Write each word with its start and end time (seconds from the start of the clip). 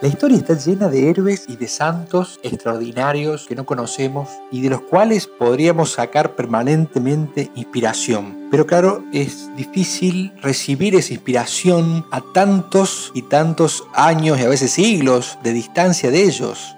La 0.00 0.06
historia 0.06 0.36
está 0.36 0.54
llena 0.54 0.88
de 0.88 1.10
héroes 1.10 1.46
y 1.48 1.56
de 1.56 1.66
santos 1.66 2.38
extraordinarios 2.44 3.46
que 3.48 3.56
no 3.56 3.66
conocemos 3.66 4.28
y 4.52 4.60
de 4.60 4.70
los 4.70 4.82
cuales 4.82 5.26
podríamos 5.26 5.90
sacar 5.90 6.36
permanentemente 6.36 7.50
inspiración. 7.56 8.46
Pero 8.48 8.64
claro, 8.64 9.02
es 9.12 9.50
difícil 9.56 10.32
recibir 10.40 10.94
esa 10.94 11.14
inspiración 11.14 12.06
a 12.12 12.20
tantos 12.32 13.10
y 13.12 13.22
tantos 13.22 13.88
años 13.92 14.38
y 14.38 14.44
a 14.44 14.48
veces 14.48 14.70
siglos 14.70 15.36
de 15.42 15.52
distancia 15.52 16.12
de 16.12 16.22
ellos. 16.22 16.76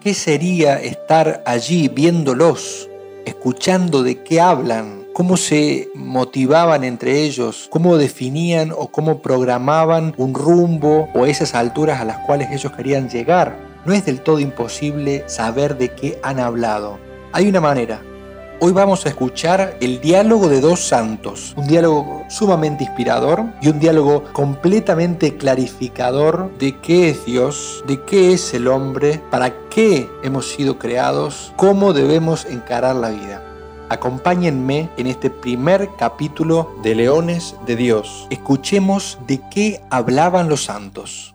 ¿Qué 0.00 0.12
sería 0.12 0.82
estar 0.82 1.44
allí 1.46 1.86
viéndolos, 1.86 2.90
escuchando 3.26 4.02
de 4.02 4.24
qué 4.24 4.40
hablan, 4.40 5.03
cómo 5.14 5.36
se 5.36 5.90
motivaban 5.94 6.82
entre 6.82 7.22
ellos, 7.22 7.68
cómo 7.70 7.96
definían 7.96 8.72
o 8.76 8.88
cómo 8.88 9.20
programaban 9.22 10.12
un 10.16 10.34
rumbo 10.34 11.08
o 11.14 11.24
esas 11.24 11.54
alturas 11.54 12.00
a 12.00 12.04
las 12.04 12.18
cuales 12.18 12.50
ellos 12.50 12.72
querían 12.72 13.08
llegar. 13.08 13.56
No 13.86 13.92
es 13.92 14.04
del 14.04 14.20
todo 14.20 14.40
imposible 14.40 15.22
saber 15.26 15.78
de 15.78 15.90
qué 15.90 16.18
han 16.22 16.40
hablado. 16.40 16.98
Hay 17.32 17.48
una 17.48 17.60
manera. 17.60 18.02
Hoy 18.60 18.72
vamos 18.72 19.06
a 19.06 19.08
escuchar 19.08 19.76
el 19.80 20.00
diálogo 20.00 20.48
de 20.48 20.60
dos 20.60 20.80
santos, 20.80 21.54
un 21.56 21.68
diálogo 21.68 22.24
sumamente 22.28 22.84
inspirador 22.84 23.44
y 23.60 23.68
un 23.68 23.78
diálogo 23.78 24.24
completamente 24.32 25.36
clarificador 25.36 26.50
de 26.58 26.80
qué 26.80 27.10
es 27.10 27.24
Dios, 27.24 27.84
de 27.86 28.02
qué 28.04 28.32
es 28.32 28.52
el 28.52 28.66
hombre, 28.66 29.20
para 29.30 29.52
qué 29.68 30.08
hemos 30.24 30.50
sido 30.50 30.78
creados, 30.78 31.52
cómo 31.56 31.92
debemos 31.92 32.46
encarar 32.46 32.96
la 32.96 33.10
vida. 33.10 33.53
Acompáñenme 33.90 34.88
en 34.96 35.06
este 35.06 35.28
primer 35.30 35.90
capítulo 35.98 36.74
de 36.82 36.94
Leones 36.94 37.54
de 37.66 37.76
Dios. 37.76 38.26
Escuchemos 38.30 39.18
de 39.26 39.40
qué 39.50 39.82
hablaban 39.90 40.48
los 40.48 40.64
santos. 40.64 41.34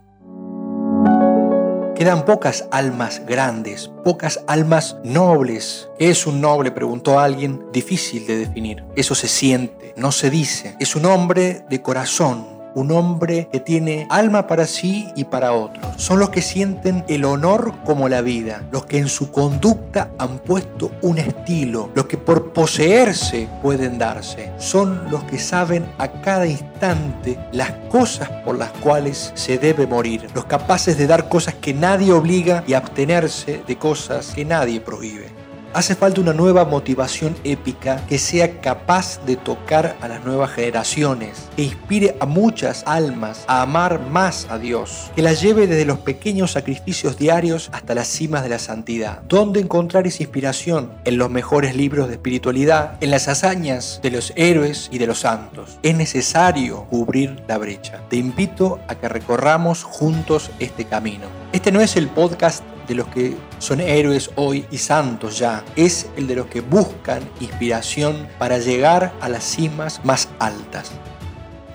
Quedan 1.95 2.25
pocas 2.25 2.65
almas 2.71 3.21
grandes, 3.27 3.91
pocas 4.03 4.39
almas 4.47 4.97
nobles. 5.03 5.89
¿Qué 5.99 6.09
es 6.09 6.25
un 6.25 6.41
noble? 6.41 6.71
preguntó 6.71 7.19
alguien. 7.19 7.65
Difícil 7.73 8.25
de 8.25 8.37
definir. 8.37 8.83
Eso 8.95 9.15
se 9.15 9.27
siente, 9.27 9.93
no 9.97 10.11
se 10.11 10.29
dice. 10.29 10.75
Es 10.79 10.95
un 10.95 11.05
hombre 11.05 11.65
de 11.69 11.81
corazón, 11.81 12.58
un 12.75 12.91
hombre 12.91 13.47
que 13.51 13.59
tiene 13.59 14.07
alma 14.09 14.47
para 14.47 14.65
sí 14.65 15.09
y 15.15 15.25
para 15.25 15.53
otros. 15.53 15.85
Son 15.97 16.19
los 16.19 16.29
que 16.29 16.41
sienten 16.41 17.03
el 17.07 17.25
honor 17.25 17.73
como 17.85 18.09
la 18.09 18.21
vida, 18.21 18.63
los 18.71 18.85
que 18.85 18.97
en 18.97 19.07
su 19.07 19.31
conducta 19.31 20.11
han 20.17 20.39
puesto 20.39 20.91
un 21.01 21.17
estilo, 21.17 21.89
los 21.93 22.05
que 22.05 22.17
por 22.17 22.53
poseerse 22.53 23.47
pueden 23.61 23.97
darse. 23.97 24.51
Son 24.57 25.09
los 25.09 25.23
que 25.25 25.39
saben 25.39 25.85
a 25.97 26.07
cada 26.21 26.45
instante 26.45 27.37
las 27.51 27.71
cosas 27.89 28.29
por 28.45 28.57
las 28.57 28.71
cuales 28.71 29.31
se 29.35 29.57
debe 29.57 29.87
morir, 29.87 30.27
los 30.33 30.45
capaces 30.45 30.97
de 30.97 31.07
dar 31.07 31.29
cosas 31.29 31.55
que 31.55 31.73
nadie 31.73 32.11
obliga 32.11 32.63
y 32.67 32.73
abstenerse 32.73 33.61
de 33.67 33.77
cosas 33.77 34.33
que 34.33 34.45
nadie 34.45 34.79
prohíbe. 34.81 35.38
Hace 35.71 35.93
falta 35.93 36.19
una 36.19 36.33
nueva 36.33 36.65
motivación 36.65 37.35
épica 37.43 38.03
que 38.07 38.17
sea 38.17 38.59
capaz 38.59 39.23
de 39.25 39.35
tocar 39.35 39.97
a 40.01 40.07
las 40.07 40.25
nuevas 40.25 40.49
generaciones, 40.49 41.47
que 41.55 41.61
inspire 41.61 42.17
a 42.19 42.25
muchas 42.25 42.83
almas 42.87 43.45
a 43.47 43.61
amar 43.61 43.99
más 44.09 44.47
a 44.49 44.57
Dios, 44.57 45.11
que 45.15 45.21
las 45.21 45.41
lleve 45.41 45.67
desde 45.67 45.85
los 45.85 45.99
pequeños 45.99 46.53
sacrificios 46.53 47.19
diarios 47.19 47.69
hasta 47.71 47.93
las 47.93 48.07
cimas 48.07 48.41
de 48.41 48.49
la 48.49 48.57
santidad. 48.57 49.21
¿Dónde 49.29 49.59
encontrar 49.59 50.07
esa 50.07 50.23
inspiración? 50.23 50.91
En 51.05 51.19
los 51.19 51.29
mejores 51.29 51.75
libros 51.75 52.07
de 52.07 52.15
espiritualidad, 52.15 52.97
en 52.99 53.11
las 53.11 53.27
hazañas 53.27 53.99
de 54.01 54.09
los 54.09 54.33
héroes 54.35 54.89
y 54.91 54.97
de 54.97 55.05
los 55.05 55.19
santos. 55.19 55.77
Es 55.83 55.95
necesario 55.95 56.85
cubrir 56.89 57.43
la 57.47 57.59
brecha. 57.59 58.01
Te 58.09 58.15
invito 58.15 58.79
a 58.87 58.95
que 58.95 59.07
recorramos 59.07 59.83
juntos 59.83 60.49
este 60.57 60.85
camino. 60.85 61.27
Este 61.53 61.71
no 61.71 61.79
es 61.79 61.95
el 61.95 62.07
podcast 62.07 62.63
de 62.89 62.95
los 62.95 63.07
que 63.09 63.37
son 63.59 63.79
héroes 63.79 64.31
hoy 64.35 64.65
y 64.71 64.79
santos 64.79 65.37
ya, 65.37 65.63
es 65.75 66.07
el 66.17 66.25
de 66.25 66.35
los 66.35 66.47
que 66.47 66.61
buscan 66.61 67.21
inspiración 67.39 68.27
para 68.39 68.57
llegar 68.57 69.13
a 69.21 69.29
las 69.29 69.43
cimas 69.43 70.03
más 70.03 70.27
altas. 70.39 70.91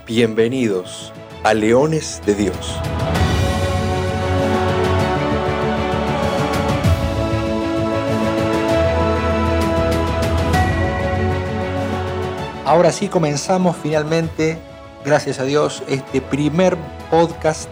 Bienvenidos 0.09 1.13
a 1.45 1.55
Leones 1.55 2.21
de 2.27 2.35
Dios. 2.35 2.81
Ahora 12.67 12.91
sí 12.91 13.07
comenzamos 13.07 13.77
finalmente, 13.81 14.59
gracias 15.05 15.39
a 15.39 15.45
Dios, 15.45 15.85
este 15.87 16.21
primer 16.21 16.77
podcast 17.09 17.69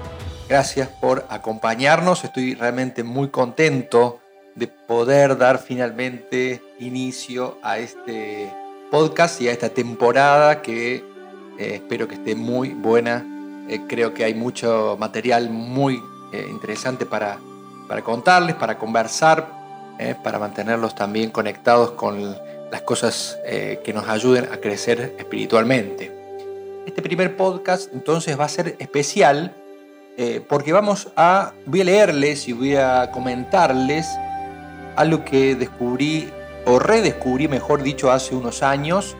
Gracias 0.52 0.86
por 0.88 1.24
acompañarnos. 1.30 2.24
Estoy 2.24 2.54
realmente 2.54 3.02
muy 3.02 3.30
contento 3.30 4.20
de 4.54 4.66
poder 4.66 5.38
dar 5.38 5.58
finalmente 5.58 6.62
inicio 6.78 7.56
a 7.62 7.78
este 7.78 8.52
podcast 8.90 9.40
y 9.40 9.48
a 9.48 9.52
esta 9.52 9.70
temporada 9.70 10.60
que 10.60 10.96
eh, 10.96 11.76
espero 11.76 12.06
que 12.06 12.16
esté 12.16 12.34
muy 12.34 12.68
buena. 12.74 13.24
Eh, 13.66 13.80
creo 13.88 14.12
que 14.12 14.24
hay 14.24 14.34
mucho 14.34 14.98
material 15.00 15.48
muy 15.48 16.02
eh, 16.34 16.46
interesante 16.50 17.06
para, 17.06 17.38
para, 17.88 18.02
contarles, 18.02 18.54
para 18.54 18.76
conversar, 18.76 19.48
para 20.22 20.38
mantenerlos 20.38 20.94
también 20.94 21.30
conectados 21.30 21.92
con 21.92 22.36
las 22.70 22.82
cosas 22.82 23.38
que 23.46 23.92
nos 23.94 24.06
ayuden 24.06 24.50
a 24.52 24.58
crecer 24.58 25.14
espiritualmente. 25.18 26.12
Este 26.86 27.00
primer 27.00 27.38
podcast 27.38 27.90
entonces 27.94 28.38
va 28.38 28.44
a 28.44 28.48
ser 28.50 28.76
especial 28.80 29.56
eh, 30.16 30.44
porque 30.46 30.72
vamos 30.72 31.08
a, 31.16 31.52
voy 31.66 31.80
a 31.80 31.84
leerles 31.84 32.46
y 32.48 32.52
voy 32.52 32.76
a 32.76 33.10
comentarles 33.10 34.06
algo 34.96 35.24
que 35.24 35.54
descubrí, 35.54 36.30
o 36.66 36.78
redescubrí, 36.78 37.48
mejor 37.48 37.82
dicho, 37.82 38.12
hace 38.12 38.34
unos 38.34 38.62
años, 38.62 39.16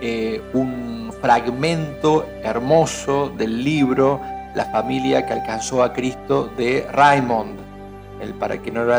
eh, 0.00 0.42
un 0.52 1.12
fragmento 1.20 2.26
hermoso 2.42 3.28
del 3.28 3.62
libro 3.62 4.20
La 4.56 4.64
familia 4.66 5.24
que 5.24 5.32
alcanzó 5.32 5.82
a 5.82 5.92
Cristo 5.92 6.50
de 6.56 6.86
Raymond. 6.90 7.60
El, 8.20 8.34
para 8.34 8.60
que 8.60 8.70
no 8.70 8.84
lo, 8.84 8.94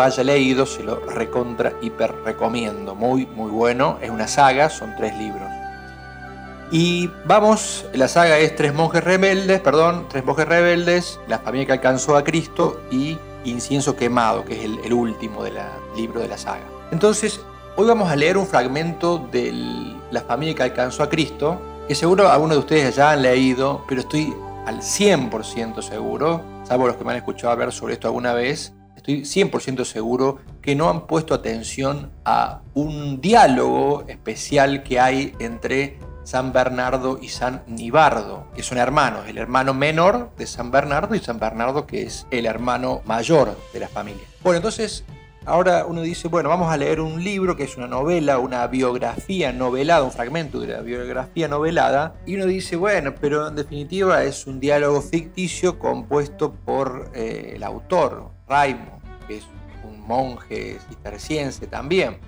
haya, 0.00 0.24
leído, 0.24 0.66
se 0.66 0.82
lo 0.82 1.00
recontra 1.00 1.72
hiper 1.80 2.12
recomiendo. 2.24 2.94
Muy, 2.94 3.26
muy 3.26 3.50
bueno. 3.50 3.98
Es 4.00 4.10
una 4.10 4.28
saga, 4.28 4.68
son 4.68 4.94
tres 4.96 5.16
libros. 5.16 5.59
Y 6.72 7.10
vamos, 7.24 7.86
la 7.92 8.06
saga 8.06 8.38
es 8.38 8.54
Tres 8.54 8.72
monjes 8.72 9.02
rebeldes, 9.02 9.60
perdón, 9.60 10.06
Tres 10.08 10.24
monjes 10.24 10.46
rebeldes, 10.46 11.18
la 11.26 11.38
familia 11.38 11.66
que 11.66 11.72
alcanzó 11.72 12.16
a 12.16 12.24
Cristo 12.24 12.80
y 12.90 13.18
Incienso 13.44 13.96
quemado, 13.96 14.44
que 14.44 14.58
es 14.58 14.64
el, 14.84 14.92
último 14.92 15.42
del 15.42 15.54
libro 15.96 16.20
de 16.20 16.28
la 16.28 16.36
saga. 16.36 16.60
Entonces, 16.92 17.40
hoy 17.76 17.86
vamos 17.86 18.10
a 18.10 18.16
leer 18.16 18.36
un 18.36 18.46
fragmento 18.46 19.26
de 19.32 19.50
la 20.10 20.20
familia 20.20 20.54
que 20.54 20.62
alcanzó 20.62 21.02
a 21.02 21.08
Cristo, 21.08 21.58
que 21.88 21.94
seguro 21.94 22.28
algunos 22.28 22.56
de 22.56 22.60
ustedes 22.60 22.96
ya 22.96 23.12
han 23.12 23.22
leído, 23.22 23.82
pero 23.88 24.02
estoy 24.02 24.34
al 24.66 24.80
100% 24.80 25.80
seguro, 25.80 26.42
salvo 26.64 26.86
los 26.86 26.96
que 26.96 27.04
me 27.04 27.12
han 27.12 27.16
escuchado 27.16 27.52
hablar 27.52 27.72
sobre 27.72 27.94
esto 27.94 28.08
alguna 28.08 28.34
vez, 28.34 28.74
estoy 28.94 29.22
100% 29.22 29.84
seguro 29.84 30.38
que 30.60 30.74
no 30.74 30.90
han 30.90 31.06
puesto 31.06 31.32
atención 31.32 32.10
a 32.26 32.60
un 32.74 33.22
diálogo 33.22 34.04
especial 34.06 34.82
que 34.82 35.00
hay 35.00 35.32
entre 35.38 35.98
San 36.30 36.52
Bernardo 36.52 37.18
y 37.20 37.26
San 37.26 37.64
Nibardo, 37.66 38.46
que 38.54 38.62
son 38.62 38.78
hermanos, 38.78 39.26
el 39.26 39.36
hermano 39.36 39.74
menor 39.74 40.30
de 40.38 40.46
San 40.46 40.70
Bernardo 40.70 41.16
y 41.16 41.18
San 41.18 41.40
Bernardo 41.40 41.88
que 41.88 42.02
es 42.02 42.24
el 42.30 42.46
hermano 42.46 43.02
mayor 43.04 43.58
de 43.72 43.80
la 43.80 43.88
familia. 43.88 44.22
Bueno, 44.44 44.58
entonces 44.58 45.04
ahora 45.44 45.86
uno 45.86 46.02
dice, 46.02 46.28
bueno, 46.28 46.48
vamos 46.48 46.72
a 46.72 46.76
leer 46.76 47.00
un 47.00 47.24
libro 47.24 47.56
que 47.56 47.64
es 47.64 47.76
una 47.76 47.88
novela, 47.88 48.38
una 48.38 48.64
biografía 48.68 49.52
novelada, 49.52 50.04
un 50.04 50.12
fragmento 50.12 50.60
de 50.60 50.68
la 50.68 50.82
biografía 50.82 51.48
novelada, 51.48 52.14
y 52.26 52.36
uno 52.36 52.46
dice, 52.46 52.76
bueno, 52.76 53.12
pero 53.20 53.48
en 53.48 53.56
definitiva 53.56 54.22
es 54.22 54.46
un 54.46 54.60
diálogo 54.60 55.02
ficticio 55.02 55.80
compuesto 55.80 56.52
por 56.52 57.10
eh, 57.12 57.54
el 57.56 57.64
autor, 57.64 58.30
Raimo, 58.48 59.00
que 59.26 59.38
es 59.38 59.46
un 59.82 59.98
monje 59.98 60.78
cisterciense 60.88 61.66
también. 61.66 62.18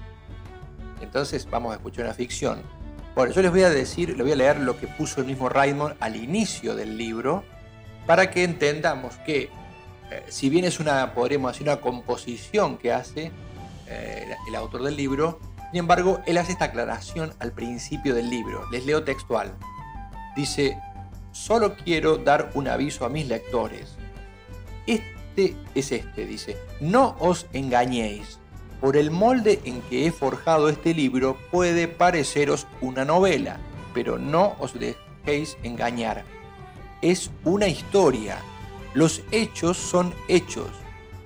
Entonces 1.00 1.49
vamos 1.49 1.71
a 1.71 1.77
escuchar 1.77 2.06
una 2.06 2.15
ficción. 2.15 2.81
Bueno, 3.14 3.35
yo 3.35 3.43
les 3.43 3.50
voy 3.50 3.62
a 3.62 3.69
decir, 3.69 4.09
les 4.09 4.23
voy 4.23 4.32
a 4.32 4.37
leer 4.37 4.61
lo 4.61 4.79
que 4.79 4.87
puso 4.87 5.20
el 5.20 5.26
mismo 5.26 5.50
Raymond 5.50 5.97
al 6.00 6.17
inicio 6.17 6.75
del 6.75 6.97
libro, 6.97 7.44
para 8.06 8.31
que 8.31 8.43
entendamos 8.43 9.17
que, 9.26 9.50
eh, 10.11 10.25
si 10.29 10.49
bien 10.49 10.64
es 10.64 10.81
una, 10.81 11.12
podríamos 11.12 11.53
decir, 11.53 11.69
una 11.69 11.82
composición 11.82 12.79
que 12.79 12.91
hace 12.91 13.31
eh, 13.87 14.35
el 14.49 14.55
autor 14.55 14.82
del 14.82 14.97
libro, 14.97 15.38
sin 15.70 15.81
embargo, 15.81 16.23
él 16.26 16.38
hace 16.38 16.53
esta 16.53 16.67
aclaración 16.67 17.35
al 17.38 17.53
principio 17.53 18.14
del 18.14 18.31
libro. 18.31 18.67
Les 18.70 18.87
leo 18.87 19.05
textual. 19.05 19.55
Dice, 20.35 20.79
solo 21.32 21.76
quiero 21.76 22.17
dar 22.17 22.50
un 22.55 22.67
aviso 22.67 23.05
a 23.05 23.11
mis 23.11 23.29
lectores. 23.29 23.97
Este 24.87 25.55
es 25.75 25.93
este, 25.93 26.25
dice, 26.25 26.56
no 26.81 27.15
os 27.19 27.47
engañéis 27.53 28.38
por 28.82 28.96
el 28.96 29.12
molde 29.12 29.61
en 29.64 29.81
que 29.82 30.06
he 30.06 30.12
forjado 30.12 30.69
este 30.69 30.93
libro 30.93 31.38
puede 31.52 31.87
pareceros 31.87 32.67
una 32.81 33.05
novela, 33.05 33.58
pero 33.94 34.19
no 34.19 34.56
os 34.58 34.75
dejéis 34.75 35.56
engañar. 35.62 36.25
Es 37.00 37.31
una 37.44 37.69
historia, 37.69 38.38
Los 38.93 39.23
hechos 39.31 39.79
son 39.79 40.12
hechos. 40.29 40.69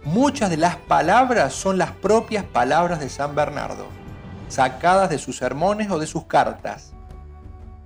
Muchas 0.04 0.50
de 0.50 0.58
las 0.58 0.76
palabras 0.76 1.54
son 1.54 1.78
las 1.78 1.92
propias 1.92 2.44
palabras 2.44 3.00
de 3.00 3.08
San 3.08 3.34
Bernardo, 3.34 3.86
sacadas 4.48 5.08
de 5.08 5.18
sus 5.18 5.38
sermones 5.38 5.90
o 5.90 5.98
de 5.98 6.06
sus 6.06 6.26
cartas. 6.26 6.92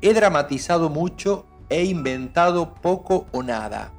He 0.03 0.13
dramatizado 0.13 0.91
mucho, 0.91 1.47
he 1.71 1.85
inventado 1.85 2.75
poco 2.75 3.27
o 3.31 3.43
nada. 3.45 3.93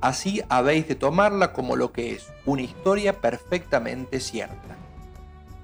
Así 0.00 0.42
habéis 0.48 0.86
de 0.86 0.94
tomarla 0.94 1.52
como 1.52 1.74
lo 1.74 1.92
que 1.92 2.12
es, 2.12 2.32
una 2.46 2.62
historia 2.62 3.20
perfectamente 3.20 4.18
cierta. 4.20 4.81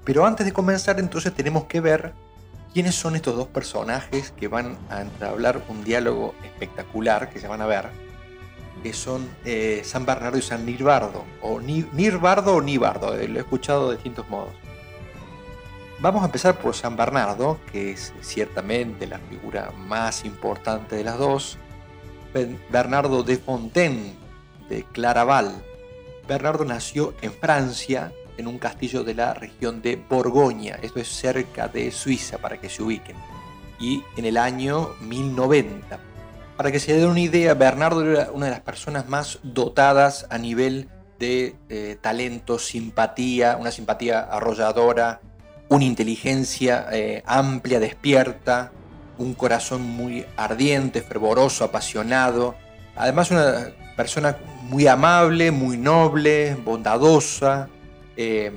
Pero 0.09 0.25
antes 0.25 0.43
de 0.43 0.51
comenzar 0.51 0.99
entonces 0.99 1.31
tenemos 1.35 1.65
que 1.65 1.81
ver 1.81 2.15
quiénes 2.73 2.95
son 2.95 3.15
estos 3.15 3.35
dos 3.35 3.47
personajes 3.47 4.31
que 4.31 4.47
van 4.47 4.75
a 4.89 5.01
entablar 5.01 5.61
un 5.69 5.83
diálogo 5.83 6.33
espectacular 6.43 7.29
que 7.29 7.39
se 7.39 7.47
van 7.47 7.61
a 7.61 7.67
ver, 7.67 7.89
que 8.81 8.91
son 8.91 9.29
eh, 9.45 9.83
San 9.85 10.07
Bernardo 10.07 10.39
y 10.39 10.41
San 10.41 10.65
Nirbardo, 10.65 11.25
o 11.43 11.61
Nirbardo 11.61 12.55
o 12.55 12.61
Nibardo, 12.63 13.19
eh, 13.19 13.27
lo 13.27 13.37
he 13.37 13.41
escuchado 13.41 13.89
de 13.89 13.97
distintos 13.97 14.27
modos. 14.29 14.49
Vamos 15.99 16.23
a 16.23 16.25
empezar 16.25 16.57
por 16.57 16.73
San 16.73 16.97
Bernardo, 16.97 17.59
que 17.71 17.91
es 17.91 18.11
ciertamente 18.21 19.05
la 19.05 19.19
figura 19.19 19.71
más 19.77 20.25
importante 20.25 20.95
de 20.95 21.03
las 21.03 21.19
dos. 21.19 21.59
Bernardo 22.71 23.21
de 23.21 23.37
Fontaine, 23.37 24.15
de 24.69 24.83
Claraval. 24.85 25.53
Bernardo 26.27 26.65
nació 26.65 27.13
en 27.21 27.31
Francia 27.31 28.11
en 28.39 28.47
un 28.47 28.57
castillo 28.57 29.03
de 29.03 29.13
la 29.13 29.33
región 29.33 29.81
de 29.81 29.97
Borgoña, 29.97 30.79
esto 30.81 30.99
es 30.99 31.09
cerca 31.09 31.67
de 31.67 31.91
Suiza 31.91 32.37
para 32.37 32.59
que 32.59 32.69
se 32.69 32.81
ubiquen, 32.81 33.17
y 33.79 34.01
en 34.15 34.25
el 34.25 34.37
año 34.37 34.91
1090. 35.01 35.99
Para 36.55 36.71
que 36.71 36.79
se 36.79 36.93
den 36.93 37.09
una 37.09 37.19
idea, 37.19 37.53
Bernardo 37.53 38.09
era 38.09 38.31
una 38.31 38.45
de 38.45 38.51
las 38.51 38.61
personas 38.61 39.07
más 39.09 39.39
dotadas 39.43 40.25
a 40.29 40.37
nivel 40.37 40.87
de 41.19 41.57
eh, 41.67 41.97
talento, 41.99 42.59
simpatía, 42.59 43.57
una 43.57 43.71
simpatía 43.71 44.21
arrolladora, 44.21 45.19
una 45.67 45.83
inteligencia 45.83 46.87
eh, 46.91 47.21
amplia, 47.25 47.79
despierta, 47.79 48.71
un 49.17 49.33
corazón 49.33 49.81
muy 49.81 50.25
ardiente, 50.37 51.01
fervoroso, 51.01 51.65
apasionado. 51.65 52.55
Además 52.95 53.31
una 53.31 53.67
persona 53.97 54.37
muy 54.63 54.87
amable, 54.87 55.51
muy 55.51 55.77
noble, 55.77 56.55
bondadosa, 56.55 57.67
eh, 58.21 58.51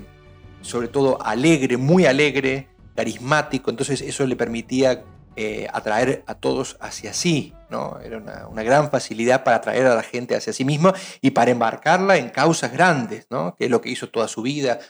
sobre 0.61 0.89
todo 0.89 1.23
alegre, 1.23 1.77
muy 1.77 2.05
alegre, 2.05 2.67
carismático, 2.97 3.71
entonces 3.71 4.01
eso 4.01 4.27
le 4.27 4.35
permitía 4.35 5.05
eh, 5.37 5.69
atraer 5.73 6.25
a 6.27 6.35
todos 6.35 6.77
hacia 6.81 7.15
sí, 7.15 7.55
¿no? 7.71 8.01
Era 8.01 8.19
una, 8.19 8.63
gran 8.65 8.91
facilidad 8.91 9.45
para 9.45 9.59
atraer 9.59 9.87
a 9.87 9.95
la 9.95 10.03
gente 10.03 10.35
hacia 10.35 10.53
sí 10.53 10.65
mismo 10.65 10.93
y 11.21 11.31
para 11.31 11.53
embarcarla 11.53 12.17
en 12.17 12.31
causas 12.31 12.73
grandes, 12.73 13.29
¿no? 13.31 13.55
Que 13.57 13.67
es 13.67 13.71
lo 13.71 13.81
que 13.81 13.91
hizo 13.91 14.09
toda 14.09 14.27
su 14.27 14.43
vida, 14.43 14.81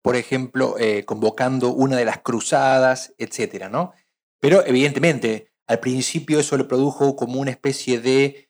por 0.00 0.16
ejemplo, 0.16 0.76
eh, 0.78 1.04
convocando 1.04 1.68
una 1.74 1.98
de 1.98 2.06
las 2.06 2.20
cruzadas, 2.20 3.12
etcétera, 3.18 3.68
¿no? 3.68 3.92
Pero 4.40 4.64
evidentemente, 4.64 5.52
al 5.66 5.80
principio 5.80 6.40
eso 6.40 6.56
le 6.56 6.64
produjo 6.64 7.14
como 7.14 7.40
una 7.40 7.50
especie 7.50 8.00
de 8.00 8.48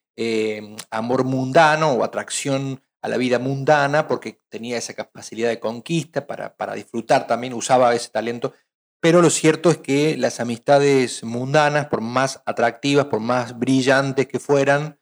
amor 0.93 1.25
mundano 1.25 1.91
o 1.94 2.05
atracción 2.05 2.81
a 3.05 3.09
la 3.09 3.19
vida 3.19 3.39
mundana 3.39 4.09
porque 4.09 4.41
tenía 4.49 4.79
esa 4.79 4.95
capacidad 4.95 5.51
de 5.51 5.61
conquista 5.61 6.27
para, 6.27 6.56
para 6.56 6.73
disfrutar 6.73 7.27
también, 7.27 7.53
usaba 7.53 7.95
ese 7.95 8.09
talento. 8.09 8.55
Pero 8.99 9.21
lo 9.21 9.29
cierto 9.29 9.71
es 9.71 9.77
que 9.77 10.17
las 10.17 10.41
amistades 10.41 11.23
mundanas, 11.23 11.89
por 11.89 12.01
más 12.01 12.41
atractivas, 12.47 13.05
por 13.05 13.21
más 13.21 13.59
brillantes 13.59 14.27
que 14.27 14.41
fueran, 14.41 14.99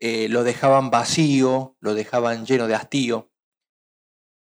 eh, 0.00 0.28
lo 0.28 0.42
dejaban 0.42 0.90
vacío, 0.90 1.76
lo 1.78 1.94
dejaban 1.94 2.44
lleno 2.44 2.66
de 2.66 2.74
hastío. 2.74 3.30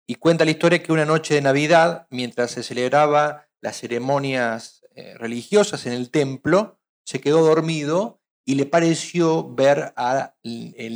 Y 0.08 0.16
cuenta 0.16 0.46
la 0.46 0.52
historia 0.52 0.82
que 0.82 0.94
una 0.94 1.04
noche 1.04 1.34
de 1.34 1.42
Navidad, 1.42 2.08
mientras 2.10 2.52
se 2.52 2.64
celebraba 2.64 3.50
las 3.60 3.78
ceremonias 3.78 4.86
eh, 4.96 5.16
religiosas 5.18 5.86
en 5.86 5.92
el 5.92 6.12
templo, 6.12 6.80
se 7.06 7.20
quedó 7.20 7.42
dormido 7.42 8.22
y 8.46 8.56
le 8.56 8.66
pareció 8.66 9.54
ver 9.54 9.92
al 9.98 10.34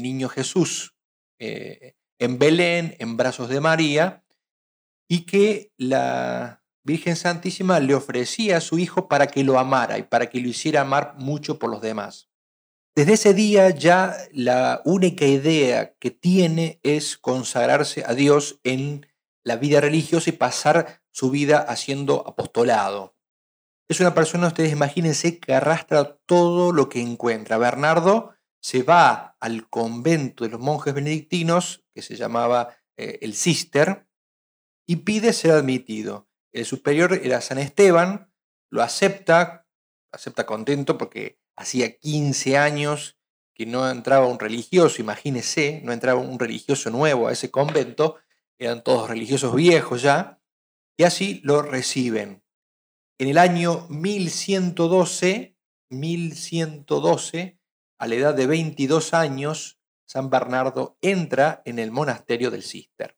niño 0.01 0.30
Jesús 0.30 0.94
eh, 1.39 1.95
en 2.19 2.39
Belén, 2.39 2.95
en 3.00 3.18
brazos 3.18 3.50
de 3.50 3.59
María, 3.59 4.24
y 5.07 5.25
que 5.25 5.71
la 5.77 6.63
Virgen 6.83 7.15
Santísima 7.15 7.80
le 7.80 7.95
ofrecía 7.95 8.57
a 8.57 8.62
su 8.62 8.77
hijo 8.77 9.07
para 9.07 9.27
que 9.27 9.44
lo 9.44 9.59
amara 9.59 9.97
y 9.97 10.03
para 10.03 10.30
que 10.30 10.39
lo 10.39 10.47
hiciera 10.47 10.81
amar 10.81 11.15
mucho 11.18 11.59
por 11.59 11.69
los 11.69 11.81
demás. 11.81 12.30
Desde 12.95 13.13
ese 13.13 13.33
día 13.33 13.69
ya 13.71 14.15
la 14.31 14.81
única 14.85 15.25
idea 15.25 15.95
que 15.95 16.12
tiene 16.12 16.80
es 16.83 17.18
consagrarse 17.18 18.03
a 18.06 18.13
Dios 18.13 18.59
en 18.63 19.07
la 19.44 19.56
vida 19.56 19.81
religiosa 19.81 20.30
y 20.30 20.33
pasar 20.33 21.01
su 21.12 21.31
vida 21.31 21.59
haciendo 21.59 22.27
apostolado. 22.27 23.15
Es 23.89 24.00
una 24.00 24.13
persona, 24.13 24.47
ustedes 24.47 24.71
imagínense, 24.71 25.39
que 25.39 25.53
arrastra 25.53 26.18
todo 26.25 26.71
lo 26.71 26.89
que 26.89 27.01
encuentra. 27.01 27.57
Bernardo 27.57 28.32
se 28.63 28.81
va 28.81 29.36
al 29.42 29.69
convento 29.69 30.45
de 30.45 30.50
los 30.50 30.62
monjes 30.62 30.94
benedictinos, 30.94 31.83
que 31.94 32.01
se 32.01 32.15
llamaba 32.15 32.77
eh, 32.95 33.19
el 33.21 33.36
Cister, 33.36 34.07
y 34.88 34.98
pide 34.98 35.33
ser 35.33 35.51
admitido. 35.51 36.30
El 36.54 36.65
superior 36.65 37.13
era 37.13 37.42
San 37.42 37.57
Esteban, 37.57 38.31
lo 38.69 38.81
acepta, 38.81 39.68
acepta 40.13 40.45
contento 40.45 40.98
porque 40.98 41.42
hacía 41.57 41.98
15 41.98 42.57
años 42.57 43.19
que 43.54 43.65
no 43.65 43.89
entraba 43.89 44.27
un 44.27 44.39
religioso, 44.39 45.01
imagínese, 45.01 45.81
no 45.83 45.92
entraba 45.92 46.21
un 46.21 46.39
religioso 46.39 46.89
nuevo 46.89 47.27
a 47.27 47.33
ese 47.33 47.51
convento, 47.51 48.16
eran 48.57 48.81
todos 48.81 49.09
religiosos 49.09 49.54
viejos 49.54 50.01
ya, 50.01 50.42
y 50.98 51.04
así 51.04 51.42
lo 51.44 51.62
reciben. 51.62 52.44
En 53.19 53.27
el 53.27 53.38
año 53.38 53.88
1112, 53.89 55.57
1112, 55.89 57.59
a 57.98 58.07
la 58.07 58.16
edad 58.16 58.34
de 58.34 58.48
22 58.48 59.13
años, 59.13 59.80
San 60.06 60.30
Bernardo 60.30 60.98
entra 61.01 61.62
en 61.66 61.80
el 61.80 61.92
monasterio 61.92 62.51
del 62.51 62.63
Cister. 62.63 63.18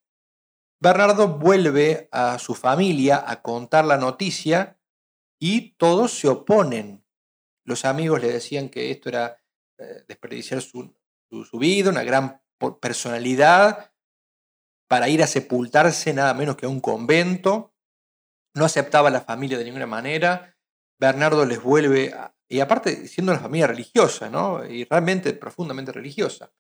Bernardo 0.80 1.28
vuelve 1.28 2.10
a 2.12 2.38
su 2.38 2.54
familia 2.54 3.24
a 3.26 3.42
contar 3.42 3.86
la 3.86 3.98
noticia 3.98 4.80
y 5.40 5.72
todos 5.78 6.12
se 6.12 6.28
oponen. 6.28 7.06
Los 7.64 7.86
amigos 7.86 8.22
le 8.22 8.32
decían 8.32 8.70
que 8.70 8.92
esto 8.92 9.10
era 9.10 9.42
eh, 9.80 10.04
desperdiciar 10.08 10.62
su, 10.62 10.96
su 11.30 11.58
vida, 11.58 11.90
una 11.90 12.04
gran 12.04 12.42
personalidad, 12.80 13.92
para 14.88 15.10
ir 15.10 15.24
a 15.24 15.28
sepultarse 15.28 16.14
nada 16.14 16.34
menos 16.34 16.56
que 16.56 16.66
a 16.66 16.70
un 16.70 16.80
convento. 16.80 17.74
No 18.54 18.66
aceptaba 18.66 19.10
a 19.10 19.12
la 19.12 19.22
familia 19.22 19.58
de 19.58 19.66
ninguna 19.66 19.88
manera. 19.88 20.56
Bernardo 21.00 21.46
les 21.46 21.62
vuelve 21.62 22.14
a, 22.14 22.35
y 22.48 22.60
aparte 22.60 23.08
siendo 23.08 23.32
una 23.32 23.42
familia 23.42 23.68
religiosa, 23.68 24.30
¿no? 24.30 24.66
Y 24.66 24.86
realmente 24.86 25.34
profundamente 25.34 25.92
religiosa. 25.92 26.52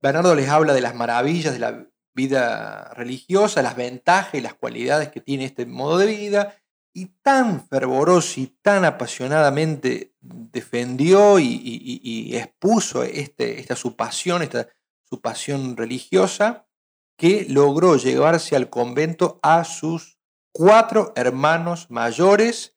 Bernardo 0.00 0.34
les 0.34 0.48
habla 0.48 0.74
de 0.74 0.80
las 0.80 0.94
maravillas 0.94 1.52
de 1.52 1.58
la 1.58 1.86
vida 2.14 2.92
religiosa, 2.94 3.62
las 3.62 3.76
ventajas 3.76 4.34
y 4.34 4.40
las 4.40 4.54
cualidades 4.54 5.08
que 5.08 5.20
tiene 5.20 5.44
este 5.44 5.66
modo 5.66 5.98
de 5.98 6.06
vida, 6.06 6.56
y 6.96 7.06
tan 7.22 7.66
fervoroso 7.66 8.40
y 8.40 8.46
tan 8.62 8.84
apasionadamente 8.84 10.14
defendió 10.20 11.40
y, 11.40 12.36
expuso 12.36 13.02
este, 13.02 13.58
esta 13.58 13.74
su 13.74 13.96
pasión, 13.96 14.42
esta 14.42 14.68
su 15.02 15.20
pasión 15.20 15.76
religiosa, 15.76 16.68
que 17.16 17.46
logró 17.48 17.96
llevarse 17.96 18.54
al 18.56 18.70
convento 18.70 19.40
a 19.42 19.64
sus 19.64 20.18
cuatro 20.52 21.12
hermanos 21.16 21.90
mayores, 21.90 22.76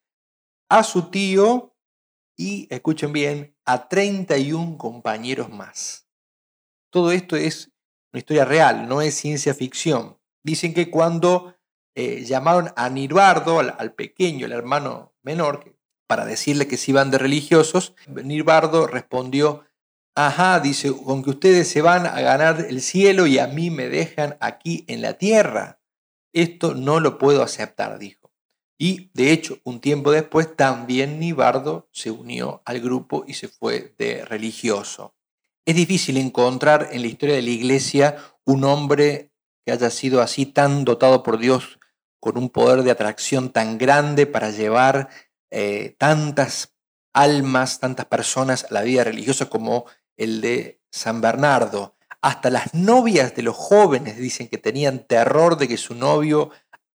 a 0.70 0.84
su 0.84 1.10
tío 1.12 1.77
y, 2.38 2.68
escuchen 2.70 3.12
bien, 3.12 3.56
a 3.66 3.90
31 3.90 4.78
compañeros 4.78 5.50
más. 5.50 6.08
Todo 6.92 7.12
esto 7.12 7.36
es 7.36 7.72
una 8.14 8.20
historia 8.20 8.46
real, 8.46 8.88
no 8.88 9.02
es 9.02 9.16
ciencia 9.16 9.54
ficción. 9.54 10.18
Dicen 10.44 10.74
que 10.74 10.90
cuando 10.90 11.56
eh, 11.96 12.24
llamaron 12.24 12.72
a 12.76 12.90
Nirbardo, 12.90 13.60
al, 13.60 13.94
pequeño, 13.94 14.46
el 14.46 14.52
hermano 14.52 15.14
menor, 15.24 15.76
para 16.06 16.26
decirle 16.26 16.68
que 16.68 16.78
se 16.78 16.92
iban 16.92 17.12
de 17.12 17.18
religiosos, 17.18 17.96
Nirbardo 18.08 18.88
respondió, 18.88 19.66
ajá, 20.16 20.60
dice, 20.60 20.96
con 20.96 21.24
que 21.24 21.32
ustedes 21.32 21.68
se 21.68 21.82
van 21.82 22.06
a 22.06 22.22
ganar 22.22 22.66
el 22.70 22.82
cielo 22.82 23.28
y 23.28 23.40
a 23.40 23.48
mí 23.48 23.72
me 23.72 23.90
dejan 23.90 24.38
aquí 24.40 24.86
en 24.88 25.02
la 25.02 25.14
tierra. 25.14 25.82
Esto 26.32 26.76
no 26.76 27.00
lo 27.00 27.18
puedo 27.18 27.44
aceptar, 27.44 28.00
dijo. 28.00 28.17
Y 28.78 29.10
de 29.14 29.32
hecho, 29.32 29.60
un 29.64 29.80
tiempo 29.80 30.12
después 30.12 30.56
también 30.56 31.20
Nibardo 31.20 31.90
se 31.92 32.12
unió 32.12 32.62
al 32.66 32.80
grupo 32.80 33.26
y 33.28 33.34
se 33.34 33.48
fue 33.48 33.96
de 33.98 34.24
religioso. 34.24 35.16
Es 35.66 35.76
difícil 35.76 36.18
encontrar 36.18 36.90
en 36.92 37.02
la 37.02 37.08
historia 37.08 37.36
de 37.36 37.42
la 37.42 37.50
iglesia 37.50 38.18
un 38.46 38.64
hombre 38.64 39.32
que 39.66 39.72
haya 39.72 39.90
sido 39.90 40.22
así 40.22 40.46
tan 40.46 40.86
dotado 40.86 41.24
por 41.24 41.40
Dios 41.40 41.80
con 42.20 42.38
un 42.38 42.50
poder 42.50 42.84
de 42.84 42.92
atracción 42.92 43.52
tan 43.52 43.78
grande 43.78 44.28
para 44.28 44.52
llevar 44.52 45.10
eh, 45.52 45.96
tantas 45.98 46.76
almas, 47.14 47.80
tantas 47.80 48.06
personas 48.06 48.66
a 48.70 48.74
la 48.74 48.84
vida 48.84 49.04
religiosa 49.04 49.48
como 49.48 49.86
el 50.16 50.42
de 50.42 50.82
San 50.92 51.20
Bernardo. 51.22 51.96
hasta 52.22 52.50
las 52.50 52.74
novias 52.74 53.36
de 53.36 53.44
los 53.44 53.56
jóvenes 53.56 54.18
dicen 54.18 54.48
que 54.48 54.58
tenían 54.58 55.06
terror 55.06 55.58
de 55.58 55.68
que 55.68 55.78
su 55.78 55.94
novio 55.96 56.50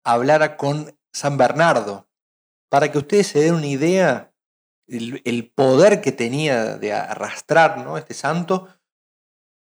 hablara 0.04 0.56
con 0.56 0.97
San 1.18 1.38
Bernardo. 1.38 2.08
Para 2.70 2.92
que 2.92 3.00
ustedes 3.00 3.28
se 3.28 3.40
den 3.40 3.56
una 3.56 3.68
idea, 3.68 4.34
el, 4.88 5.52
poder 5.54 6.02
que 6.02 6.12
tenía 6.12 6.78
de 6.78 6.94
arrastrar 6.94 7.80
¿no? 7.80 7.98
este 7.98 8.14
santo, 8.14 8.68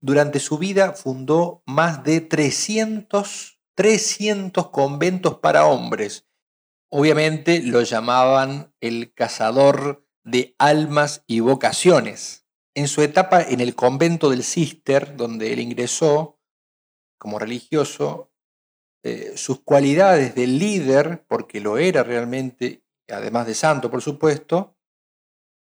durante 0.01 0.41
su 0.41 0.59
vida 0.59 0.93
fundó 0.93 1.63
más 1.67 2.05
de 2.05 2.21
300, 2.21 3.61
300 3.75 4.71
conventos 4.71 5.39
para 5.39 5.67
hombres. 5.67 6.27
Obviamente 6.91 7.63
lo 7.63 7.83
llamaban 7.83 8.75
el 8.81 9.13
cazador 9.15 10.07
de 10.25 10.55
almas 10.59 11.25
y 11.27 11.41
vocaciones. 11.41 12.47
En 12.75 12.89
su 12.89 13.03
etapa 13.03 13.41
en 13.41 13.61
el 13.61 13.75
convento 13.75 14.31
del 14.31 14.43
Cister, 14.43 15.17
donde 15.17 15.53
él 15.53 15.61
ingresó 15.61 16.39
como 17.19 17.39
religioso, 17.39 18.33
eh, 19.09 19.37
sus 19.37 19.61
cualidades 19.61 20.35
de 20.35 20.49
líder, 20.49 21.25
porque 21.29 21.61
lo 21.61 21.79
era 21.79 22.03
realmente, 22.03 22.83
además 23.09 23.47
de 23.47 23.55
santo, 23.55 23.89
por 23.89 24.03
supuesto, 24.03 24.75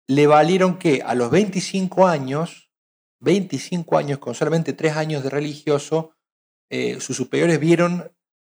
le 0.07 0.25
valieron 0.25 0.79
que 0.79 1.03
a 1.05 1.13
los 1.13 1.29
25 1.29 2.07
años, 2.07 2.71
25 3.19 3.99
años 3.99 4.17
con 4.17 4.33
solamente 4.33 4.73
3 4.73 4.97
años 4.97 5.21
de 5.21 5.29
religioso, 5.29 6.15
eh, 6.71 6.99
sus 6.99 7.17
superiores 7.17 7.59
vieron 7.59 8.11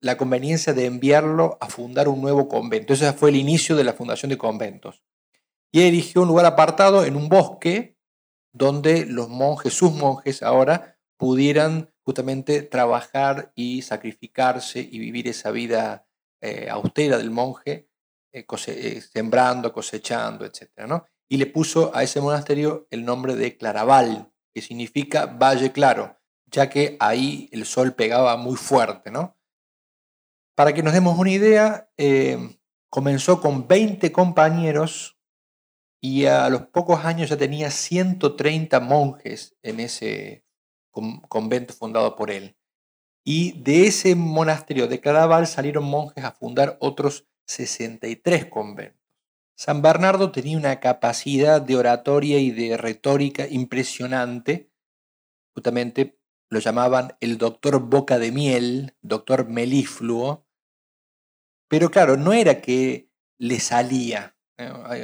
la 0.02 0.18
conveniencia 0.18 0.72
de 0.74 0.86
enviarlo 0.86 1.58
a 1.62 1.68
fundar 1.68 2.08
un 2.08 2.22
nuevo 2.22 2.48
convento. 2.48 2.94
Ese 2.94 3.12
fue 3.14 3.32
el 3.32 3.38
inicio 3.38 3.76
de 3.76 3.86
la 3.86 3.94
fundación 3.94 4.30
de 4.30 4.38
conventos. 4.38 5.04
Y 5.72 5.82
eligió 5.82 6.22
un 6.22 6.28
lugar 6.28 6.46
apartado 6.46 7.06
en 7.06 7.16
un 7.16 7.28
bosque 7.28 7.98
donde 8.54 9.08
los 9.08 9.30
monjes, 9.30 9.74
sus 9.74 9.94
monjes 9.94 10.44
ahora, 10.44 11.00
pudieran 11.18 11.89
justamente 12.10 12.64
trabajar 12.64 13.52
y 13.54 13.84
sacrificarse 13.84 14.80
y 14.80 14.98
vivir 14.98 15.28
esa 15.28 15.52
vida 15.52 16.08
eh, 16.42 16.68
austera 16.68 17.20
del 17.20 17.30
monje, 17.30 17.88
eh, 18.34 18.48
eh, 18.50 19.02
sembrando, 19.02 19.72
cosechando, 19.72 20.44
etc. 20.44 20.88
¿no? 20.88 21.06
Y 21.30 21.38
le 21.38 21.46
puso 21.46 21.96
a 21.96 22.02
ese 22.02 22.20
monasterio 22.20 22.88
el 22.90 23.06
nombre 23.06 23.36
de 23.36 23.58
Claraval, 23.58 24.34
que 24.52 24.64
significa 24.64 25.28
valle 25.28 25.72
claro, 25.72 26.18
ya 26.48 26.68
que 26.68 26.98
ahí 27.00 27.48
el 27.52 27.68
sol 27.68 27.94
pegaba 27.94 28.38
muy 28.38 28.56
fuerte. 28.56 29.12
¿no? 29.12 29.38
Para 30.56 30.74
que 30.74 30.82
nos 30.82 30.94
demos 30.94 31.16
una 31.20 31.30
idea, 31.30 31.92
comenzó 32.90 33.40
con 33.40 33.68
20 33.68 34.12
compañeros 34.12 35.20
y 36.02 36.26
a 36.26 36.50
los 36.50 36.64
pocos 36.64 37.06
años 37.06 37.30
ya 37.30 37.38
tenía 37.38 37.70
130 37.70 38.80
monjes 38.80 39.56
en 39.62 39.80
ese 39.80 40.44
convento 40.92 41.74
fundado 41.74 42.16
por 42.16 42.32
él. 42.32 42.58
Y 43.24 43.62
de 43.62 43.88
ese 43.88 44.16
monasterio 44.16 44.88
de 44.88 45.00
Cadaval 45.00 45.48
salieron 45.48 45.84
monjes 45.84 46.24
a 46.24 46.32
fundar 46.32 46.78
otros 46.80 47.28
63 47.46 48.46
conventos. 48.46 49.00
San 49.56 49.82
Bernardo 49.82 50.32
tenía 50.32 50.58
una 50.58 50.80
capacidad 50.80 51.62
de 51.62 51.76
oratoria 51.76 52.40
y 52.40 52.52
de 52.52 52.78
retórica 52.78 53.46
impresionante. 53.48 54.72
Justamente 55.54 56.18
lo 56.50 56.60
llamaban 56.60 57.18
el 57.20 57.38
doctor 57.38 57.80
Boca 57.82 58.20
de 58.20 58.32
Miel, 58.32 58.96
doctor 59.02 59.48
melifluo. 59.48 60.48
Pero 61.68 61.92
claro, 61.92 62.18
no 62.18 62.34
era 62.34 62.62
que 62.62 63.12
le 63.38 63.60
salía, 63.60 64.36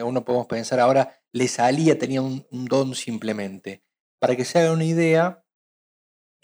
uno 0.04 0.26
podemos 0.26 0.48
pensar 0.48 0.80
ahora, 0.80 1.22
le 1.32 1.48
salía, 1.48 1.98
tenía 1.98 2.22
un, 2.22 2.46
don 2.50 2.96
simplemente. 2.96 3.84
Para 4.20 4.36
que 4.36 4.46
se 4.46 4.60
haga 4.60 4.72
una 4.72 4.86
idea, 4.86 5.45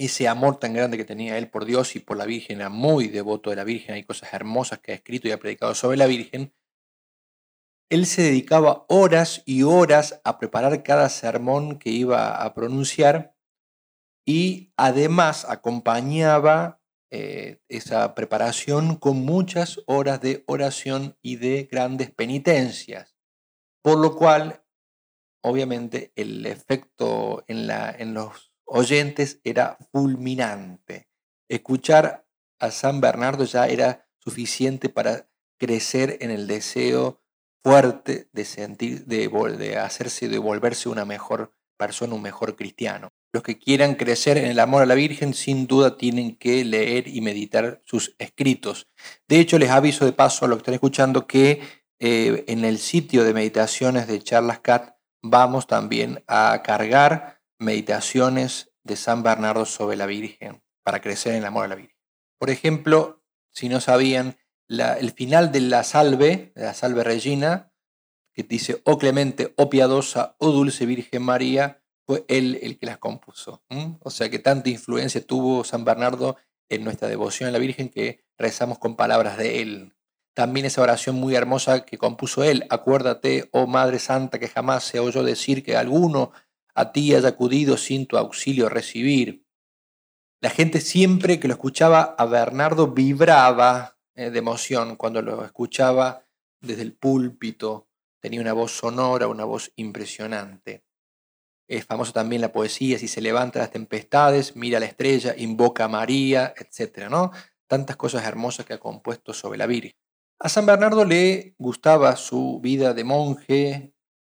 ese 0.06 0.28
amor 0.28 0.58
tan 0.58 0.74
grande 0.74 0.98
que 0.98 1.06
tenía 1.06 1.38
él 1.38 1.50
por 1.50 1.66
Dios 1.66 1.96
y 1.96 2.00
por 2.00 2.18
la 2.18 2.26
Virgen, 2.26 2.58
era 2.58 2.70
muy 2.70 3.08
devoto 3.08 3.50
de 3.50 3.56
la 3.56 3.64
Virgen, 3.64 3.96
hay 3.96 4.04
cosas 4.04 4.34
hermosas 4.34 4.80
que 4.80 4.92
ha 4.92 4.96
escrito 4.96 5.28
y 5.28 5.32
ha 5.32 5.40
predicado 5.40 5.76
sobre 5.76 5.98
la 5.98 6.08
Virgen, 6.08 6.54
él 7.90 8.06
se 8.06 8.22
dedicaba 8.22 8.86
horas 8.88 9.44
y 9.46 9.64
horas 9.64 10.22
a 10.24 10.40
preparar 10.40 10.82
cada 10.82 11.10
sermón 11.10 11.78
que 11.78 11.90
iba 11.90 12.42
a 12.42 12.54
pronunciar 12.54 13.36
y 14.26 14.72
además 14.78 15.46
acompañaba 15.50 16.82
eh, 17.12 17.60
esa 17.68 18.16
preparación 18.16 18.96
con 18.96 19.26
muchas 19.26 19.82
horas 19.88 20.22
de 20.22 20.46
oración 20.48 21.18
y 21.22 21.36
de 21.36 21.68
grandes 21.70 22.12
penitencias, 22.12 23.18
por 23.84 24.00
lo 24.00 24.16
cual, 24.16 24.64
obviamente, 25.44 26.14
el 26.16 26.46
efecto 26.46 27.44
en, 27.48 27.68
la, 27.68 27.92
en 27.92 28.14
los 28.14 28.51
oyentes 28.72 29.42
era 29.44 29.78
fulminante. 29.92 31.10
Escuchar 31.50 32.26
a 32.60 32.72
San 32.72 33.02
Bernardo 33.02 33.44
ya 33.44 33.68
era 33.68 34.08
suficiente 34.18 34.88
para 34.88 35.28
crecer 35.60 36.18
en 36.22 36.32
el 36.32 36.48
deseo 36.48 37.22
fuerte 37.64 38.30
de 38.32 38.46
sentir, 38.46 39.06
de, 39.06 39.78
hacerse, 39.78 40.30
de 40.30 40.38
volverse 40.38 40.90
una 40.90 41.06
mejor 41.06 41.54
persona, 41.78 42.16
un 42.16 42.22
mejor 42.22 42.56
cristiano. 42.56 43.10
Los 43.34 43.44
que 43.44 43.58
quieran 43.58 43.96
crecer 43.96 44.38
en 44.38 44.46
el 44.46 44.60
amor 44.60 44.84
a 44.84 44.86
la 44.86 44.96
Virgen, 44.96 45.34
sin 45.34 45.68
duda 45.68 45.98
tienen 45.98 46.38
que 46.38 46.64
leer 46.64 47.08
y 47.08 47.22
meditar 47.22 47.82
sus 47.86 48.16
escritos. 48.20 48.88
De 49.28 49.40
hecho, 49.40 49.60
les 49.60 49.70
aviso 49.70 50.06
de 50.06 50.14
paso 50.14 50.46
a 50.46 50.48
los 50.48 50.58
que 50.58 50.62
están 50.62 50.74
escuchando 50.76 51.28
que 51.28 51.62
eh, 52.00 52.46
en 52.48 52.64
el 52.64 52.78
sitio 52.78 53.24
de 53.24 53.34
meditaciones 53.34 54.08
de 54.08 54.22
Charlas 54.22 54.60
Cat 54.60 54.96
vamos 55.22 55.68
también 55.68 56.24
a 56.28 56.62
cargar 56.64 57.41
meditaciones 57.62 58.72
de 58.84 58.96
San 58.96 59.24
Bernardo 59.24 59.66
sobre 59.66 59.96
la 59.96 60.08
Virgen 60.08 60.64
para 60.84 61.00
crecer 61.00 61.34
en 61.34 61.40
el 61.40 61.46
amor 61.46 61.66
a 61.66 61.68
la 61.70 61.76
Virgen. 61.76 61.96
Por 62.40 62.50
ejemplo, 62.50 63.24
si 63.52 63.70
no 63.70 63.80
sabían, 63.80 64.38
el 64.68 65.12
final 65.12 65.52
de 65.52 65.62
la 65.62 65.84
salve, 65.84 66.52
de 66.56 66.64
la 66.64 66.74
salve 66.74 67.04
Regina, 67.04 67.72
que 68.34 68.44
dice, 68.44 68.82
oh 68.86 68.98
clemente, 68.98 69.54
oh 69.58 69.70
piadosa, 69.70 70.36
oh 70.40 70.52
dulce 70.52 70.86
Virgen 70.86 71.22
María, 71.22 71.84
fue 72.06 72.26
él 72.28 72.58
el 72.64 72.80
que 72.80 72.88
las 72.88 72.98
compuso. 72.98 73.64
O 74.02 74.10
sea 74.10 74.30
que 74.30 74.40
tanta 74.40 74.70
influencia 74.70 75.26
tuvo 75.26 75.64
San 75.64 75.86
Bernardo 75.86 76.38
en 76.70 76.84
nuestra 76.84 77.10
devoción 77.10 77.50
a 77.50 77.52
la 77.52 77.60
Virgen 77.60 77.90
que 77.90 78.24
rezamos 78.38 78.80
con 78.80 78.96
palabras 78.96 79.38
de 79.38 79.62
él. 79.62 79.94
También 80.34 80.66
esa 80.66 80.82
oración 80.82 81.16
muy 81.18 81.36
hermosa 81.36 81.86
que 81.86 81.98
compuso 81.98 82.44
él, 82.44 82.66
acuérdate, 82.70 83.50
oh 83.52 83.68
Madre 83.68 84.00
Santa, 84.00 84.40
que 84.40 84.48
jamás 84.48 84.86
se 84.86 85.00
oyó 85.00 85.24
decir 85.24 85.62
que 85.64 85.76
alguno 85.76 86.32
a 86.74 86.92
ti 86.92 87.14
haya 87.14 87.30
acudido 87.30 87.78
sin 87.78 88.06
tu 88.06 88.18
auxilio 88.18 88.70
recibir. 88.70 89.46
La 90.42 90.50
gente 90.50 90.82
siempre 90.82 91.40
que 91.40 91.48
lo 91.48 91.54
escuchaba 91.54 92.16
a 92.18 92.26
Bernardo 92.26 92.88
vibraba 92.88 93.98
eh, 94.16 94.32
de 94.32 94.40
emoción 94.40 94.96
cuando 94.96 95.22
lo 95.22 95.46
escuchaba 95.46 96.26
desde 96.60 96.82
el 96.82 96.94
púlpito. 96.94 97.88
Tenía 98.20 98.42
una 98.42 98.54
voz 98.54 98.72
sonora, 98.72 99.28
una 99.28 99.46
voz 99.46 99.72
impresionante. 99.76 100.84
Es 101.68 101.86
famoso 101.86 102.12
también 102.12 102.42
la 102.42 102.52
poesía, 102.52 103.00
si 103.00 103.08
se 103.08 103.22
levanta 103.22 103.60
las 103.60 103.72
tempestades, 103.72 104.56
mira 104.56 104.80
la 104.80 104.88
estrella, 104.88 105.34
invoca 105.38 105.86
a 105.86 105.88
María, 105.88 106.54
etc. 106.58 107.08
¿no? 107.10 107.32
Tantas 107.68 107.96
cosas 107.96 108.26
hermosas 108.26 108.66
que 108.66 108.74
ha 108.74 108.80
compuesto 108.80 109.34
sobre 109.34 109.58
la 109.58 109.68
Virgen. 109.68 109.94
A 110.40 110.50
San 110.50 110.66
Bernardo 110.66 111.06
le 111.06 111.54
gustaba 111.60 112.16
su 112.16 112.60
vida 112.62 112.94
de 112.94 113.04
monje, 113.04 113.91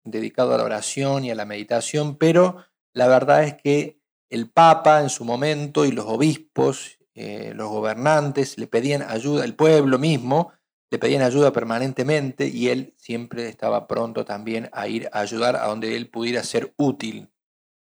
dedicado 0.06 0.54
a 0.54 0.58
la 0.58 0.64
oración 0.64 1.24
y 1.24 1.30
a 1.30 1.34
la 1.34 1.44
meditación, 1.44 2.16
pero 2.16 2.64
la 2.92 3.08
verdad 3.08 3.44
es 3.44 3.54
que 3.54 4.00
el 4.30 4.50
Papa 4.50 5.02
en 5.02 5.10
su 5.10 5.24
momento 5.24 5.84
y 5.84 5.92
los 5.92 6.06
obispos, 6.06 6.98
eh, 7.14 7.52
los 7.54 7.68
gobernantes, 7.68 8.58
le 8.58 8.66
pedían 8.66 9.02
ayuda, 9.02 9.44
el 9.44 9.54
pueblo 9.54 9.98
mismo, 9.98 10.52
le 10.90 10.98
pedían 10.98 11.22
ayuda 11.22 11.52
permanentemente 11.52 12.46
y 12.48 12.68
él 12.68 12.94
siempre 12.96 13.48
estaba 13.48 13.86
pronto 13.86 14.24
también 14.24 14.68
a 14.72 14.88
ir 14.88 15.08
a 15.12 15.20
ayudar 15.20 15.56
a 15.56 15.66
donde 15.66 15.96
él 15.96 16.08
pudiera 16.08 16.42
ser 16.44 16.72
útil. 16.76 17.30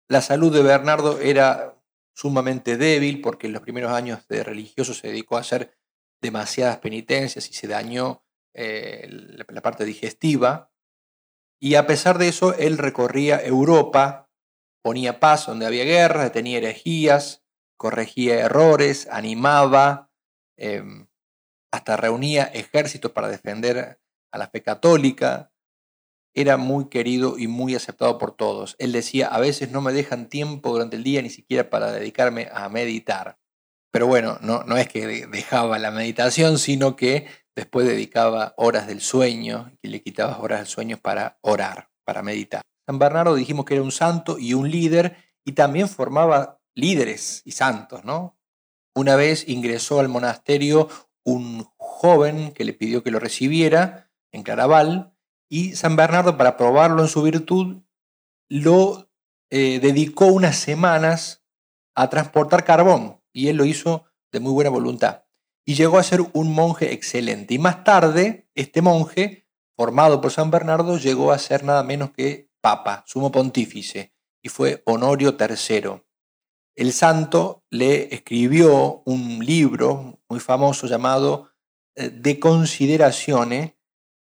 La 0.08 0.22
salud 0.22 0.54
de 0.54 0.62
Bernardo 0.62 1.20
era 1.20 1.78
sumamente 2.14 2.78
débil 2.78 3.22
porque 3.22 3.48
en 3.48 3.54
los 3.54 3.62
primeros 3.62 3.92
años 3.92 4.28
de 4.28 4.44
religioso 4.44 4.94
se 4.94 5.08
dedicó 5.08 5.38
a 5.38 5.42
hacer 5.42 5.78
demasiadas 6.22 6.78
penitencias 6.78 7.50
y 7.50 7.54
se 7.54 7.68
dañó 7.68 8.24
eh, 8.54 9.08
la 9.10 9.62
parte 9.62 9.86
digestiva. 9.86 10.71
Y 11.62 11.76
a 11.76 11.86
pesar 11.86 12.18
de 12.18 12.28
eso, 12.28 12.56
él 12.56 12.80
recorría 12.80 13.40
Europa, 13.40 14.30
ponía 14.84 15.20
paz 15.20 15.46
donde 15.46 15.68
había 15.68 15.84
guerra, 15.84 16.24
detenía 16.24 16.58
herejías, 16.58 17.44
corregía 17.78 18.40
errores, 18.40 19.08
animaba, 19.12 20.12
em, 20.58 21.08
hasta 21.72 21.98
reunía 21.98 22.46
ejércitos 22.46 23.12
para 23.12 23.28
defender 23.28 24.00
a 24.32 24.38
la 24.40 24.48
fe 24.50 24.64
católica, 24.64 25.52
era 26.34 26.58
muy 26.58 26.90
querido 26.90 27.38
y 27.38 27.48
muy 27.48 27.76
aceptado 27.76 28.18
por 28.18 28.36
todos. 28.36 28.76
Él 28.80 28.92
decía, 28.92 29.28
a 29.28 29.40
veces 29.40 29.72
no 29.72 29.82
me 29.82 29.94
dejan 29.94 30.30
tiempo 30.30 30.72
durante 30.72 30.96
el 30.96 31.04
día 31.04 31.22
ni 31.22 31.30
siquiera 31.30 31.70
para 31.70 31.92
dedicarme 31.92 32.50
a 32.52 32.70
meditar. 32.70 33.38
Pero 33.92 34.08
bueno, 34.08 34.40
no, 34.42 34.64
no 34.64 34.78
es 34.78 34.88
que 34.88 35.28
dejaba 35.28 35.78
la 35.78 35.92
meditación, 35.92 36.58
sino 36.58 36.96
que 36.96 37.28
después 37.56 37.88
dedicaba 37.88 38.54
horas 38.58 38.88
del 38.88 39.02
sueño 39.02 39.72
y 39.82 39.90
le 39.90 40.02
quitaba 40.02 40.40
horas 40.40 40.60
del 40.60 40.68
sueño 40.68 40.98
para 40.98 41.38
orar, 41.42 41.90
para 42.06 42.24
meditar. 42.24 42.62
San 42.88 43.00
Bernardo 43.00 43.36
dijimos 43.36 43.66
que 43.66 43.76
era 43.76 43.84
un 43.84 43.92
santo 43.92 44.38
y 44.40 44.54
un 44.54 44.70
líder 44.70 45.18
y 45.46 45.54
también 45.54 45.88
formaba 45.88 46.60
líderes 46.76 47.42
y 47.46 47.52
santos, 47.52 48.04
¿no? 48.04 48.38
Una 48.96 49.16
vez 49.16 49.48
ingresó 49.48 50.00
al 50.00 50.10
monasterio 50.10 50.90
un 51.24 51.66
joven 51.78 52.52
que 52.52 52.66
le 52.66 52.74
pidió 52.74 53.04
que 53.04 53.12
lo 53.12 53.20
recibiera 53.20 54.12
en 54.32 54.44
Claraval 54.44 55.14
y 55.50 55.76
San 55.76 55.96
Bernardo, 55.96 56.38
para 56.38 56.56
probarlo 56.56 57.02
en 57.02 57.10
su 57.10 57.22
virtud, 57.22 57.82
lo 58.50 59.10
eh, 59.50 59.80
dedicó 59.82 60.28
unas 60.28 60.56
semanas 60.58 61.44
a 61.94 62.10
transportar 62.10 62.64
carbón 62.64 63.22
y 63.34 63.50
él 63.50 63.58
lo 63.58 63.66
hizo 63.66 64.06
de 64.32 64.40
muy 64.40 64.54
buena 64.54 64.70
voluntad. 64.70 65.26
Y 65.72 65.76
llegó 65.76 66.00
a 66.00 66.04
ser 66.04 66.20
un 66.34 66.54
monje 66.54 66.92
excelente. 66.92 67.54
Y 67.54 67.58
más 67.58 67.86
tarde, 67.86 68.50
este 68.56 68.82
monje, 68.82 69.48
formado 69.78 70.20
por 70.20 70.30
San 70.30 70.52
Bernardo, 70.52 70.98
llegó 70.98 71.32
a 71.32 71.38
ser 71.38 71.64
nada 71.64 71.82
menos 71.82 72.12
que 72.12 72.52
papa, 72.60 73.06
sumo 73.08 73.32
pontífice, 73.32 74.14
y 74.44 74.50
fue 74.50 74.84
Honorio 74.86 75.38
III. 75.40 76.02
El 76.76 76.92
santo 76.92 77.64
le 77.70 78.14
escribió 78.14 79.02
un 79.06 79.46
libro 79.46 80.20
muy 80.28 80.42
famoso 80.42 80.88
llamado 80.88 81.54
eh, 81.96 82.10
De 82.10 82.38
Consideraciones. 82.38 83.76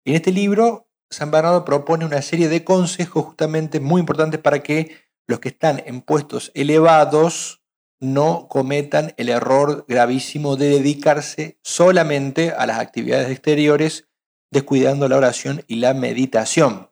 En 0.03 0.15
este 0.15 0.33
libro, 0.33 0.89
San 1.09 1.31
Bernardo 1.31 1.63
propone 1.63 2.03
una 2.03 2.21
serie 2.21 2.49
de 2.49 2.65
consejos 2.65 3.23
justamente 3.23 3.79
muy 3.79 4.01
importantes 4.01 4.41
para 4.41 4.61
que 4.61 4.97
los 5.27 5.39
que 5.39 5.47
están 5.47 5.81
en 5.85 6.01
puestos 6.01 6.51
elevados 6.55 7.63
no 7.99 8.47
cometan 8.47 9.13
el 9.17 9.29
error 9.29 9.85
gravísimo 9.87 10.55
de 10.55 10.69
dedicarse 10.69 11.59
solamente 11.63 12.51
a 12.51 12.65
las 12.65 12.79
actividades 12.79 13.29
exteriores, 13.29 14.07
descuidando 14.51 15.09
la 15.09 15.17
oración 15.17 15.63
y 15.67 15.77
la 15.77 15.93
meditación. 15.93 16.91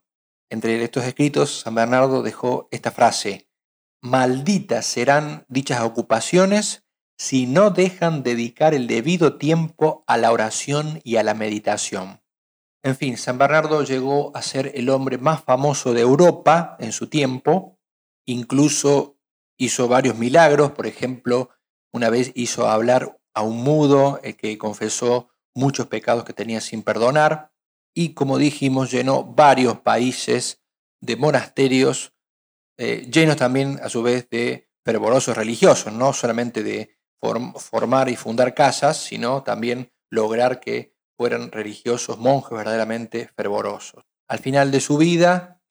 Entre 0.50 0.84
estos 0.84 1.06
escritos, 1.06 1.62
San 1.62 1.76
Bernardo 1.76 2.22
dejó 2.22 2.68
esta 2.72 2.92
frase, 2.92 3.48
malditas 4.02 4.86
serán 4.86 5.46
dichas 5.48 5.82
ocupaciones 5.82 6.84
si 7.18 7.46
no 7.46 7.72
dejan 7.72 8.24
dedicar 8.24 8.74
el 8.74 8.88
debido 8.88 9.38
tiempo 9.38 10.04
a 10.08 10.18
la 10.18 10.32
oración 10.32 11.02
y 11.04 11.16
a 11.16 11.24
la 11.24 11.34
meditación. 11.34 12.22
En 12.84 12.96
fin, 12.96 13.18
San 13.18 13.38
Bernardo 13.38 13.84
llegó 13.84 14.36
a 14.36 14.42
ser 14.42 14.72
el 14.76 14.90
hombre 14.90 15.18
más 15.18 15.44
famoso 15.44 15.94
de 15.94 16.02
Europa 16.02 16.78
en 16.80 16.92
su 16.92 17.08
tiempo, 17.08 17.80
incluso 18.26 19.15
hizo 19.58 19.88
varios 19.88 20.18
milagros, 20.18 20.72
por 20.72 20.88
ejemplo, 20.88 21.50
una 21.94 22.10
vez 22.10 22.32
hizo 22.36 22.68
hablar 22.68 23.20
a 23.34 23.42
un 23.42 23.64
mudo 23.64 24.20
el 24.24 24.36
que 24.36 24.58
confesó 24.58 25.30
muchos 25.54 25.88
pecados 25.88 26.26
que 26.26 26.34
tenía 26.34 26.62
sin 26.62 26.84
perdonar, 26.84 27.52
y 27.94 28.14
como 28.14 28.38
dijimos, 28.38 28.92
llenó 28.92 29.24
varios 29.24 29.80
países 29.80 30.62
de 31.02 31.16
monasterios, 31.16 32.14
eh, 32.78 33.08
llenos 33.10 33.38
también 33.38 33.80
a 33.82 33.90
su 33.90 34.04
vez 34.04 34.30
de 34.30 34.70
fervorosos 34.84 35.38
religiosos, 35.38 35.94
no 35.94 36.12
solamente 36.12 36.62
de 36.62 36.98
formar 37.22 38.10
y 38.10 38.16
fundar 38.16 38.54
casas, 38.54 38.98
sino 38.98 39.44
también 39.44 39.92
lograr 40.12 40.60
que 40.60 40.94
fueran 41.18 41.52
religiosos, 41.52 42.20
monjes 42.20 42.58
verdaderamente 42.58 43.30
fervorosos. 43.36 44.04
Al 44.28 44.40
final 44.40 44.72
de 44.72 44.82
su 44.82 44.98
vida, 44.98 45.62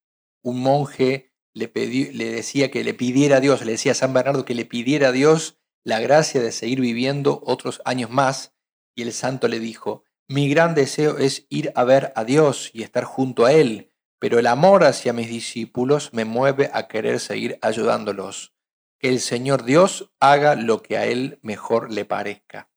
un 0.42 0.60
monje 0.60 1.33
le, 1.54 1.70
le 1.74 2.30
decía 2.30 2.70
que 2.70 2.84
le 2.84 2.94
pidiera 2.94 3.38
a 3.38 3.40
Dios, 3.40 3.64
le 3.64 3.72
decía 3.72 3.92
a 3.92 3.96
San 3.96 4.12
Bernardo 4.12 4.44
que 4.44 4.54
le 4.54 4.64
pidiera 4.64 5.08
a 5.08 5.12
Dios 5.12 5.58
la 5.84 6.00
gracia 6.00 6.42
de 6.42 6.52
seguir 6.52 6.80
viviendo 6.80 7.42
otros 7.46 7.80
años 7.84 8.10
más, 8.10 8.54
y 8.94 9.02
el 9.02 9.12
santo 9.12 9.48
le 9.48 9.60
dijo, 9.60 10.04
mi 10.28 10.48
gran 10.48 10.74
deseo 10.74 11.18
es 11.18 11.46
ir 11.50 11.72
a 11.74 11.84
ver 11.84 12.12
a 12.16 12.24
Dios 12.24 12.70
y 12.72 12.82
estar 12.82 13.04
junto 13.04 13.44
a 13.44 13.52
Él, 13.52 13.92
pero 14.18 14.38
el 14.38 14.46
amor 14.46 14.84
hacia 14.84 15.12
mis 15.12 15.28
discípulos 15.28 16.10
me 16.12 16.24
mueve 16.24 16.70
a 16.72 16.88
querer 16.88 17.20
seguir 17.20 17.58
ayudándolos. 17.60 18.54
Que 18.98 19.10
el 19.10 19.20
Señor 19.20 19.64
Dios 19.64 20.12
haga 20.20 20.54
lo 20.54 20.82
que 20.82 20.96
a 20.96 21.06
Él 21.06 21.38
mejor 21.42 21.92
le 21.92 22.06
parezca. 22.06 22.70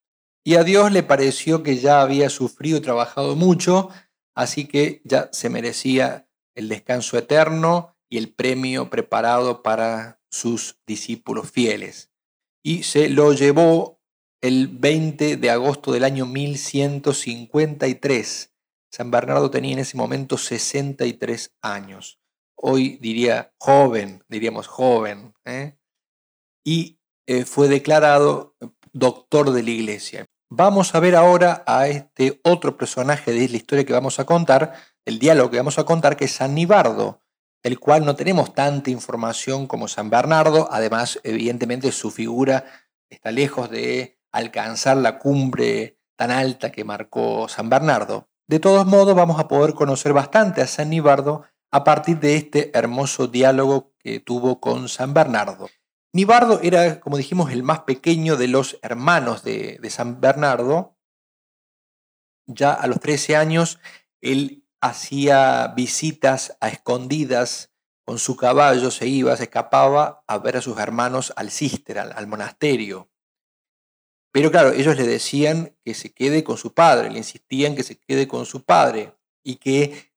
Y 0.44 0.56
a 0.56 0.64
Dios 0.64 0.92
le 0.92 1.04
pareció 1.04 1.64
que 1.64 1.78
ya 1.78 2.02
había 2.02 2.30
sufrido 2.30 2.80
y 2.80 2.82
trabajado 2.82 3.36
mucho, 3.38 3.90
así 4.36 4.66
que 4.66 5.02
ya 5.06 5.30
se 5.32 5.50
merecía 5.50 6.28
el 6.54 6.68
descanso 6.68 7.18
eterno 7.18 7.97
y 8.10 8.18
el 8.18 8.34
premio 8.34 8.90
preparado 8.90 9.62
para 9.64 10.20
sus 10.30 10.80
discípulos 10.86 11.50
fieles. 11.52 12.12
Y 12.64 12.84
se 12.84 13.10
lo 13.10 13.34
llevó 13.34 14.00
el 14.42 14.68
20 14.68 15.38
de 15.38 15.50
agosto 15.50 15.92
del 15.92 16.04
año 16.04 16.26
1153. 16.26 18.54
San 18.92 19.10
Bernardo 19.12 19.52
tenía 19.52 19.74
en 19.74 19.80
ese 19.80 19.98
momento 19.98 20.38
63 20.38 21.56
años. 21.62 22.20
Hoy 22.56 22.98
diría 23.02 23.54
joven, 23.60 24.24
diríamos 24.28 24.68
joven. 24.68 25.34
¿eh? 25.46 25.78
Y 26.64 27.00
eh, 27.28 27.46
fue 27.46 27.68
declarado 27.68 28.56
doctor 28.94 29.52
de 29.52 29.64
la 29.64 29.72
iglesia. 29.72 30.26
Vamos 30.50 30.96
a 30.96 31.02
ver 31.02 31.16
ahora 31.16 31.64
a 31.68 31.88
este 31.88 32.40
otro 32.44 32.78
personaje 32.78 33.34
de 33.34 33.50
la 33.50 33.58
historia 33.58 33.86
que 33.86 33.92
vamos 33.92 34.18
a 34.20 34.26
contar, 34.26 34.76
el 35.04 35.20
diálogo 35.20 35.52
que 35.52 35.58
vamos 35.58 35.78
a 35.78 35.84
contar, 35.84 36.16
que 36.16 36.24
es 36.26 36.32
San 36.32 36.56
Nibardo 36.56 37.22
del 37.68 37.82
cual 37.82 38.06
no 38.06 38.16
tenemos 38.16 38.54
tanta 38.54 38.92
información 38.92 39.68
como 39.68 39.90
San 39.90 40.10
Bernardo. 40.10 40.70
Además, 40.72 41.20
evidentemente, 41.24 41.92
su 41.92 42.12
figura 42.12 42.64
está 43.10 43.30
lejos 43.30 43.70
de 43.70 44.22
alcanzar 44.32 44.96
la 44.96 45.20
cumbre 45.20 46.00
tan 46.16 46.32
alta 46.32 46.72
que 46.72 46.86
marcó 46.86 47.50
San 47.50 47.70
Bernardo. 47.70 48.30
De 48.48 48.62
todos 48.62 48.86
modos, 48.86 49.18
vamos 49.18 49.38
a 49.38 49.50
poder 49.50 49.74
conocer 49.74 50.14
bastante 50.14 50.62
a 50.62 50.68
San 50.68 50.92
Nibardo 50.92 51.44
a 51.70 51.84
partir 51.84 52.22
de 52.22 52.38
este 52.38 52.72
hermoso 52.74 53.28
diálogo 53.28 53.92
que 54.00 54.22
tuvo 54.22 54.62
con 54.62 54.88
San 54.88 55.14
Bernardo. 55.14 55.68
Nibardo 56.14 56.62
era, 56.64 57.02
como 57.02 57.18
dijimos, 57.18 57.52
el 57.52 57.64
más 57.64 57.82
pequeño 57.82 58.38
de 58.38 58.48
los 58.48 58.80
hermanos 58.82 59.44
de, 59.44 59.78
de 59.82 59.90
San 59.90 60.22
Bernardo. 60.22 60.96
Ya 62.46 62.72
a 62.72 62.88
los 62.88 63.02
13 63.02 63.36
años, 63.36 63.78
él 64.22 64.64
hacía 64.88 65.74
visitas 65.76 66.58
a 66.60 66.70
escondidas 66.70 67.72
con 68.08 68.20
su 68.20 68.38
caballo, 68.38 68.90
se 68.90 69.06
iba, 69.06 69.36
se 69.36 69.44
escapaba 69.44 70.24
a 70.28 70.38
ver 70.38 70.56
a 70.56 70.62
sus 70.62 70.78
hermanos 70.80 71.34
al 71.36 71.52
cister, 71.52 72.00
al, 72.00 72.28
monasterio. 72.28 73.10
Pero 74.32 74.50
claro, 74.50 74.72
ellos 74.72 74.96
le 74.96 75.06
decían 75.06 75.76
que 75.84 75.94
se 75.94 76.14
quede 76.14 76.44
con 76.44 76.58
su 76.58 76.74
padre, 76.74 77.10
le 77.10 77.18
insistían 77.18 77.76
que 77.76 77.84
se 77.84 77.98
quede 78.00 78.26
con 78.26 78.46
su 78.46 78.64
padre 78.64 79.14
y 79.44 79.58
que 79.58 80.14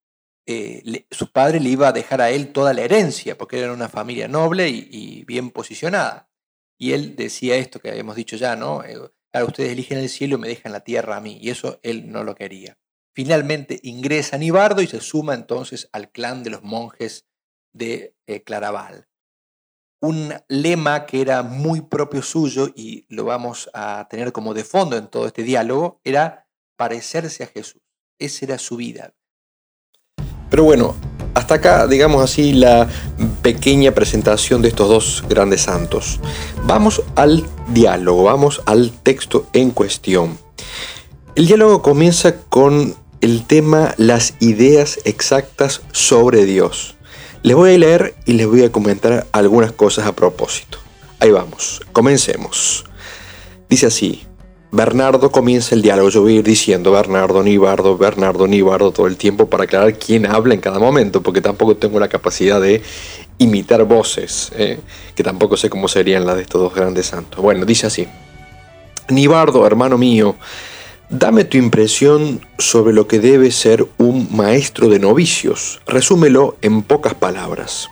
eh, 0.46 1.04
su 1.11 1.33
padre 1.33 1.59
le 1.59 1.70
iba 1.70 1.88
a 1.88 1.92
dejar 1.92 2.20
a 2.20 2.30
él 2.30 2.52
toda 2.52 2.74
la 2.74 2.83
herencia, 2.83 3.37
porque 3.37 3.59
era 3.59 3.72
una 3.72 3.88
familia 3.88 4.28
noble 4.28 4.68
y, 4.68 5.24
bien 5.24 5.50
posicionada. 5.50 6.30
Y 6.78 6.92
él 6.92 7.16
decía 7.16 7.56
esto 7.56 7.80
que 7.80 7.90
habíamos 7.90 8.14
dicho 8.14 8.37
ya, 8.37 8.54
¿no? 8.54 8.85
Eh, 8.85 8.98
claro, 9.33 9.48
ustedes 9.48 9.72
eligen 9.72 9.98
el 9.98 10.09
cielo 10.09 10.37
y 10.37 10.40
me 10.40 10.48
dejan 10.48 10.72
la 10.72 10.85
tierra 10.85 11.16
a 11.16 11.20
mí, 11.20 11.38
y 11.40 11.50
eso 11.50 11.80
él 11.83 12.12
no 12.12 12.22
lo 12.22 12.37
quería. 12.37 12.78
Finalmente 13.12 13.81
ingresa 13.83 14.38
Nibardo 14.38 14.83
y 14.83 14.87
se 14.87 15.01
suma 15.01 15.35
entonces 15.35 15.88
al 15.92 16.11
clan 16.11 16.42
de 16.42 16.51
los 16.51 16.62
monjes 16.62 17.27
de 17.73 18.14
eh, 18.27 18.42
Claraval. 18.42 19.09
Un 20.01 20.33
lema 20.49 21.07
que 21.07 21.20
era 21.20 21.42
muy 21.42 21.83
propio 21.83 22.23
suyo 22.23 22.70
y 22.75 23.05
lo 23.09 23.25
vamos 23.25 23.68
a 23.75 24.07
tener 24.09 24.33
como 24.33 24.55
de 24.55 24.64
fondo 24.64 24.96
en 24.96 25.09
todo 25.09 25.27
este 25.27 25.42
diálogo 25.42 26.01
era 26.05 26.49
parecerse 26.77 27.44
a 27.44 27.49
Jesús. 27.49 27.83
Esa 28.18 28.46
era 28.46 28.59
su 28.59 28.77
vida. 28.77 29.12
Pero 30.49 30.64
bueno, 30.64 30.96
hasta 31.35 31.55
acá, 31.55 31.87
digamos 31.87 32.23
así, 32.23 32.53
la 32.53 32.88
pequeña 33.42 33.92
presentación 33.92 34.62
de 34.62 34.68
estos 34.68 34.88
dos 34.88 35.25
grandes 35.29 35.62
santos. 35.62 36.20
Vamos 36.64 37.03
al 37.14 37.46
diálogo, 37.68 38.25
vamos 38.25 38.62
al 38.66 38.90
texto 38.90 39.46
en 39.53 39.70
cuestión. 39.70 40.38
El 41.37 41.46
diálogo 41.46 41.83
comienza 41.83 42.42
con 42.49 42.96
el 43.20 43.46
tema 43.46 43.94
las 43.98 44.35
ideas 44.40 44.98
exactas 45.04 45.83
sobre 45.92 46.44
Dios. 46.46 46.96
Les 47.42 47.56
voy 47.56 47.74
a 47.74 47.78
leer 47.78 48.14
y 48.26 48.35
les 48.35 48.46
voy 48.46 48.64
a 48.64 48.72
comentar 48.72 49.26
algunas 49.33 49.72
cosas 49.72 50.06
a 50.06 50.14
propósito. 50.14 50.78
Ahí 51.18 51.30
vamos, 51.30 51.83
comencemos. 51.92 52.85
Dice 53.68 53.87
así, 53.87 54.26
Bernardo 54.72 55.30
comienza 55.30 55.74
el 55.74 55.83
diálogo, 55.83 56.11
yo 56.11 56.22
voy 56.22 56.37
a 56.37 56.38
ir 56.38 56.44
diciendo 56.44 56.92
Bernardo, 56.92 57.42
Nibardo, 57.42 57.98
Bernardo, 57.98 58.46
Nibardo 58.46 58.92
todo 58.92 59.06
el 59.06 59.16
tiempo 59.16 59.48
para 59.48 59.64
aclarar 59.64 59.98
quién 59.98 60.26
habla 60.26 60.54
en 60.54 60.61
cada 60.61 60.78
momento, 60.78 61.22
porque 61.22 61.40
tampoco 61.40 61.76
tengo 61.76 61.98
la 61.98 62.09
capacidad 62.09 62.61
de 62.61 62.83
imitar 63.38 63.85
voces, 63.85 64.52
eh, 64.56 64.78
que 65.14 65.22
tampoco 65.22 65.56
sé 65.56 65.68
cómo 65.68 65.88
serían 65.88 66.24
las 66.24 66.37
de 66.37 66.42
estos 66.42 66.61
dos 66.61 66.74
grandes 66.74 67.06
santos. 67.06 67.40
Bueno, 67.40 67.64
dice 67.64 67.87
así, 67.87 68.06
Nibardo, 69.09 69.66
hermano 69.66 69.98
mío, 69.98 70.37
Dame 71.11 71.42
tu 71.42 71.57
impresión 71.57 72.40
sobre 72.59 72.92
lo 72.92 73.09
que 73.09 73.18
debe 73.18 73.51
ser 73.51 73.85
un 73.99 74.29
maestro 74.31 74.88
de 74.88 75.01
novicios. 75.01 75.81
Resúmelo 75.88 76.57
en 76.62 76.83
pocas 76.83 77.14
palabras. 77.14 77.88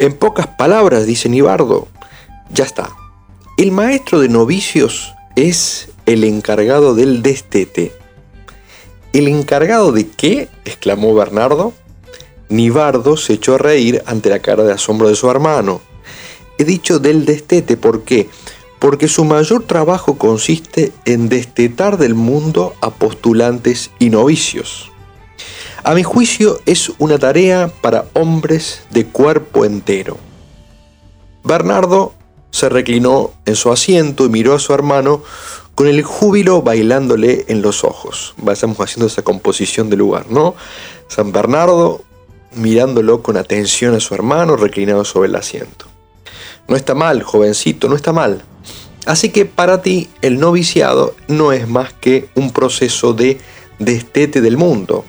En 0.00 0.12
pocas 0.14 0.48
palabras, 0.48 1.06
dice 1.06 1.28
Nibardo. 1.28 1.86
Ya 2.52 2.64
está. 2.64 2.90
El 3.56 3.70
maestro 3.70 4.18
de 4.18 4.28
novicios 4.28 5.14
es 5.36 5.88
el 6.04 6.24
encargado 6.24 6.96
del 6.96 7.22
destete. 7.22 7.92
¿El 9.12 9.28
encargado 9.28 9.92
de 9.92 10.08
qué? 10.08 10.48
exclamó 10.64 11.14
Bernardo. 11.14 11.74
Nibardo 12.48 13.16
se 13.16 13.34
echó 13.34 13.54
a 13.54 13.58
reír 13.58 14.02
ante 14.06 14.30
la 14.30 14.40
cara 14.40 14.64
de 14.64 14.72
asombro 14.72 15.08
de 15.08 15.14
su 15.14 15.30
hermano. 15.30 15.80
he 16.58 16.64
dicho 16.64 16.98
del 16.98 17.24
destete, 17.24 17.76
¿por 17.76 18.02
qué? 18.02 18.28
Porque 18.84 19.08
su 19.08 19.24
mayor 19.24 19.62
trabajo 19.62 20.18
consiste 20.18 20.92
en 21.06 21.30
destetar 21.30 21.96
del 21.96 22.14
mundo 22.14 22.74
a 22.82 22.90
postulantes 22.90 23.90
y 23.98 24.10
novicios. 24.10 24.92
A 25.82 25.94
mi 25.94 26.02
juicio 26.02 26.60
es 26.66 26.92
una 26.98 27.18
tarea 27.18 27.72
para 27.80 28.04
hombres 28.12 28.82
de 28.90 29.06
cuerpo 29.06 29.64
entero. 29.64 30.18
Bernardo 31.44 32.12
se 32.50 32.68
reclinó 32.68 33.32
en 33.46 33.56
su 33.56 33.72
asiento 33.72 34.26
y 34.26 34.28
miró 34.28 34.54
a 34.54 34.58
su 34.58 34.74
hermano 34.74 35.22
con 35.74 35.86
el 35.86 36.02
júbilo 36.02 36.60
bailándole 36.60 37.46
en 37.48 37.62
los 37.62 37.84
ojos. 37.84 38.34
Vayamos 38.36 38.78
haciendo 38.80 39.06
esa 39.06 39.22
composición 39.22 39.88
de 39.88 39.96
lugar, 39.96 40.26
¿no? 40.28 40.56
San 41.08 41.32
Bernardo 41.32 42.04
mirándolo 42.52 43.22
con 43.22 43.38
atención 43.38 43.94
a 43.94 44.00
su 44.00 44.14
hermano 44.14 44.56
reclinado 44.56 45.06
sobre 45.06 45.30
el 45.30 45.36
asiento. 45.36 45.86
No 46.68 46.76
está 46.76 46.94
mal, 46.94 47.22
jovencito, 47.22 47.88
no 47.88 47.96
está 47.96 48.12
mal. 48.12 48.44
Así 49.04 49.30
que 49.30 49.44
para 49.44 49.82
ti 49.82 50.08
el 50.22 50.38
noviciado 50.38 51.14
no 51.28 51.52
es 51.52 51.68
más 51.68 51.92
que 51.92 52.28
un 52.34 52.52
proceso 52.52 53.12
de 53.12 53.38
destete 53.78 54.40
del 54.40 54.56
mundo. 54.56 55.04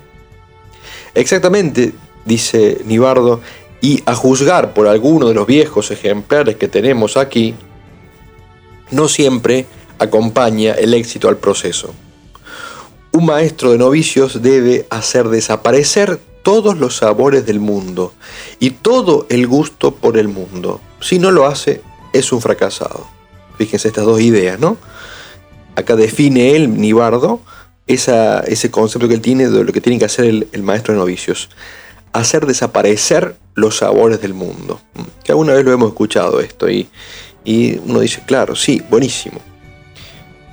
Exactamente, 1.13 1.93
dice 2.25 2.81
Nibardo, 2.85 3.41
y 3.81 4.01
a 4.05 4.15
juzgar 4.15 4.73
por 4.73 4.87
alguno 4.87 5.27
de 5.27 5.33
los 5.33 5.47
viejos 5.47 5.91
ejemplares 5.91 6.55
que 6.55 6.67
tenemos 6.67 7.17
aquí, 7.17 7.55
no 8.91 9.07
siempre 9.07 9.65
acompaña 9.99 10.73
el 10.73 10.93
éxito 10.93 11.29
al 11.29 11.37
proceso. 11.37 11.93
Un 13.11 13.27
maestro 13.27 13.71
de 13.71 13.77
novicios 13.77 14.41
debe 14.41 14.87
hacer 14.89 15.29
desaparecer 15.29 16.19
todos 16.43 16.77
los 16.77 16.97
sabores 16.97 17.45
del 17.45 17.59
mundo 17.59 18.13
y 18.59 18.71
todo 18.71 19.25
el 19.29 19.47
gusto 19.47 19.95
por 19.95 20.17
el 20.17 20.27
mundo. 20.27 20.81
Si 20.99 21.17
no 21.17 21.31
lo 21.31 21.45
hace, 21.45 21.81
es 22.11 22.31
un 22.31 22.41
fracasado. 22.41 23.14
Fíjense 23.57 23.87
estas 23.87 24.05
dos 24.05 24.21
ideas, 24.21 24.59
¿no? 24.59 24.77
Acá 25.75 25.95
define 25.95 26.55
él, 26.55 26.79
Nibardo, 26.79 27.41
ese 27.87 28.71
concepto 28.71 29.07
que 29.07 29.15
él 29.15 29.21
tiene 29.21 29.49
de 29.49 29.63
lo 29.63 29.73
que 29.73 29.81
tiene 29.81 29.99
que 29.99 30.05
hacer 30.05 30.25
el, 30.51 30.63
maestro 30.63 30.93
de 30.93 30.99
novicios. 30.99 31.49
Hacer 32.13 32.45
desaparecer 32.45 33.35
los 33.55 33.77
sabores 33.77 34.21
del 34.21 34.33
mundo. 34.33 34.81
Que 35.23 35.31
alguna 35.33 35.53
vez 35.53 35.65
lo 35.65 35.73
hemos 35.73 35.89
escuchado 35.89 36.39
esto 36.39 36.69
y, 36.69 36.87
y 37.43 37.77
uno 37.79 37.99
dice, 37.99 38.21
claro, 38.25 38.55
sí, 38.55 38.81
buenísimo. 38.89 39.41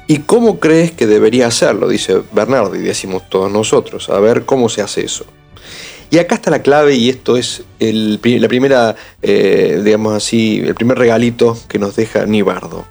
¿Y 0.08 0.18
cómo 0.18 0.58
crees 0.58 0.90
que 0.90 1.06
debería 1.06 1.46
hacerlo? 1.46 1.88
Dice 1.88 2.22
Bernardo 2.32 2.74
y 2.74 2.80
decimos 2.80 3.28
todos 3.30 3.50
nosotros. 3.50 4.10
A 4.10 4.18
ver 4.18 4.44
cómo 4.44 4.68
se 4.68 4.82
hace 4.82 5.04
eso. 5.04 5.24
Y 6.12 6.18
acá 6.18 6.34
está 6.34 6.50
la 6.50 6.60
clave 6.60 6.94
y 6.94 7.08
esto 7.08 7.38
es 7.38 7.62
el, 7.78 8.20
la 8.22 8.48
primera, 8.48 8.94
eh, 9.22 9.80
digamos 9.82 10.12
así, 10.12 10.60
el 10.60 10.74
primer 10.74 10.98
regalito 10.98 11.58
que 11.68 11.78
nos 11.78 11.96
deja 11.96 12.26
Nibardo. 12.26 12.84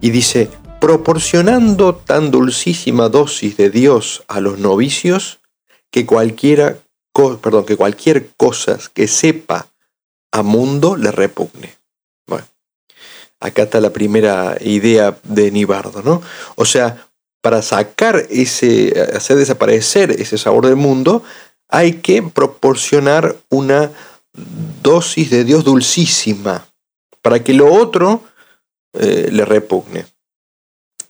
Y 0.00 0.10
dice, 0.10 0.48
proporcionando 0.80 1.96
tan 1.96 2.30
dulcísima 2.30 3.08
dosis 3.08 3.56
de 3.56 3.70
Dios 3.70 4.22
a 4.28 4.38
los 4.38 4.60
novicios 4.60 5.40
que 5.90 6.06
cualquiera, 6.06 6.78
perdón, 7.42 7.66
que 7.66 7.76
cualquier 7.76 8.28
cosa 8.36 8.78
que 8.94 9.08
sepa 9.08 9.66
a 10.30 10.44
mundo 10.44 10.96
le 10.96 11.10
repugne. 11.10 11.74
Bueno, 12.28 12.46
acá 13.40 13.64
está 13.64 13.80
la 13.80 13.90
primera 13.90 14.56
idea 14.60 15.18
de 15.24 15.50
Nibardo, 15.50 16.02
¿no? 16.04 16.22
O 16.54 16.64
sea, 16.64 17.08
para 17.44 17.60
sacar 17.60 18.24
ese, 18.30 18.94
hacer 19.14 19.36
desaparecer 19.36 20.12
ese 20.12 20.38
sabor 20.38 20.64
del 20.64 20.76
mundo, 20.76 21.24
hay 21.68 21.94
que 21.94 22.22
proporcionar 22.22 23.36
una 23.48 23.90
dosis 24.82 25.30
de 25.30 25.44
Dios 25.44 25.64
dulcísima 25.64 26.66
para 27.22 27.42
que 27.42 27.54
lo 27.54 27.72
otro 27.72 28.22
eh, 28.92 29.28
le 29.32 29.44
repugne. 29.44 30.06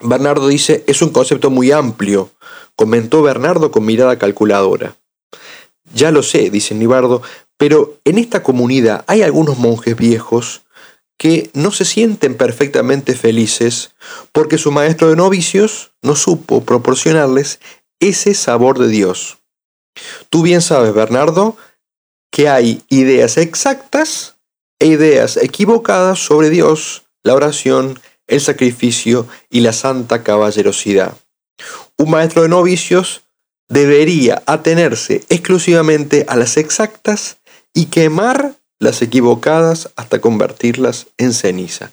Bernardo 0.01 0.49
dice, 0.49 0.85
es 0.87 1.03
un 1.03 1.11
concepto 1.11 1.51
muy 1.51 1.73
amplio, 1.73 2.31
comentó 2.77 3.23
Bernardo 3.23 3.71
con 3.71 3.85
mirada 3.85 4.19
calculadora. 4.19 4.97
Ya 5.93 6.11
lo 6.11 6.23
sé, 6.23 6.51
dice 6.51 6.75
Nibardo, 6.75 7.23
pero 7.57 7.99
en 8.05 8.19
esta 8.19 8.43
comunidad 8.43 9.05
hay 9.07 9.23
algunos 9.23 9.59
monjes 9.59 9.97
viejos 9.97 10.63
que 11.19 11.51
no 11.55 11.71
se 11.71 11.85
sienten 11.85 12.37
perfectamente 12.37 13.15
felices 13.15 13.95
porque 14.33 14.59
su 14.59 14.73
maestro 14.73 15.09
de 15.09 15.17
novicios 15.17 15.93
no 16.03 16.17
supo 16.17 16.65
proporcionarles 16.65 17.61
ese 18.01 18.35
sabor 18.35 18.79
de 18.79 18.89
Dios. 18.89 19.39
Tú 20.31 20.43
bien 20.43 20.63
sabes, 20.63 20.93
Bernardo, 20.93 21.57
que 22.31 22.49
hay 22.49 22.83
ideas 22.89 23.37
exactas 23.37 24.37
e 24.79 24.87
ideas 24.87 25.37
equivocadas 25.37 26.19
sobre 26.19 26.51
Dios, 26.51 27.05
la 27.23 27.35
oración, 27.35 28.01
el 28.27 28.41
sacrificio 28.41 29.27
y 29.51 29.61
la 29.61 29.73
santa 29.73 30.23
caballerosidad. 30.23 31.17
Un 31.97 32.11
maestro 32.11 32.43
de 32.43 32.49
novicios 32.49 33.23
debería 33.69 34.43
atenerse 34.47 35.25
exclusivamente 35.29 36.25
a 36.29 36.37
las 36.37 36.57
exactas 36.57 37.39
y 37.73 37.87
quemar 37.87 38.55
las 38.81 39.03
equivocadas 39.03 39.91
hasta 39.97 40.21
convertirlas 40.21 41.07
en 41.17 41.33
ceniza. 41.33 41.93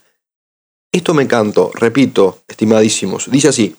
Esto 0.92 1.14
me 1.14 1.24
encantó, 1.24 1.72
repito, 1.74 2.44
estimadísimos, 2.48 3.32
dice 3.32 3.48
así, 3.48 3.76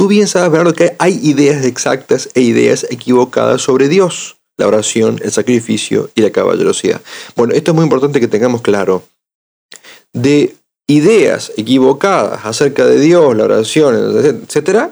tú 0.00 0.08
bien 0.08 0.26
sabes, 0.26 0.50
Bernardo, 0.50 0.72
que 0.72 0.96
hay 0.98 1.20
ideas 1.22 1.62
exactas 1.66 2.30
e 2.32 2.40
ideas 2.40 2.86
equivocadas 2.88 3.60
sobre 3.60 3.86
Dios, 3.86 4.38
la 4.56 4.66
oración, 4.66 5.20
el 5.22 5.30
sacrificio 5.30 6.08
y 6.14 6.22
la 6.22 6.30
caballerosidad. 6.30 7.02
Bueno, 7.36 7.52
esto 7.52 7.72
es 7.72 7.74
muy 7.74 7.82
importante 7.82 8.18
que 8.18 8.26
tengamos 8.26 8.62
claro. 8.62 9.02
De 10.14 10.56
ideas 10.86 11.52
equivocadas 11.58 12.46
acerca 12.46 12.86
de 12.86 12.98
Dios, 12.98 13.36
la 13.36 13.44
oración, 13.44 13.94
etc., 14.24 14.88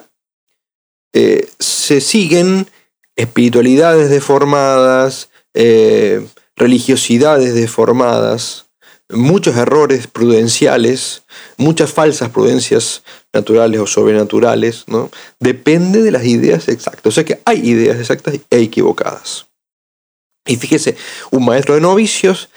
eh, 1.14 1.48
se 1.58 2.02
siguen 2.02 2.68
espiritualidades 3.16 4.10
deformadas, 4.10 5.30
eh, 5.54 6.22
religiosidades 6.54 7.54
deformadas, 7.54 8.66
muchos 9.10 9.56
errores 9.56 10.06
prudenciales, 10.06 11.22
muchas 11.56 11.92
falsas 11.92 12.30
prudencias 12.30 13.02
naturales 13.32 13.80
o 13.80 13.86
sobrenaturales, 13.86 14.84
¿no? 14.86 15.10
Depende 15.40 16.02
de 16.02 16.10
las 16.10 16.24
ideas 16.24 16.68
exactas. 16.68 17.06
O 17.06 17.10
sea 17.10 17.24
que 17.24 17.40
hay 17.44 17.68
ideas 17.68 17.98
exactas 17.98 18.34
e 18.50 18.58
equivocadas. 18.58 19.46
Y 20.46 20.56
fíjese, 20.56 20.96
un 21.30 21.44
maestro 21.44 21.74
de 21.74 21.80
novicios 21.80 22.48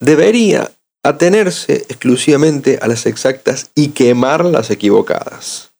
debería 0.00 0.70
atenerse 1.02 1.86
exclusivamente 1.88 2.78
a 2.80 2.88
las 2.88 3.06
exactas 3.06 3.70
y 3.74 3.88
quemar 3.88 4.44
las 4.44 4.70
equivocadas. 4.70 5.70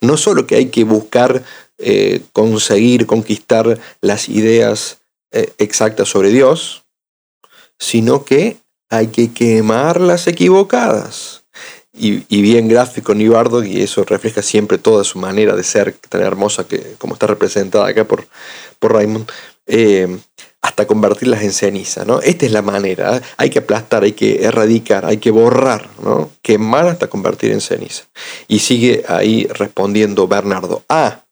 No 0.00 0.16
solo 0.16 0.46
que 0.46 0.56
hay 0.56 0.66
que 0.66 0.84
buscar 0.84 1.42
eh, 1.78 2.22
conseguir, 2.32 3.06
conquistar 3.06 3.78
las 4.00 4.28
ideas 4.28 5.00
eh, 5.32 5.52
exactas 5.58 6.08
sobre 6.08 6.30
Dios, 6.30 6.84
sino 7.78 8.24
que 8.24 8.58
hay 8.90 9.08
que 9.08 9.32
quemar 9.32 10.00
las 10.00 10.26
equivocadas. 10.26 11.44
Y, 11.98 12.42
bien 12.42 12.68
gráfico 12.68 13.14
Nibardo, 13.14 13.64
y 13.64 13.80
eso 13.80 14.04
refleja 14.04 14.42
siempre 14.42 14.76
toda 14.76 15.02
su 15.02 15.18
manera 15.18 15.56
de 15.56 15.62
ser 15.62 15.94
tan 16.10 16.20
hermosa 16.20 16.66
que, 16.68 16.94
como 16.98 17.14
está 17.14 17.26
representada 17.26 17.88
acá 17.88 18.04
por, 18.04 18.26
por 18.78 18.92
Raymond, 18.92 19.30
eh, 19.66 20.18
hasta 20.60 20.86
convertirlas 20.86 21.42
en 21.42 21.52
ceniza. 21.52 22.04
¿no? 22.04 22.20
Esta 22.20 22.44
es 22.44 22.52
la 22.52 22.60
manera, 22.60 23.16
¿eh? 23.16 23.22
hay 23.38 23.48
que 23.48 23.60
aplastar, 23.60 24.02
hay 24.02 24.12
que 24.12 24.44
erradicar, 24.44 25.06
hay 25.06 25.16
que 25.16 25.30
borrar, 25.30 25.88
¿no? 26.02 26.30
quemar 26.42 26.88
hasta 26.88 27.06
convertir 27.06 27.52
en 27.52 27.62
ceniza. 27.62 28.04
Y 28.46 28.58
sigue 28.58 29.04
ahí 29.08 29.46
respondiendo 29.46 30.28
Bernardo, 30.28 30.82
ah, 30.90 31.22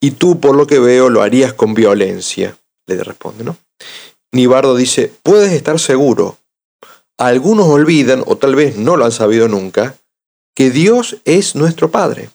y 0.00 0.12
tú 0.12 0.40
por 0.40 0.56
lo 0.56 0.66
que 0.66 0.78
veo 0.78 1.10
lo 1.10 1.20
harías 1.20 1.52
con 1.52 1.74
violencia, 1.74 2.56
le 2.86 3.04
responde. 3.04 3.44
¿no? 3.44 3.56
Nibardo 4.32 4.76
dice, 4.76 5.12
puedes 5.22 5.52
estar 5.52 5.78
seguro, 5.78 6.38
algunos 7.28 7.66
olvidan, 7.66 8.22
o 8.26 8.36
tal 8.36 8.54
vez 8.54 8.76
no 8.76 8.96
lo 8.96 9.04
han 9.04 9.12
sabido 9.12 9.46
nunca, 9.46 9.96
que 10.54 10.70
Dios 10.70 11.18
es 11.26 11.54
nuestro 11.54 11.90
Padre. 11.90 12.30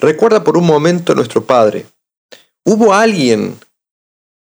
Recuerda 0.00 0.44
por 0.44 0.56
un 0.56 0.64
momento 0.64 1.14
nuestro 1.14 1.44
Padre. 1.44 1.86
¿Hubo 2.64 2.94
alguien 2.94 3.58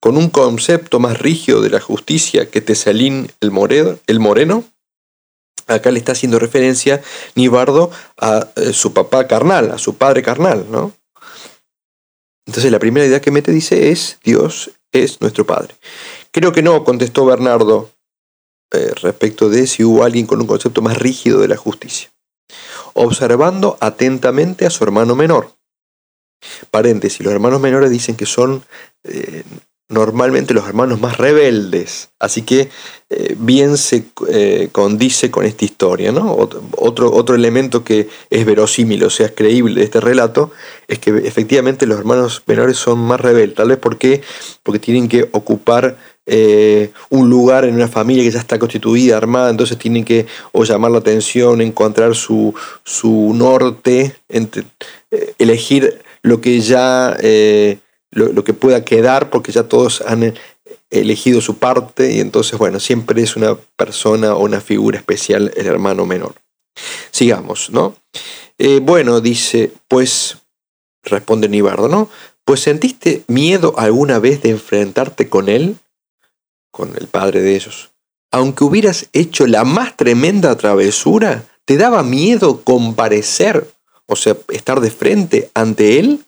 con 0.01 0.17
un 0.17 0.31
concepto 0.31 1.01
más 1.01 1.19
rígido 1.19 1.63
de 1.63 1.71
la 1.71 1.81
justicia 1.81 2.49
que 2.49 2.61
Tesalín 2.61 3.31
el 3.41 3.51
Moreno? 3.51 3.99
El 4.07 4.21
moreno? 4.21 4.65
Acá 5.67 5.91
le 5.91 5.99
está 5.99 6.13
haciendo 6.13 6.39
referencia 6.39 7.03
Nibardo 7.35 7.91
a 8.19 8.49
eh, 8.55 8.73
su 8.73 8.93
papá 8.93 9.27
carnal, 9.27 9.73
a 9.73 9.79
su 9.79 9.97
padre 9.97 10.23
carnal, 10.23 10.67
¿no? 10.71 10.93
Entonces 12.47 12.71
la 12.71 12.79
primera 12.79 13.07
idea 13.07 13.21
que 13.21 13.31
mete 13.31 13.51
dice 13.51 13.91
es 13.91 14.19
Dios 14.23 14.71
es 14.93 15.21
nuestro 15.21 15.47
Padre. 15.47 15.75
Creo 16.31 16.53
que 16.53 16.63
no, 16.63 16.85
contestó 16.85 17.25
Bernardo, 17.25 17.94
eh, 18.75 18.93
respecto 19.01 19.49
de 19.49 19.67
si 19.67 19.85
hubo 19.85 20.05
alguien 20.05 20.27
con 20.27 20.41
un 20.41 20.47
concepto 20.47 20.83
más 20.83 20.99
rígido 20.99 21.41
de 21.41 21.49
la 21.49 21.57
justicia, 21.57 22.11
observando 22.95 23.77
atentamente 23.81 24.67
a 24.67 24.71
su 24.71 24.85
hermano 24.85 25.15
menor. 25.15 25.53
Paréntesis, 26.71 27.25
los 27.25 27.33
hermanos 27.33 27.61
menores 27.61 27.91
dicen 27.91 28.17
que 28.17 28.27
son 28.27 28.63
eh, 29.05 29.45
normalmente 29.89 30.55
los 30.55 30.67
hermanos 30.67 31.01
más 31.01 31.17
rebeldes. 31.17 32.11
Así 32.19 32.43
que 32.43 32.69
eh, 33.11 33.37
bien 33.39 33.79
se 33.79 34.07
condice 34.73 35.31
con 35.31 35.47
esta 35.47 35.65
historia. 35.65 36.13
¿no? 36.13 36.37
Otro, 36.77 37.13
otro 37.13 37.35
elemento 37.35 37.85
que 37.85 38.09
es 38.29 38.45
verosímil, 38.45 39.05
o 39.05 39.11
sea, 39.11 39.27
es 39.27 39.33
creíble 39.33 39.81
de 39.81 39.85
este 39.85 40.01
relato, 40.01 40.51
es 40.89 40.99
que 40.99 41.11
efectivamente 41.11 41.87
los 41.87 41.99
hermanos 41.99 42.43
menores 42.47 42.77
son 42.77 42.99
más 42.99 43.21
rebeldes. 43.21 43.57
Tal 43.57 43.69
vez 43.69 43.79
porque 43.79 44.23
tienen 44.81 45.09
que 45.09 45.29
ocupar 45.33 45.97
eh, 46.27 46.91
un 47.11 47.29
lugar 47.29 47.65
en 47.65 47.75
una 47.75 47.89
familia 47.89 48.25
que 48.25 48.31
ya 48.31 48.41
está 48.41 48.59
constituida, 48.59 49.17
armada, 49.17 49.51
entonces 49.51 49.79
tienen 49.79 50.05
que 50.05 50.27
o 50.53 50.65
llamar 50.65 50.91
la 50.91 50.99
atención, 50.99 51.61
encontrar 51.61 52.15
su, 52.15 52.55
su 52.83 53.33
norte, 53.35 54.17
elegir 55.39 56.03
lo 56.23 56.41
que 56.41 56.61
ya 56.61 57.17
lo, 58.11 58.45
que 58.45 58.55
pueda 58.55 58.85
quedar, 58.85 59.31
porque 59.31 59.53
ya 59.53 59.65
todos 59.65 60.01
han 60.03 60.35
elegido 60.91 61.41
su 61.41 61.59
parte 61.59 62.13
y 62.13 62.21
entonces, 62.21 62.59
bueno, 62.59 62.81
siempre 62.81 63.23
es 63.23 63.37
una 63.37 63.57
persona 63.77 64.35
o 64.35 64.45
una 64.45 64.61
figura 64.61 64.99
especial 64.99 65.53
el 65.57 65.67
hermano 65.67 66.07
menor. 66.07 66.35
Sigamos, 67.11 67.71
¿no? 67.71 67.95
Eh, 68.59 68.81
bueno, 68.83 69.21
dice, 69.21 69.73
pues, 69.89 70.39
responde 71.03 71.49
Nibardo, 71.49 71.89
¿no? 71.89 72.09
Pues 72.45 72.61
sentiste 72.61 73.23
miedo 73.27 73.75
alguna 73.77 74.19
vez 74.19 74.43
de 74.43 74.51
enfrentarte 74.51 75.29
con 75.29 75.49
él, 75.49 75.77
con 76.75 76.97
el 76.97 77.07
padre 77.07 77.41
de 77.41 77.55
ellos. 77.55 77.93
Aunque 78.33 78.65
hubieras 78.65 79.07
hecho 79.13 79.47
la 79.47 79.63
más 79.63 79.97
tremenda 79.97 80.57
travesura, 80.57 81.45
¿te 81.65 81.77
daba 81.77 82.03
miedo 82.03 82.63
comparecer, 82.65 83.71
o 84.07 84.17
sea, 84.17 84.37
estar 84.49 84.81
de 84.81 84.91
frente 84.91 85.53
ante 85.55 86.01
él? 86.01 86.25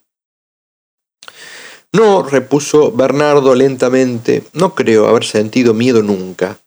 No, 1.91 2.23
repuso 2.23 2.93
Bernardo 2.93 3.57
lentamente, 3.57 4.45
no 4.53 4.77
creo 4.77 5.09
haber 5.09 5.25
sentido 5.25 5.75
miedo 5.75 6.01
nunca, 6.05 6.61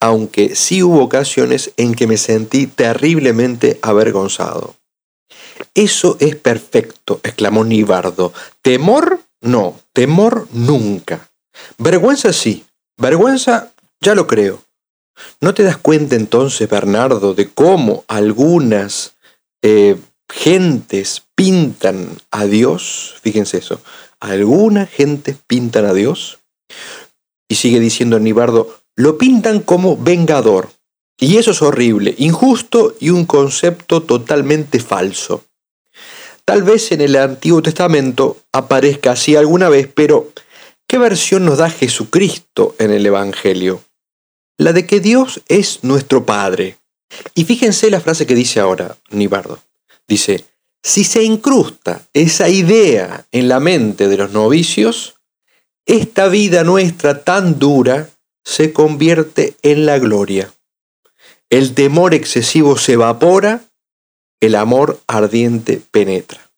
aunque 0.00 0.56
sí 0.56 0.82
hubo 0.82 1.00
ocasiones 1.00 1.70
en 1.76 1.94
que 1.94 2.08
me 2.08 2.16
sentí 2.16 2.66
terriblemente 2.66 3.78
avergonzado. 3.80 4.74
Eso 5.74 6.16
es 6.18 6.34
perfecto, 6.34 7.20
exclamó 7.22 7.62
Nibardo. 7.62 8.32
¿Temor? 8.60 9.20
No, 9.40 9.78
temor 9.92 10.48
nunca. 10.50 11.30
Vergüenza 11.78 12.32
sí, 12.32 12.64
vergüenza 13.00 13.72
ya 14.00 14.14
lo 14.14 14.26
creo. 14.26 14.62
¿No 15.40 15.52
te 15.52 15.62
das 15.62 15.76
cuenta 15.76 16.16
entonces, 16.16 16.68
Bernardo, 16.68 17.34
de 17.34 17.50
cómo 17.50 18.04
algunas 18.08 19.14
eh, 19.62 19.96
gentes 20.28 21.24
pintan 21.34 22.16
a 22.30 22.46
Dios? 22.46 23.16
Fíjense 23.20 23.58
eso 23.58 23.80
alguna 24.20 24.86
gente 24.86 25.36
pintan 25.46 25.86
a 25.86 25.94
Dios. 25.94 26.38
Y 27.48 27.56
sigue 27.56 27.80
diciendo 27.80 28.20
Nibardo, 28.20 28.78
lo 28.94 29.18
pintan 29.18 29.60
como 29.60 29.96
vengador. 29.96 30.70
Y 31.18 31.36
eso 31.36 31.50
es 31.50 31.60
horrible, 31.60 32.14
injusto 32.18 32.94
y 33.00 33.10
un 33.10 33.26
concepto 33.26 34.02
totalmente 34.02 34.78
falso. 34.78 35.44
Tal 36.44 36.62
vez 36.62 36.92
en 36.92 37.00
el 37.00 37.16
Antiguo 37.16 37.60
Testamento 37.60 38.38
aparezca 38.52 39.12
así 39.12 39.36
alguna 39.36 39.68
vez, 39.68 39.88
pero 39.92 40.30
¿qué 40.90 40.98
versión 40.98 41.44
nos 41.44 41.58
da 41.58 41.70
Jesucristo 41.70 42.74
en 42.80 42.90
el 42.90 43.06
Evangelio? 43.06 43.80
La 44.58 44.72
de 44.72 44.86
que 44.86 44.98
Dios 44.98 45.40
es 45.46 45.84
nuestro 45.84 46.26
Padre. 46.26 46.78
Y 47.36 47.44
fíjense 47.44 47.92
la 47.92 48.00
frase 48.00 48.26
que 48.26 48.34
dice 48.34 48.58
ahora 48.58 48.96
Nibardo. 49.10 49.60
Dice, 50.08 50.46
si 50.82 51.04
se 51.04 51.22
incrusta 51.22 52.02
esa 52.12 52.48
idea 52.48 53.24
en 53.30 53.48
la 53.48 53.60
mente 53.60 54.08
de 54.08 54.16
los 54.16 54.32
novicios, 54.32 55.14
esta 55.86 56.26
vida 56.26 56.64
nuestra 56.64 57.22
tan 57.22 57.60
dura 57.60 58.10
se 58.44 58.72
convierte 58.72 59.54
en 59.62 59.86
la 59.86 60.00
gloria. 60.00 60.52
El 61.50 61.74
temor 61.74 62.14
excesivo 62.14 62.76
se 62.76 62.94
evapora, 62.94 63.60
el 64.40 64.56
amor 64.56 64.98
ardiente 65.06 65.80
penetra. 65.92 66.49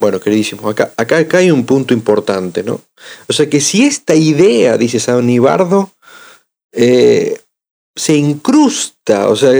Bueno, 0.00 0.20
queridísimos, 0.20 0.64
acá, 0.64 0.92
acá, 0.96 1.38
hay 1.38 1.50
un 1.50 1.66
punto 1.66 1.92
importante, 1.92 2.62
¿no? 2.62 2.80
O 3.28 3.32
sea 3.32 3.50
que 3.50 3.60
si 3.60 3.84
esta 3.84 4.14
idea, 4.14 4.76
dice 4.76 5.00
San 5.00 5.26
Nibardo, 5.26 5.90
eh, 6.72 7.40
se 7.98 8.14
incrusta, 8.14 9.28
o 9.28 9.36
sea, 9.36 9.50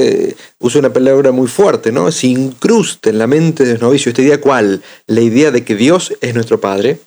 uso 0.60 0.78
una 0.78 0.92
palabra 0.92 1.32
muy 1.32 1.48
fuerte, 1.48 1.90
¿no? 1.90 2.10
Se 2.12 2.28
incrusta 2.28 3.10
en 3.10 3.18
la 3.18 3.26
mente 3.26 3.64
de 3.64 3.72
los 3.72 3.82
novicios 3.82 4.12
esta 4.12 4.22
idea 4.22 4.40
cuál, 4.40 4.82
la 5.06 5.20
idea 5.20 5.50
de 5.50 5.64
que 5.64 5.74
Dios 5.74 6.14
es 6.20 6.34
nuestro 6.34 6.60
Padre. 6.60 7.00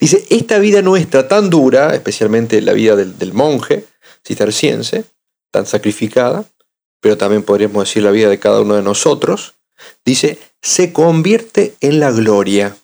Dice, 0.00 0.24
esta 0.30 0.58
vida 0.58 0.82
nuestra 0.82 1.28
tan 1.28 1.50
dura, 1.50 1.94
especialmente 1.94 2.60
la 2.62 2.72
vida 2.72 2.96
del, 2.96 3.32
monje 3.32 3.84
cisterciense, 4.26 5.04
tan 5.52 5.66
sacrificada, 5.66 6.44
pero 7.00 7.18
también 7.18 7.42
podríamos 7.42 7.86
decir 7.86 8.02
la 8.02 8.10
vida 8.10 8.30
de 8.30 8.38
cada 8.38 8.62
uno 8.62 8.74
de 8.74 8.82
nosotros, 8.82 9.54
dice, 10.04 10.38
se 10.62 10.92
convierte 10.92 11.74
en 11.80 12.00
la 12.00 12.10
gloria. 12.10 12.76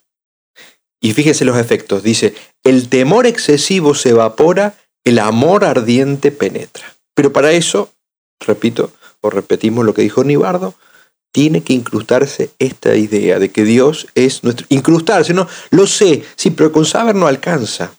Y 1.01 1.13
fíjese 1.13 1.45
los 1.45 1.57
efectos, 1.57 2.03
dice, 2.03 2.35
el 2.63 2.89
temor 2.89 3.27
excesivo 3.27 3.95
se 3.95 4.11
evapora, 4.11 4.75
el 5.05 5.19
amor 5.19 5.65
ardiente 5.65 6.31
penetra. 6.31 6.95
Pero 7.15 7.33
para 7.33 7.53
eso, 7.53 7.91
repito, 8.39 8.93
o 9.21 9.31
repetimos 9.31 9.85
lo 9.85 9.95
que 9.95 10.03
dijo 10.03 10.25
Nibardo, 10.25 10.75
tiene 11.33 11.63
que 11.63 11.73
incrustarse 11.73 12.51
esta 12.59 12.97
idea 12.97 13.39
de 13.39 13.51
que 13.51 13.65
Dios 13.65 14.09
es 14.15 14.43
nuestro... 14.43 14.67
Incrustarse, 14.69 15.33
no, 15.33 15.49
lo 15.71 15.87
sé, 15.87 16.25
sí, 16.37 16.51
pero 16.51 16.73
con 16.73 16.85
saber 16.85 17.15
no 17.15 17.27
alcanza. 17.27 17.93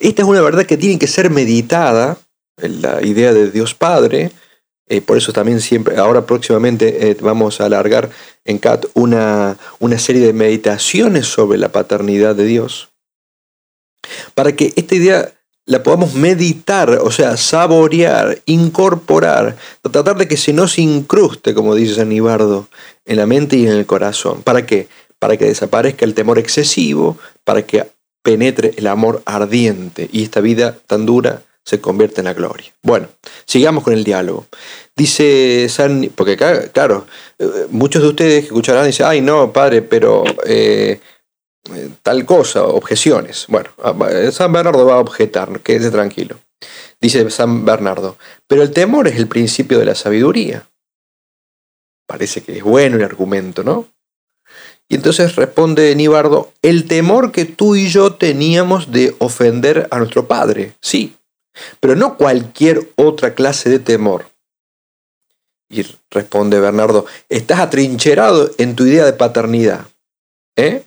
Esta 0.00 0.22
es 0.22 0.28
una 0.28 0.40
verdad 0.40 0.66
que 0.66 0.76
tiene 0.76 0.98
que 0.98 1.06
ser 1.06 1.30
meditada, 1.30 2.18
la 2.56 3.02
idea 3.04 3.32
de 3.32 3.50
Dios 3.50 3.74
Padre, 3.74 4.32
eh, 4.86 5.00
por 5.00 5.16
eso 5.16 5.32
también 5.32 5.60
siempre, 5.60 5.96
ahora 5.96 6.26
próximamente 6.26 7.10
eh, 7.10 7.16
vamos 7.20 7.60
a 7.60 7.66
alargar 7.66 8.10
en 8.44 8.58
CAT 8.58 8.86
una, 8.94 9.56
una 9.78 9.98
serie 9.98 10.26
de 10.26 10.32
meditaciones 10.32 11.26
sobre 11.26 11.58
la 11.58 11.70
paternidad 11.70 12.34
de 12.34 12.44
Dios, 12.44 12.90
para 14.34 14.54
que 14.54 14.72
esta 14.76 14.94
idea 14.94 15.32
la 15.66 15.82
podamos 15.82 16.14
meditar, 16.14 16.90
o 16.90 17.10
sea, 17.10 17.38
saborear, 17.38 18.42
incorporar, 18.44 19.56
tratar 19.80 20.18
de 20.18 20.28
que 20.28 20.36
se 20.36 20.52
nos 20.52 20.78
incruste, 20.78 21.54
como 21.54 21.74
dice 21.74 21.94
San 21.94 22.12
Ibardo, 22.12 22.68
en 23.06 23.16
la 23.16 23.26
mente 23.26 23.56
y 23.56 23.66
en 23.66 23.72
el 23.72 23.86
corazón. 23.86 24.42
¿Para 24.42 24.66
qué? 24.66 24.88
Para 25.18 25.38
que 25.38 25.46
desaparezca 25.46 26.04
el 26.04 26.12
temor 26.12 26.38
excesivo, 26.38 27.16
para 27.44 27.62
que 27.62 27.86
penetre 28.22 28.74
el 28.76 28.86
amor 28.86 29.22
ardiente 29.24 30.08
y 30.12 30.22
esta 30.22 30.40
vida 30.40 30.76
tan 30.86 31.06
dura 31.06 31.42
se 31.64 31.80
convierta 31.80 32.20
en 32.20 32.26
la 32.26 32.34
gloria. 32.34 32.72
Bueno, 32.82 33.08
sigamos 33.46 33.84
con 33.84 33.94
el 33.94 34.04
diálogo. 34.04 34.46
Dice 34.94 35.68
San, 35.68 36.10
porque 36.14 36.36
claro, 36.36 37.06
eh, 37.38 37.66
muchos 37.70 38.02
de 38.02 38.08
ustedes 38.08 38.40
que 38.40 38.46
escucharán 38.48 38.86
dicen, 38.86 39.06
ay 39.06 39.20
no, 39.20 39.52
padre, 39.52 39.82
pero... 39.82 40.24
Eh, 40.46 41.00
eh, 41.74 41.88
tal 42.02 42.26
cosa, 42.26 42.62
objeciones. 42.64 43.46
Bueno, 43.48 43.70
San 44.32 44.52
Bernardo 44.52 44.84
va 44.84 44.96
a 44.96 44.98
objetar, 44.98 45.60
quédese 45.60 45.90
tranquilo. 45.90 46.38
Dice 47.00 47.30
San 47.30 47.64
Bernardo, 47.64 48.18
pero 48.46 48.62
el 48.62 48.70
temor 48.72 49.08
es 49.08 49.16
el 49.16 49.28
principio 49.28 49.78
de 49.78 49.86
la 49.86 49.94
sabiduría. 49.94 50.68
Parece 52.06 52.42
que 52.42 52.58
es 52.58 52.62
bueno 52.62 52.96
el 52.96 53.02
argumento, 53.02 53.64
¿no? 53.64 53.88
Y 54.88 54.96
entonces 54.96 55.36
responde 55.36 55.94
Nibardo, 55.96 56.52
el 56.60 56.86
temor 56.86 57.32
que 57.32 57.46
tú 57.46 57.74
y 57.74 57.88
yo 57.88 58.14
teníamos 58.14 58.92
de 58.92 59.14
ofender 59.18 59.88
a 59.90 59.98
nuestro 59.98 60.28
padre, 60.28 60.74
sí, 60.82 61.16
pero 61.80 61.96
no 61.96 62.16
cualquier 62.16 62.90
otra 62.96 63.34
clase 63.34 63.70
de 63.70 63.78
temor. 63.78 64.26
Y 65.68 65.86
responde 66.10 66.60
Bernardo, 66.60 67.06
estás 67.28 67.60
atrincherado 67.60 68.50
en 68.58 68.76
tu 68.76 68.84
idea 68.84 69.04
de 69.04 69.12
paternidad. 69.12 69.86
¿Eh? 70.56 70.84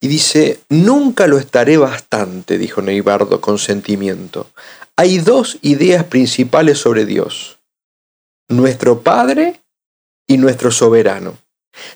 Y 0.00 0.08
dice, 0.08 0.60
nunca 0.68 1.26
lo 1.26 1.38
estaré 1.38 1.76
bastante, 1.76 2.58
dijo 2.58 2.82
Neibardo 2.82 3.40
con 3.40 3.58
sentimiento. 3.58 4.48
Hay 4.96 5.18
dos 5.18 5.58
ideas 5.62 6.04
principales 6.04 6.78
sobre 6.78 7.04
Dios, 7.04 7.58
nuestro 8.48 9.00
Padre 9.00 9.60
y 10.26 10.36
nuestro 10.38 10.70
soberano. 10.70 11.38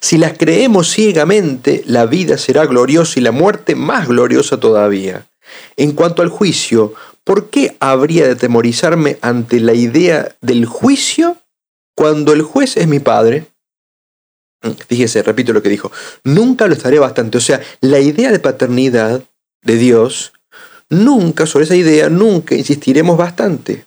Si 0.00 0.18
las 0.18 0.36
creemos 0.38 0.90
ciegamente, 0.90 1.82
la 1.86 2.06
vida 2.06 2.38
será 2.38 2.66
gloriosa 2.66 3.18
y 3.18 3.22
la 3.22 3.32
muerte 3.32 3.74
más 3.74 4.08
gloriosa 4.08 4.58
todavía. 4.58 5.26
En 5.76 5.92
cuanto 5.92 6.22
al 6.22 6.28
juicio, 6.28 6.94
¿por 7.24 7.50
qué 7.50 7.76
habría 7.80 8.26
de 8.26 8.36
temorizarme 8.36 9.18
ante 9.20 9.60
la 9.60 9.74
idea 9.74 10.36
del 10.40 10.66
juicio 10.66 11.36
cuando 11.94 12.32
el 12.32 12.42
juez 12.42 12.76
es 12.76 12.88
mi 12.88 12.98
Padre? 12.98 13.46
Fíjese, 14.86 15.22
repito 15.22 15.52
lo 15.52 15.62
que 15.62 15.68
dijo, 15.68 15.90
nunca 16.24 16.66
lo 16.66 16.74
estaré 16.74 16.98
bastante. 16.98 17.38
O 17.38 17.40
sea, 17.40 17.60
la 17.80 17.98
idea 17.98 18.30
de 18.30 18.38
paternidad 18.38 19.22
de 19.62 19.76
Dios, 19.76 20.32
nunca, 20.88 21.46
sobre 21.46 21.64
esa 21.64 21.76
idea, 21.76 22.08
nunca 22.08 22.54
insistiremos 22.54 23.16
bastante. 23.16 23.86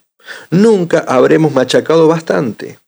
Nunca 0.50 1.04
habremos 1.06 1.52
machacado 1.52 2.08
bastante. 2.08 2.78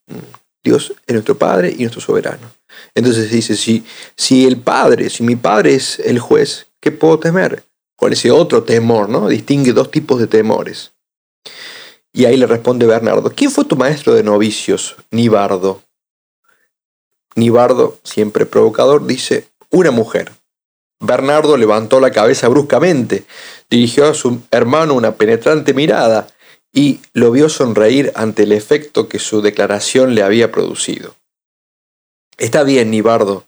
Dios 0.62 0.92
es 1.06 1.14
nuestro 1.14 1.38
Padre 1.38 1.74
y 1.76 1.82
nuestro 1.82 2.00
soberano. 2.00 2.52
Entonces 2.94 3.30
dice, 3.30 3.56
si, 3.56 3.84
si 4.16 4.46
el 4.46 4.58
Padre, 4.58 5.08
si 5.08 5.22
mi 5.22 5.36
Padre 5.36 5.74
es 5.74 5.98
el 6.00 6.18
juez, 6.18 6.66
¿qué 6.80 6.90
puedo 6.90 7.18
temer? 7.18 7.64
Con 7.98 8.12
ese 8.12 8.30
otro 8.30 8.62
temor, 8.62 9.08
¿no? 9.08 9.28
Distingue 9.28 9.72
dos 9.72 9.90
tipos 9.90 10.20
de 10.20 10.28
temores. 10.28 10.92
Y 12.12 12.26
ahí 12.26 12.37
le 12.37 12.46
responde 12.46 12.87
Bernardo, 12.87 13.32
¿quién 13.34 13.50
fue 13.50 13.64
tu 13.64 13.74
maestro 13.74 14.14
de 14.14 14.22
novicios? 14.22 14.94
Nibardo. 15.11 15.82
Nibardo, 17.34 17.98
siempre 18.04 18.46
provocador, 18.46 19.04
dice, 19.04 19.48
una 19.70 19.90
mujer. 19.90 20.30
Bernardo 21.00 21.56
levantó 21.56 21.98
la 21.98 22.12
cabeza 22.12 22.46
bruscamente, 22.48 23.24
dirigió 23.68 24.06
a 24.06 24.14
su 24.14 24.42
hermano 24.52 24.94
una 24.94 25.16
penetrante 25.16 25.74
mirada 25.74 26.28
y 26.72 27.00
lo 27.14 27.32
vio 27.32 27.48
sonreír 27.48 28.12
ante 28.14 28.44
el 28.44 28.52
efecto 28.52 29.08
que 29.08 29.18
su 29.18 29.42
declaración 29.42 30.14
le 30.14 30.22
había 30.22 30.52
producido. 30.52 31.16
Está 32.37 32.62
bien, 32.62 32.92
Nibardo, 32.92 33.44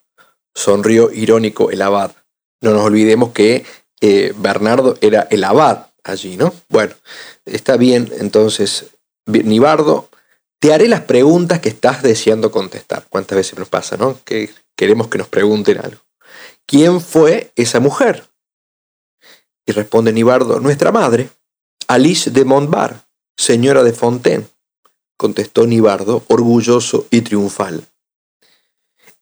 sonrió 0.57 1.13
irónico 1.13 1.71
el 1.71 1.83
abad. 1.83 2.17
No 2.61 2.73
nos 2.73 2.83
olvidemos 2.83 3.31
que 3.31 3.65
eh, 4.01 4.33
Bernardo 4.37 4.97
era 5.01 5.27
el 5.31 5.45
abad 5.45 5.87
allí, 6.05 6.37
¿no? 6.37 6.55
Bueno, 6.69 6.95
está 7.45 7.77
bien, 7.77 8.11
entonces, 8.19 8.87
Nibardo, 9.27 10.09
te 10.59 10.75
haré 10.75 10.89
las 10.89 11.03
preguntas 11.03 11.61
que 11.61 11.71
estás 11.71 12.03
deseando 12.03 12.51
contestar. 12.51 13.07
¿Cuántas 13.09 13.37
veces 13.37 13.59
nos 13.59 13.69
pasa, 13.69 13.97
no? 13.97 14.19
Que 14.25 14.51
queremos 14.77 15.09
que 15.09 15.19
nos 15.19 15.29
pregunten 15.29 15.79
algo. 15.79 16.01
¿Quién 16.67 17.01
fue 17.01 17.53
esa 17.57 17.81
mujer? 17.81 18.29
Y 19.67 19.73
responde 19.73 20.13
Nibardo, 20.13 20.61
nuestra 20.61 20.93
madre, 20.93 21.31
Alice 21.89 22.31
de 22.31 22.45
Montbar, 22.45 23.07
señora 23.37 23.83
de 23.83 23.93
Fontaine, 23.93 24.47
contestó 25.17 25.67
Nibardo, 25.67 26.25
orgulloso 26.29 27.07
y 27.11 27.23
triunfal. 27.23 27.87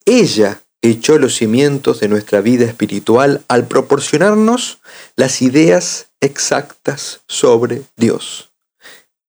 Ella 0.04 0.60
echó 0.82 1.18
los 1.18 1.36
cimientos 1.36 2.00
de 2.00 2.08
nuestra 2.08 2.40
vida 2.40 2.64
espiritual 2.64 3.42
al 3.48 3.66
proporcionarnos 3.66 4.78
las 5.16 5.42
ideas 5.42 6.06
exactas 6.20 7.20
sobre 7.26 7.82
Dios. 7.96 8.50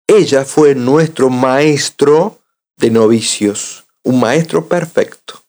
Ella 0.07 0.45
fue 0.45 0.75
nuestro 0.75 1.31
maestro 1.31 2.39
de 2.77 2.91
novicios, 2.91 3.85
un 4.03 4.21
maestro 4.21 4.67
perfecto, 4.67 5.43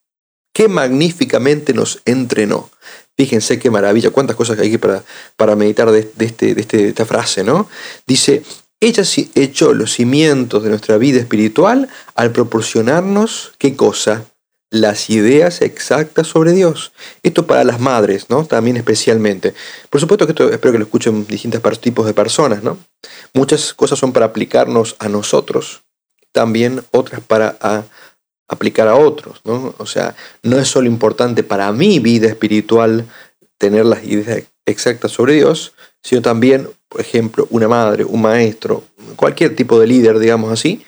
que 0.54 0.68
magníficamente 0.68 1.74
nos 1.74 2.02
entrenó. 2.06 2.70
Fíjense 3.18 3.60
qué 3.60 3.70
maravilla, 3.70 4.12
cuántas 4.12 4.36
cosas 4.36 4.58
hay 4.60 4.70
aquí 4.70 4.78
para, 4.78 5.04
para 5.36 5.56
meditar 5.56 5.92
de, 5.92 6.12
este, 6.20 6.56
de, 6.56 6.62
este, 6.62 6.78
de 6.78 6.90
esta 6.90 7.06
frase, 7.06 7.44
¿no? 7.44 7.68
Dice, 8.08 8.44
ella 8.80 9.04
echó 9.36 9.74
los 9.74 9.94
cimientos 9.94 10.64
de 10.64 10.70
nuestra 10.70 10.98
vida 10.98 11.20
espiritual 11.20 11.90
al 12.16 12.32
proporcionarnos, 12.32 13.54
¿qué 13.58 13.76
cosa? 13.76 14.26
Las 14.74 15.12
ideas 15.12 15.62
exactas 15.62 16.26
sobre 16.26 16.52
Dios. 16.52 16.94
Esto 17.22 17.46
para 17.46 17.64
las 17.64 17.80
madres, 17.80 18.32
¿no? 18.32 18.44
También 18.44 18.76
especialmente. 18.76 19.54
Por 19.92 20.02
supuesto 20.02 20.26
que 20.26 20.32
esto 20.32 20.50
espero 20.50 20.72
que 20.72 20.80
lo 20.80 20.86
escuchen 20.86 21.28
distintos 21.28 21.80
tipos 21.80 22.08
de 22.08 22.16
personas, 22.16 22.64
¿no? 22.64 22.80
Muchas 23.36 23.72
cosas 23.76 24.00
son 24.00 24.12
para 24.14 24.26
aplicarnos 24.26 24.96
a 24.98 25.10
nosotros, 25.10 25.84
también 26.32 26.84
otras 26.90 27.22
para 27.22 27.56
aplicar 28.48 28.88
a 28.88 28.96
otros, 28.96 29.42
¿no? 29.46 29.76
O 29.78 29.86
sea, 29.86 30.16
no 30.42 30.58
es 30.58 30.70
solo 30.70 30.88
importante 30.88 31.44
para 31.44 31.72
mi 31.72 32.00
vida 32.00 32.28
espiritual 32.28 33.06
tener 33.60 33.86
las 33.86 34.04
ideas 34.04 34.42
exactas 34.66 35.12
sobre 35.12 35.36
Dios, 35.36 35.74
sino 36.02 36.24
también, 36.24 36.68
por 36.90 37.00
ejemplo, 37.00 37.48
una 37.52 37.68
madre, 37.68 38.06
un 38.06 38.24
maestro, 38.24 38.84
cualquier 39.18 39.56
tipo 39.56 39.80
de 39.80 39.86
líder, 39.86 40.18
digamos 40.18 40.52
así, 40.52 40.84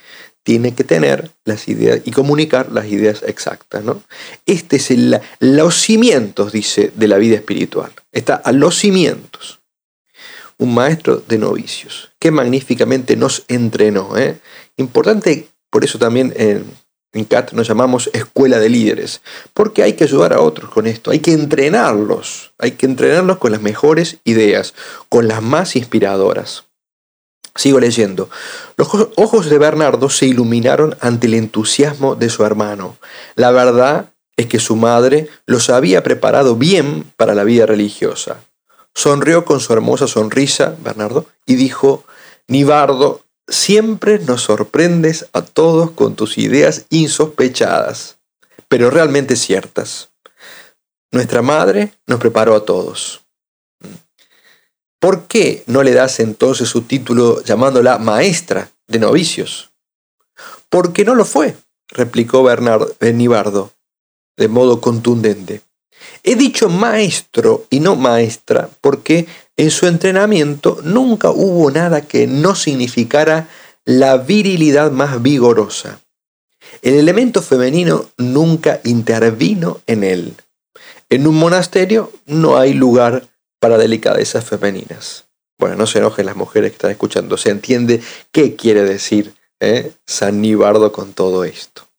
tiene 0.46 0.76
que 0.76 0.84
tener 0.84 1.32
las 1.44 1.68
ideas 1.68 2.02
y 2.06 2.12
comunicar 2.12 2.72
las 2.72 2.86
ideas 2.86 3.24
exactas. 3.24 3.84
¿no? 3.84 4.04
Este 4.46 4.76
es 4.76 4.92
el, 4.92 5.20
los 5.40 5.82
cimientos, 5.82 6.52
dice, 6.52 6.92
de 6.96 7.08
la 7.08 7.18
vida 7.18 7.36
espiritual. 7.36 7.92
Está 8.12 8.36
a 8.36 8.52
los 8.52 8.78
cimientos. 8.78 9.60
Un 10.60 10.76
maestro 10.76 11.18
de 11.28 11.40
novicios, 11.40 12.12
que 12.20 12.30
magníficamente 12.30 13.18
nos 13.18 13.44
entrenó. 13.48 14.16
¿eh? 14.18 14.38
Importante, 14.78 15.48
por 15.72 15.84
eso 15.84 15.98
también 15.98 16.32
en, 16.38 16.64
en 17.14 17.26
CAT 17.26 17.54
nos 17.54 17.68
llamamos 17.68 18.12
escuela 18.14 18.60
de 18.60 18.70
líderes, 18.70 19.22
porque 19.56 19.82
hay 19.82 19.94
que 19.94 20.04
ayudar 20.04 20.32
a 20.32 20.42
otros 20.42 20.70
con 20.70 20.86
esto, 20.86 21.10
hay 21.10 21.20
que 21.20 21.34
entrenarlos, 21.34 22.54
hay 22.60 22.74
que 22.74 22.86
entrenarlos 22.86 23.40
con 23.40 23.52
las 23.52 23.64
mejores 23.64 24.18
ideas, 24.24 24.76
con 25.10 25.28
las 25.28 25.42
más 25.42 25.76
inspiradoras. 25.76 26.66
Sigo 27.56 27.80
leyendo. 27.80 28.30
Los 28.76 28.90
ojos 29.16 29.50
de 29.50 29.58
Bernardo 29.58 30.10
se 30.10 30.26
iluminaron 30.26 30.96
ante 31.00 31.28
el 31.28 31.36
entusiasmo 31.36 32.16
de 32.16 32.30
su 32.30 32.44
hermano. 32.44 32.98
La 33.36 33.52
verdad 33.52 34.12
es 34.36 34.48
que 34.48 34.60
su 34.60 34.76
madre 34.76 35.30
los 35.46 35.70
había 35.70 36.04
preparado 36.04 36.56
bien 36.56 37.12
para 37.16 37.34
la 37.34 37.46
vida 37.46 37.66
religiosa. 37.66 38.42
Sonrió 38.94 39.46
con 39.46 39.60
su 39.60 39.74
hermosa 39.74 40.08
sonrisa, 40.08 40.76
Bernardo, 40.84 41.26
y 41.46 41.56
dijo, 41.56 42.04
Nibardo, 42.48 43.22
siempre 43.48 44.20
nos 44.20 44.44
sorprendes 44.44 45.28
a 45.34 45.42
todos 45.42 45.92
con 45.92 46.16
tus 46.16 46.38
ideas 46.38 46.86
insospechadas, 46.90 48.18
pero 48.68 48.90
realmente 48.90 49.36
ciertas. 49.36 50.12
Nuestra 51.12 51.42
madre 51.42 51.94
nos 52.08 52.20
preparó 52.20 52.56
a 52.56 52.66
todos. 52.66 53.25
¿Por 55.06 55.28
qué 55.28 55.64
no 55.68 55.84
le 55.84 55.94
das 55.94 56.20
entonces 56.20 56.68
su 56.68 56.82
título 56.82 57.44
llamándola 57.44 58.00
maestra 58.00 58.72
de 58.88 58.98
novicios? 58.98 59.70
Porque 60.68 61.06
no 61.06 61.14
lo 61.14 61.26
fue, 61.26 61.56
replicó 61.90 62.42
Bernardo, 62.42 62.92
Benibardo, 63.00 63.72
de 64.36 64.48
modo 64.48 64.82
contundente. 64.82 65.62
He 66.24 66.34
dicho 66.34 66.70
maestro 66.70 67.68
y 67.70 67.82
no 67.82 67.96
maestra 67.96 68.68
porque 68.82 69.28
en 69.56 69.70
su 69.70 69.86
entrenamiento 69.86 70.80
nunca 70.84 71.30
hubo 71.30 71.70
nada 71.70 72.02
que 72.02 72.26
no 72.26 72.56
significara 72.56 73.48
la 73.86 74.18
virilidad 74.18 74.90
más 74.90 75.22
vigorosa. 75.22 76.00
El 76.82 76.96
elemento 76.96 77.44
femenino 77.44 78.10
nunca 78.18 78.82
intervino 78.84 79.82
en 79.86 80.04
él. 80.04 80.34
En 81.12 81.28
un 81.28 81.36
monasterio 81.36 82.12
no 82.26 82.58
hay 82.58 82.74
lugar 82.74 83.28
para 83.66 83.80
delicadezas 83.80 84.46
femeninas. 84.46 85.26
Bueno, 85.58 85.76
no 85.76 85.88
se 85.88 85.98
enojen 85.98 86.28
las 86.28 86.36
mujeres 86.36 86.70
que 86.70 86.76
están 86.76 86.92
escuchando, 86.92 87.36
se 87.36 87.50
entiende 87.50 88.00
qué 88.32 88.56
quiere 88.56 88.84
decir 88.84 89.34
¿eh? 89.60 89.92
San 90.06 90.40
Nibardo 90.40 90.92
con 90.92 91.14
todo 91.14 91.44
esto. 91.46 91.90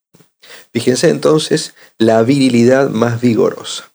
Fíjense 0.72 1.08
entonces 1.08 1.74
la 1.98 2.22
virilidad 2.22 2.88
más 2.88 3.20
vigorosa. 3.20 3.92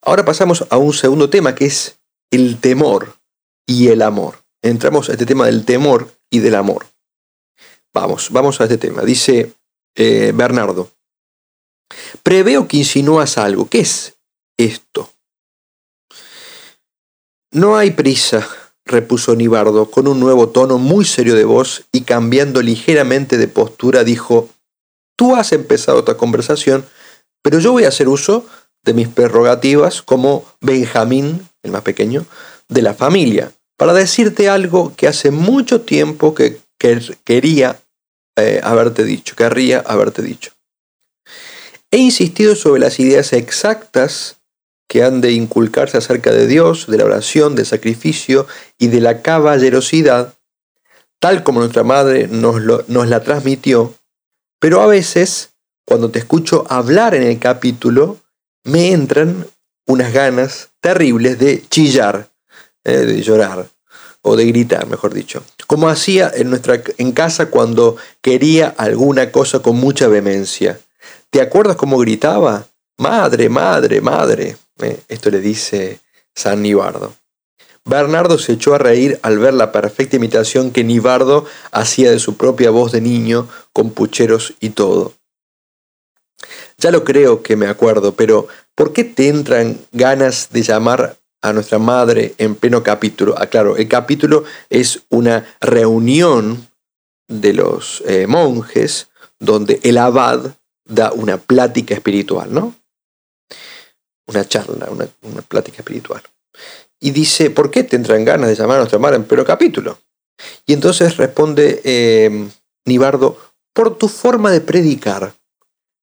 Ahora 0.00 0.24
pasamos 0.24 0.64
a 0.70 0.78
un 0.78 0.94
segundo 0.94 1.28
tema 1.28 1.54
que 1.54 1.66
es 1.66 1.98
el 2.30 2.58
temor 2.58 3.18
y 3.66 3.88
el 3.88 4.00
amor. 4.00 4.42
Entramos 4.62 5.10
a 5.10 5.12
este 5.12 5.26
tema 5.26 5.44
del 5.44 5.66
temor 5.66 6.10
y 6.30 6.38
del 6.38 6.54
amor. 6.54 6.86
Vamos, 7.92 8.30
vamos 8.30 8.62
a 8.62 8.64
este 8.64 8.78
tema. 8.78 9.02
Dice 9.02 9.52
eh, 9.94 10.32
Bernardo, 10.34 10.90
preveo 12.22 12.66
que 12.66 12.78
insinúas 12.78 13.36
algo. 13.36 13.68
¿Qué 13.68 13.80
es 13.80 14.14
esto? 14.56 15.10
No 17.54 17.76
hay 17.76 17.92
prisa, 17.92 18.48
repuso 18.84 19.36
Nibardo, 19.36 19.88
con 19.88 20.08
un 20.08 20.18
nuevo 20.18 20.48
tono 20.48 20.76
muy 20.76 21.04
serio 21.04 21.36
de 21.36 21.44
voz 21.44 21.84
y 21.92 22.00
cambiando 22.00 22.60
ligeramente 22.60 23.38
de 23.38 23.46
postura, 23.46 24.02
dijo, 24.02 24.48
Tú 25.16 25.36
has 25.36 25.52
empezado 25.52 26.00
esta 26.00 26.16
conversación, 26.16 26.84
pero 27.44 27.60
yo 27.60 27.70
voy 27.70 27.84
a 27.84 27.90
hacer 27.90 28.08
uso 28.08 28.44
de 28.84 28.92
mis 28.92 29.06
prerrogativas 29.06 30.02
como 30.02 30.44
Benjamín, 30.60 31.48
el 31.62 31.70
más 31.70 31.82
pequeño, 31.82 32.26
de 32.68 32.82
la 32.82 32.92
familia, 32.92 33.52
para 33.76 33.94
decirte 33.94 34.48
algo 34.48 34.92
que 34.96 35.06
hace 35.06 35.30
mucho 35.30 35.82
tiempo 35.82 36.34
que, 36.34 36.58
quería 37.22 37.80
eh, 38.36 38.60
haberte 38.64 39.04
dicho, 39.04 39.36
querría 39.36 39.78
haberte 39.78 40.22
dicho. 40.22 40.50
He 41.92 41.98
insistido 41.98 42.56
sobre 42.56 42.80
las 42.80 42.98
ideas 42.98 43.32
exactas 43.32 44.38
que 44.94 45.02
han 45.02 45.20
de 45.20 45.32
inculcarse 45.32 45.98
acerca 45.98 46.30
de 46.30 46.46
Dios, 46.46 46.86
de 46.86 46.98
la 46.98 47.04
oración, 47.04 47.56
del 47.56 47.66
sacrificio 47.66 48.46
y 48.78 48.86
de 48.86 49.00
la 49.00 49.22
caballerosidad, 49.22 50.34
tal 51.18 51.42
como 51.42 51.58
nuestra 51.58 51.82
madre 51.82 52.28
nos, 52.28 52.62
la 52.86 53.20
transmitió, 53.24 53.92
pero 54.60 54.82
a 54.82 54.86
veces, 54.86 55.50
cuando 55.84 56.12
te 56.12 56.20
escucho 56.20 56.64
hablar 56.68 57.16
en 57.16 57.24
el 57.24 57.40
capítulo, 57.40 58.18
me 58.62 58.92
entran 58.92 59.48
unas 59.88 60.12
ganas 60.12 60.68
terribles 60.80 61.40
de 61.40 61.64
chillar, 61.68 62.28
eh, 62.84 62.98
de 62.98 63.20
llorar, 63.20 63.66
o 64.22 64.36
de 64.36 64.46
gritar, 64.46 64.86
mejor 64.86 65.12
dicho, 65.12 65.42
como 65.66 65.88
hacía 65.88 66.30
en, 66.32 66.50
nuestra, 66.50 66.80
en 66.98 67.10
casa 67.10 67.46
cuando 67.46 67.96
quería 68.22 68.72
alguna 68.78 69.32
cosa 69.32 69.58
con 69.58 69.74
mucha 69.74 70.06
vehemencia. 70.06 70.78
¿Te 71.30 71.40
acuerdas 71.40 71.74
cómo 71.74 71.98
gritaba? 71.98 72.68
Madre, 72.96 73.48
madre, 73.48 74.00
madre. 74.00 74.56
Eh, 74.80 75.00
esto 75.08 75.30
le 75.30 75.40
dice 75.40 76.00
San 76.34 76.62
Nibardo. 76.62 77.14
Bernardo 77.84 78.38
se 78.38 78.52
echó 78.52 78.74
a 78.74 78.78
reír 78.78 79.18
al 79.22 79.38
ver 79.38 79.54
la 79.54 79.70
perfecta 79.70 80.16
imitación 80.16 80.70
que 80.70 80.84
Nibardo 80.84 81.44
hacía 81.70 82.10
de 82.10 82.18
su 82.18 82.36
propia 82.36 82.70
voz 82.70 82.92
de 82.92 83.02
niño, 83.02 83.46
con 83.72 83.90
pucheros 83.90 84.54
y 84.58 84.70
todo. 84.70 85.12
Ya 86.78 86.90
lo 86.90 87.04
creo 87.04 87.42
que 87.42 87.56
me 87.56 87.66
acuerdo, 87.66 88.14
pero 88.14 88.48
¿por 88.74 88.92
qué 88.92 89.04
te 89.04 89.28
entran 89.28 89.78
ganas 89.92 90.48
de 90.50 90.62
llamar 90.62 91.18
a 91.44 91.52
nuestra 91.52 91.78
madre 91.78 92.34
en 92.38 92.54
pleno 92.54 92.82
capítulo. 92.82 93.38
Aclaro, 93.38 93.74
ah, 93.74 93.78
el 93.78 93.86
capítulo 93.86 94.44
es 94.70 95.02
una 95.10 95.44
reunión 95.60 96.66
de 97.28 97.52
los 97.52 98.02
eh, 98.06 98.26
monjes 98.26 99.10
donde 99.38 99.78
el 99.82 99.98
abad 99.98 100.54
da 100.86 101.12
una 101.12 101.36
plática 101.36 101.94
espiritual, 101.94 102.52
¿no? 102.52 102.74
Una 104.26 104.46
charla, 104.46 104.88
una, 104.90 105.42
plática 105.42 105.78
espiritual. 105.78 106.22
Y 107.00 107.10
dice, 107.10 107.50
¿por 107.50 107.70
qué 107.70 107.84
tendrán 107.84 108.24
ganas 108.24 108.48
de 108.48 108.54
llamar 108.54 108.76
a 108.76 108.80
nuestra 108.80 108.98
madre 108.98 109.16
en 109.16 109.24
pleno 109.24 109.44
capítulo? 109.44 109.98
Y 110.66 110.72
entonces 110.72 111.16
responde 111.16 111.80
eh, 111.84 112.48
Nibardo, 112.86 113.38
por 113.74 113.98
tu 113.98 114.08
forma 114.08 114.50
de 114.50 114.60
predicar. 114.60 115.34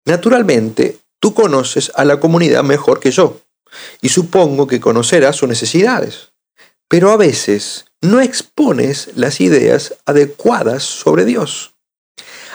Naturalmente, 0.06 1.00
tú 1.20 1.34
conoces 1.34 1.92
a 1.96 2.04
la 2.04 2.20
comunidad 2.20 2.64
mejor 2.64 3.00
que 3.00 3.12
yo 3.12 3.40
y 4.02 4.10
supongo 4.10 4.68
que 4.68 4.80
conocerás 4.80 5.38
sus 5.38 5.50
necesidades. 5.50 6.32
Pero 6.88 7.12
a 7.12 7.18
veces 7.18 7.86
no 8.02 8.20
expones 8.20 9.12
las 9.16 9.42
ideas 9.42 9.96
adecuadas 10.06 10.84
sobre 10.84 11.26
Dios. 11.26 11.76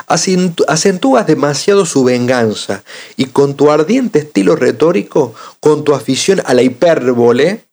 Acentúas 0.07 1.27
demasiado 1.27 1.87
su 1.87 2.05
venganza 2.05 2.85
y 3.17 3.27
con 3.27 3.55
tu 3.55 3.71
ardiente 3.71 4.21
estilo 4.21 4.57
retórico, 4.57 5.35
con 5.61 5.85
tu 5.85 5.95
afición 5.95 6.43
a 6.45 6.55
la 6.55 6.63
hipérbole, 6.63 7.65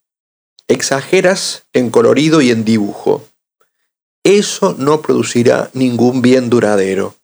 exageras 0.68 1.64
en 1.72 1.90
colorido 1.90 2.40
y 2.40 2.50
en 2.50 2.64
dibujo. 2.64 3.24
Eso 4.24 4.74
no 4.78 5.02
producirá 5.02 5.70
ningún 5.72 6.22
bien 6.22 6.48
duradero. 6.48 7.16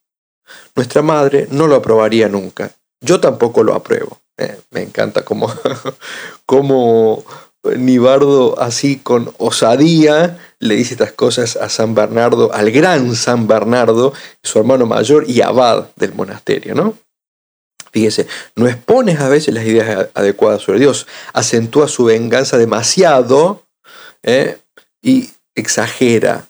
Nuestra 0.74 1.02
madre 1.02 1.46
no 1.50 1.66
lo 1.66 1.76
aprobaría 1.76 2.28
nunca. 2.28 2.72
Yo 3.00 3.20
tampoco 3.20 3.62
lo 3.62 3.74
apruebo. 3.74 4.20
Eh, 4.36 4.60
me 4.70 4.82
encanta 4.82 5.24
como, 5.24 5.52
como 6.46 7.24
Nibardo 7.76 8.60
así 8.60 8.96
con 8.96 9.32
osadía 9.38 10.38
le 10.58 10.74
dice 10.74 10.94
estas 10.94 11.12
cosas 11.12 11.56
a 11.56 11.68
San 11.68 11.94
Bernardo, 11.94 12.52
al 12.52 12.70
gran 12.70 13.14
San 13.14 13.46
Bernardo, 13.46 14.12
su 14.42 14.58
hermano 14.58 14.86
mayor 14.86 15.24
y 15.28 15.40
abad 15.40 15.88
del 15.96 16.14
monasterio, 16.14 16.74
¿no? 16.74 16.94
Fíjese, 17.90 18.26
no 18.54 18.66
expones 18.68 19.20
a 19.20 19.28
veces 19.28 19.54
las 19.54 19.64
ideas 19.64 20.08
adecuadas 20.14 20.62
sobre 20.62 20.80
Dios, 20.80 21.06
acentúa 21.32 21.88
su 21.88 22.04
venganza 22.04 22.58
demasiado 22.58 23.62
¿eh? 24.22 24.58
y 25.00 25.30
exagera 25.54 26.47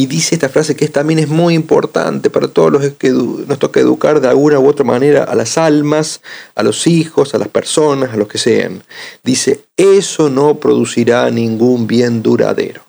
y 0.00 0.06
dice 0.06 0.34
esta 0.34 0.48
frase 0.48 0.74
que 0.74 0.88
también 0.88 1.18
es 1.18 1.28
muy 1.28 1.52
importante 1.52 2.30
para 2.30 2.48
todos 2.48 2.72
los 2.72 2.88
que 2.92 3.10
nos 3.10 3.58
toca 3.58 3.80
educar 3.80 4.22
de 4.22 4.28
alguna 4.28 4.58
u 4.58 4.66
otra 4.66 4.82
manera 4.82 5.24
a 5.24 5.34
las 5.34 5.58
almas, 5.58 6.22
a 6.54 6.62
los 6.62 6.86
hijos, 6.86 7.34
a 7.34 7.38
las 7.38 7.48
personas, 7.48 8.14
a 8.14 8.16
los 8.16 8.26
que 8.26 8.38
sean. 8.38 8.82
Dice, 9.22 9.66
eso 9.76 10.30
no 10.30 10.54
producirá 10.54 11.30
ningún 11.30 11.86
bien 11.86 12.22
duradero. 12.22 12.80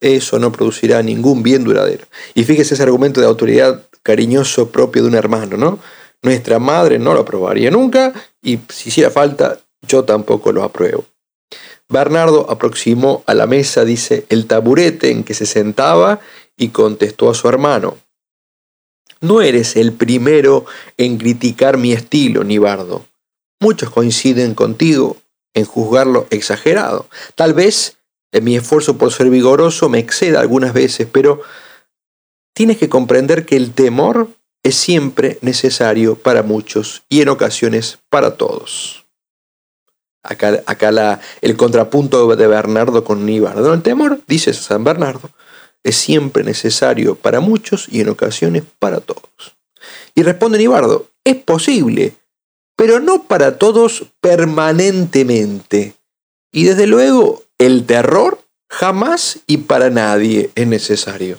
Eso 0.00 0.40
no 0.40 0.50
producirá 0.50 1.04
ningún 1.04 1.44
bien 1.44 1.62
duradero. 1.62 2.04
Y 2.34 2.42
fíjese 2.42 2.74
ese 2.74 2.82
argumento 2.82 3.20
de 3.20 3.28
autoridad 3.28 3.86
cariñoso 4.02 4.70
propio 4.70 5.02
de 5.02 5.08
un 5.08 5.14
hermano, 5.14 5.56
¿no? 5.56 5.78
Nuestra 6.20 6.58
madre 6.58 6.98
no 6.98 7.14
lo 7.14 7.20
aprobaría 7.20 7.70
nunca 7.70 8.12
y 8.42 8.58
si 8.70 8.88
hiciera 8.88 9.12
falta, 9.12 9.60
yo 9.86 10.02
tampoco 10.02 10.50
lo 10.50 10.64
apruebo. 10.64 11.04
Bernardo 11.92 12.50
aproximó 12.50 13.22
a 13.26 13.34
la 13.34 13.46
mesa, 13.46 13.84
dice, 13.84 14.26
el 14.30 14.46
taburete 14.46 15.10
en 15.10 15.22
que 15.22 15.34
se 15.34 15.46
sentaba 15.46 16.20
y 16.56 16.68
contestó 16.70 17.30
a 17.30 17.34
su 17.34 17.48
hermano. 17.48 17.98
No 19.20 19.40
eres 19.40 19.76
el 19.76 19.92
primero 19.92 20.64
en 20.96 21.18
criticar 21.18 21.76
mi 21.76 21.92
estilo, 21.92 22.42
Nibardo. 22.42 23.04
Muchos 23.60 23.90
coinciden 23.90 24.54
contigo 24.54 25.16
en 25.54 25.64
juzgarlo 25.64 26.26
exagerado. 26.30 27.08
Tal 27.36 27.54
vez 27.54 27.98
en 28.32 28.44
mi 28.44 28.56
esfuerzo 28.56 28.96
por 28.96 29.12
ser 29.12 29.28
vigoroso 29.30 29.88
me 29.88 29.98
exceda 29.98 30.40
algunas 30.40 30.72
veces, 30.72 31.06
pero 31.12 31.42
tienes 32.54 32.78
que 32.78 32.88
comprender 32.88 33.46
que 33.46 33.56
el 33.56 33.72
temor 33.72 34.28
es 34.64 34.76
siempre 34.76 35.38
necesario 35.42 36.16
para 36.16 36.42
muchos 36.42 37.02
y 37.08 37.20
en 37.20 37.28
ocasiones 37.28 37.98
para 38.08 38.36
todos. 38.36 39.01
Acá, 40.22 40.90
la, 40.92 41.20
el 41.40 41.56
contrapunto 41.56 42.34
de 42.36 42.46
Bernardo 42.46 43.02
con 43.02 43.26
Nibardo. 43.26 43.74
El 43.74 43.82
temor, 43.82 44.20
dice 44.26 44.52
San 44.52 44.84
Bernardo, 44.84 45.30
es 45.82 45.96
siempre 45.96 46.44
necesario 46.44 47.16
para 47.16 47.40
muchos 47.40 47.88
y 47.88 48.00
en 48.00 48.08
ocasiones 48.08 48.62
para 48.78 49.00
todos. 49.00 49.56
Y 50.14 50.22
responde 50.22 50.58
Nibardo, 50.58 51.06
es 51.24 51.36
posible, 51.36 52.14
pero 52.76 53.00
no 53.00 53.24
para 53.24 53.58
todos 53.58 54.06
permanentemente. 54.20 55.94
Y 56.52 56.64
desde 56.64 56.86
luego, 56.86 57.42
el 57.58 57.86
terror 57.86 58.38
jamás 58.68 59.40
y 59.46 59.58
para 59.58 59.90
nadie 59.90 60.50
es 60.54 60.66
necesario. 60.66 61.38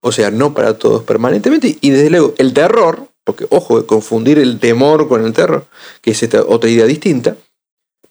O 0.00 0.12
sea, 0.12 0.30
no 0.30 0.54
para 0.54 0.78
todos 0.78 1.02
permanentemente. 1.02 1.76
Y 1.80 1.90
desde 1.90 2.10
luego, 2.10 2.34
el 2.38 2.54
terror, 2.54 3.08
porque 3.24 3.46
ojo 3.50 3.80
de 3.80 3.86
confundir 3.86 4.38
el 4.38 4.58
temor 4.58 5.08
con 5.08 5.24
el 5.24 5.32
terror, 5.32 5.66
que 6.00 6.12
es 6.12 6.28
otra 6.46 6.70
idea 6.70 6.86
distinta, 6.86 7.36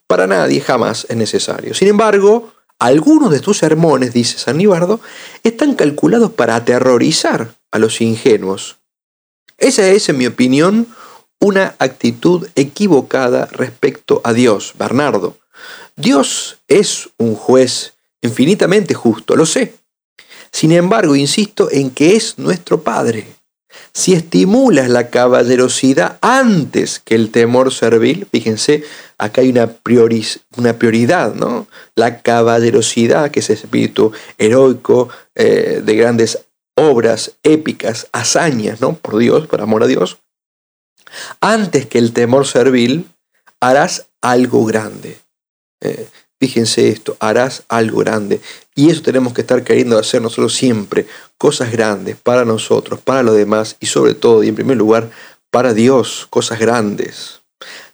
para 0.07 0.27
nadie 0.27 0.61
jamás 0.61 1.05
es 1.09 1.17
necesario. 1.17 1.73
Sin 1.73 1.89
embargo, 1.89 2.51
algunos 2.79 3.31
de 3.31 3.39
tus 3.39 3.57
sermones, 3.57 4.13
dice 4.13 4.37
San 4.37 4.57
Nibardo, 4.57 4.99
están 5.43 5.75
calculados 5.75 6.31
para 6.31 6.55
aterrorizar 6.55 7.55
a 7.71 7.79
los 7.79 8.01
ingenuos. 8.01 8.77
Esa 9.57 9.87
es, 9.89 10.07
en 10.09 10.17
mi 10.17 10.27
opinión, 10.27 10.87
una 11.39 11.75
actitud 11.79 12.47
equivocada 12.55 13.47
respecto 13.47 14.21
a 14.23 14.33
Dios, 14.33 14.73
Bernardo. 14.77 15.37
Dios 15.95 16.59
es 16.67 17.09
un 17.17 17.35
juez 17.35 17.93
infinitamente 18.21 18.93
justo, 18.93 19.35
lo 19.35 19.45
sé. 19.45 19.75
Sin 20.51 20.71
embargo, 20.71 21.15
insisto 21.15 21.69
en 21.71 21.91
que 21.91 22.15
es 22.15 22.37
nuestro 22.37 22.81
Padre. 22.81 23.27
Si 23.93 24.13
estimulas 24.13 24.89
la 24.89 25.09
caballerosidad 25.09 26.17
antes 26.21 26.99
que 26.99 27.15
el 27.15 27.31
temor 27.31 27.73
servil, 27.73 28.27
fíjense, 28.31 28.83
acá 29.17 29.41
hay 29.41 29.49
una, 29.49 29.69
una 30.57 30.73
prioridad, 30.73 31.33
¿no? 31.33 31.67
La 31.95 32.21
caballerosidad, 32.21 33.31
que 33.31 33.39
es 33.39 33.49
el 33.49 33.57
espíritu 33.57 34.11
heroico 34.37 35.09
eh, 35.35 35.81
de 35.83 35.95
grandes 35.95 36.39
obras 36.75 37.33
épicas, 37.43 38.07
hazañas, 38.11 38.81
¿no? 38.81 38.93
Por 38.93 39.17
Dios, 39.17 39.47
por 39.47 39.61
amor 39.61 39.83
a 39.83 39.87
Dios. 39.87 40.19
Antes 41.41 41.87
que 41.87 41.97
el 41.97 42.13
temor 42.13 42.45
servil, 42.45 43.09
harás 43.59 44.07
algo 44.21 44.65
grande. 44.65 45.17
Eh, 45.81 46.07
fíjense 46.39 46.89
esto, 46.89 47.17
harás 47.19 47.63
algo 47.67 47.99
grande. 47.99 48.39
Y 48.75 48.91
eso 48.91 49.01
tenemos 49.01 49.33
que 49.33 49.41
estar 49.41 49.63
queriendo 49.63 49.97
hacer 49.97 50.21
nosotros 50.21 50.53
siempre, 50.53 51.07
cosas 51.37 51.71
grandes 51.71 52.17
para 52.17 52.45
nosotros, 52.45 52.99
para 52.99 53.23
los 53.23 53.35
demás 53.35 53.75
y 53.79 53.87
sobre 53.87 54.13
todo 54.13 54.43
y 54.43 54.49
en 54.49 54.55
primer 54.55 54.77
lugar 54.77 55.09
para 55.49 55.73
Dios, 55.73 56.27
cosas 56.29 56.59
grandes. 56.59 57.41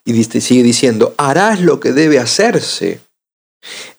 Y 0.06 0.24
sigue 0.24 0.64
diciendo, 0.64 1.14
harás 1.18 1.62
lo 1.62 1.80
que 1.80 1.94
debe 1.94 2.20
hacerse. 2.20 3.00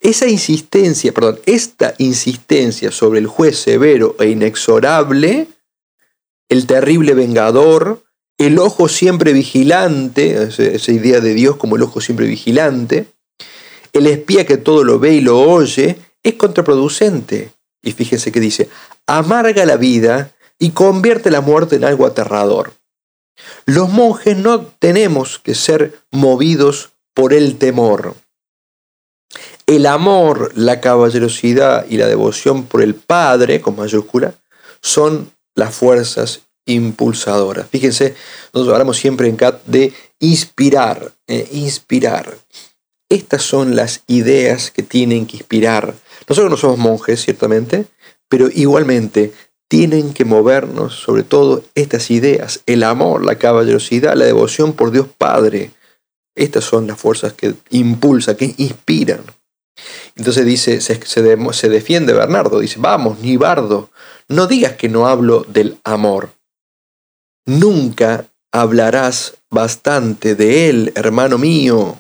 Esa 0.01 0.29
insistencia, 0.29 1.13
perdón, 1.13 1.41
esta 1.47 1.95
insistencia 1.99 2.91
sobre 2.91 3.19
el 3.21 3.27
juez 3.27 3.59
severo 3.59 4.15
e 4.19 4.29
inexorable, 4.29 5.49
el 6.51 6.67
terrible 6.67 7.15
vengador, 7.15 8.03
el 8.39 8.59
ojo 8.59 8.89
siempre 8.89 9.33
vigilante, 9.33 10.43
esa 10.43 10.93
idea 10.93 11.21
de 11.21 11.35
Dios 11.35 11.57
como 11.57 11.77
el 11.77 11.83
ojo 11.83 12.01
siempre 12.01 12.27
vigilante, 12.27 13.07
el 13.93 14.07
espía 14.07 14.45
que 14.45 14.57
todo 14.57 14.85
lo 14.85 14.99
ve 14.99 15.15
y 15.15 15.21
lo 15.21 15.41
oye, 15.41 15.97
es 16.23 16.35
contraproducente. 16.35 17.53
Y 17.83 17.93
fíjense 17.93 18.33
que 18.33 18.41
dice, 18.41 18.69
amarga 19.07 19.65
la 19.65 19.77
vida 19.77 20.33
y 20.59 20.71
convierte 20.71 21.31
la 21.31 21.41
muerte 21.41 21.77
en 21.77 21.85
algo 21.85 22.07
aterrador. 22.07 22.73
Los 23.67 23.89
monjes 23.89 24.37
no 24.37 24.61
tenemos 24.61 25.39
que 25.39 25.55
ser 25.55 25.99
movidos 26.11 26.91
por 27.15 27.33
el 27.33 27.57
temor. 27.59 28.15
El 29.67 29.87
amor, 29.87 30.53
la 30.55 30.81
caballerosidad 30.81 31.87
y 31.89 31.97
la 31.97 32.07
devoción 32.07 32.67
por 32.67 32.83
el 32.83 32.95
Padre, 32.95 33.61
con 33.61 33.77
mayúscula, 33.77 34.35
son 34.83 35.33
las 35.55 35.75
fuerzas 35.75 36.43
impulsadoras. 36.67 37.69
Fíjense, 37.69 38.15
nosotros 38.53 38.75
hablamos 38.75 38.97
siempre 38.97 39.29
en 39.29 39.37
CAT 39.37 39.65
de 39.67 39.93
inspirar, 40.21 41.13
eh, 41.27 41.49
inspirar. 41.53 42.37
Estas 43.09 43.43
son 43.43 43.77
las 43.77 44.03
ideas 44.07 44.71
que 44.71 44.83
tienen 44.83 45.27
que 45.27 45.39
inspirar. 45.39 45.95
Nosotros 46.29 46.51
no 46.51 46.57
somos 46.57 46.79
monjes, 46.79 47.23
ciertamente, 47.23 47.87
pero 48.29 48.49
igualmente 48.53 49.33
tienen 49.69 50.13
que 50.13 50.25
movernos 50.25 50.95
sobre 50.95 51.23
todo 51.23 51.65
estas 51.75 52.11
ideas, 52.11 52.61
el 52.67 52.83
amor, 52.83 53.25
la 53.25 53.37
caballerosidad, 53.37 54.15
la 54.15 54.25
devoción 54.25 54.73
por 54.73 54.91
Dios 54.91 55.09
Padre. 55.19 55.71
Estas 56.37 56.65
son 56.65 56.87
las 56.87 56.99
fuerzas 56.99 57.33
que 57.33 57.55
impulsan, 57.71 58.37
que 58.37 58.55
inspiran. 58.57 59.21
Entonces 60.17 60.45
dice, 60.45 60.81
se, 60.81 61.01
se 61.05 61.69
defiende 61.69 62.13
Bernardo, 62.13 62.61
dice, 62.61 62.77
vamos, 62.79 63.21
Nibardo, 63.21 63.91
no 64.29 64.47
digas 64.47 64.73
que 64.73 64.89
no 64.89 65.07
hablo 65.07 65.45
del 65.49 65.79
amor. 65.85 66.31
Nunca 67.47 68.27
hablarás 68.53 69.35
bastante 69.51 70.35
de 70.35 70.69
él, 70.69 70.93
hermano 70.95 71.39
mío. 71.39 71.99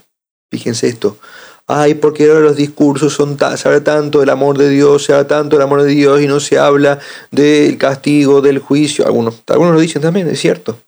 Fíjense 0.50 0.88
esto, 0.88 1.18
ay, 1.66 1.94
porque 1.94 2.28
ahora 2.28 2.40
los 2.40 2.56
discursos 2.56 3.14
son 3.14 3.38
se 3.38 3.68
habla 3.68 3.82
tanto 3.82 4.20
del 4.20 4.30
amor 4.30 4.58
de 4.58 4.68
Dios, 4.68 5.04
se 5.04 5.12
habla 5.12 5.26
tanto 5.26 5.56
del 5.56 5.62
amor 5.62 5.82
de 5.82 5.88
Dios 5.88 6.20
y 6.20 6.26
no 6.26 6.40
se 6.40 6.58
habla 6.58 6.98
del 7.30 7.78
castigo, 7.78 8.40
del 8.40 8.58
juicio. 8.58 9.06
Algunos, 9.06 9.42
algunos 9.46 9.74
lo 9.74 9.80
dicen 9.80 10.02
también, 10.02 10.28
es 10.28 10.40
cierto. 10.40 10.78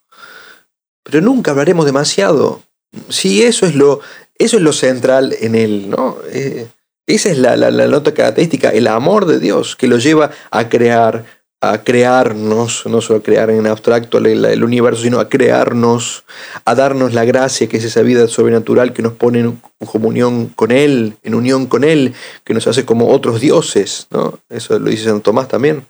Pero 1.02 1.20
nunca 1.20 1.52
hablaremos 1.52 1.86
demasiado. 1.86 2.62
Sí, 3.08 3.42
eso 3.42 3.66
es 3.66 3.74
lo, 3.74 4.00
eso 4.38 4.56
es 4.56 4.62
lo 4.62 4.72
central 4.72 5.36
en 5.40 5.54
él, 5.54 5.88
¿no? 5.88 6.18
Eh, 6.30 6.66
esa 7.06 7.30
es 7.30 7.38
la, 7.38 7.56
la, 7.56 7.70
la 7.70 7.86
nota 7.86 8.12
característica, 8.12 8.70
el 8.70 8.88
amor 8.88 9.26
de 9.26 9.38
Dios 9.38 9.76
que 9.76 9.86
lo 9.86 9.98
lleva 9.98 10.32
a 10.50 10.68
crear, 10.68 11.24
a 11.60 11.82
crearnos, 11.82 12.84
no 12.86 13.00
solo 13.00 13.20
a 13.20 13.22
crear 13.22 13.50
en 13.50 13.66
abstracto 13.66 14.18
el, 14.18 14.62
universo, 14.62 15.02
sino 15.02 15.20
a 15.20 15.28
crearnos, 15.28 16.24
a 16.64 16.74
darnos 16.74 17.14
la 17.14 17.24
gracia, 17.24 17.66
que 17.66 17.78
es 17.78 17.84
esa 17.84 18.02
vida 18.02 18.28
sobrenatural 18.28 18.92
que 18.92 19.02
nos 19.02 19.14
pone 19.14 19.40
en 19.40 19.60
comunión 19.86 20.48
con 20.48 20.70
Él, 20.70 21.16
en 21.22 21.34
unión 21.34 21.66
con 21.66 21.84
Él, 21.84 22.14
que 22.44 22.54
nos 22.54 22.66
hace 22.66 22.84
como 22.84 23.08
otros 23.08 23.40
dioses, 23.40 24.06
¿no? 24.10 24.38
Eso 24.48 24.78
lo 24.78 24.90
dice 24.90 25.04
San 25.04 25.22
Tomás 25.22 25.48
también. 25.48 25.86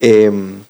Em, 0.00 0.62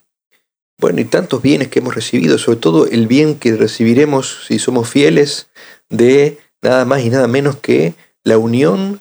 bueno, 0.78 1.00
y 1.00 1.04
tantos 1.04 1.40
bienes 1.40 1.68
que 1.68 1.78
hemos 1.78 1.94
recibido, 1.94 2.36
sobre 2.36 2.58
todo 2.58 2.86
el 2.86 3.06
bien 3.06 3.36
que 3.36 3.56
recibiremos 3.56 4.44
si 4.48 4.58
somos 4.58 4.88
fieles 4.88 5.48
de 5.88 6.38
nada 6.60 6.84
más 6.84 7.02
y 7.02 7.10
nada 7.10 7.28
menos 7.28 7.56
que 7.56 7.94
la 8.24 8.38
unión 8.38 9.00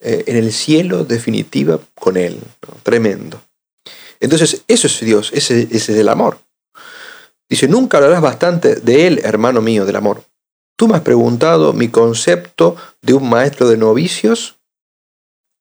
eh, 0.00 0.24
en 0.26 0.36
el 0.36 0.52
cielo 0.52 1.04
definitiva 1.04 1.80
con 1.94 2.18
Él. 2.18 2.38
Tremendo. 2.82 3.40
Entonces, 4.24 4.62
eso 4.68 4.86
es 4.86 5.00
Dios, 5.00 5.30
ese, 5.34 5.68
ese 5.70 5.92
es 5.92 5.98
el 5.98 6.08
amor. 6.08 6.38
Dice, 7.48 7.68
nunca 7.68 7.98
hablarás 7.98 8.22
bastante 8.22 8.76
de 8.76 9.06
Él, 9.06 9.20
hermano 9.22 9.60
mío, 9.60 9.84
del 9.84 9.96
amor. 9.96 10.24
Tú 10.76 10.88
me 10.88 10.96
has 10.96 11.02
preguntado 11.02 11.72
mi 11.72 11.88
concepto 11.88 12.74
de 13.02 13.14
un 13.14 13.28
maestro 13.28 13.68
de 13.68 13.76
novicios. 13.76 14.56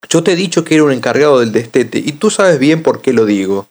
Yo 0.10 0.24
te 0.24 0.34
he 0.34 0.36
dicho 0.36 0.64
que 0.64 0.76
era 0.76 0.84
un 0.84 0.92
encargado 0.92 1.40
del 1.40 1.52
destete 1.52 2.00
y 2.00 2.14
tú 2.14 2.30
sabes 2.30 2.58
bien 2.58 2.84
por 2.84 3.02
qué 3.02 3.14
lo 3.14 3.26
digo. 3.26 3.68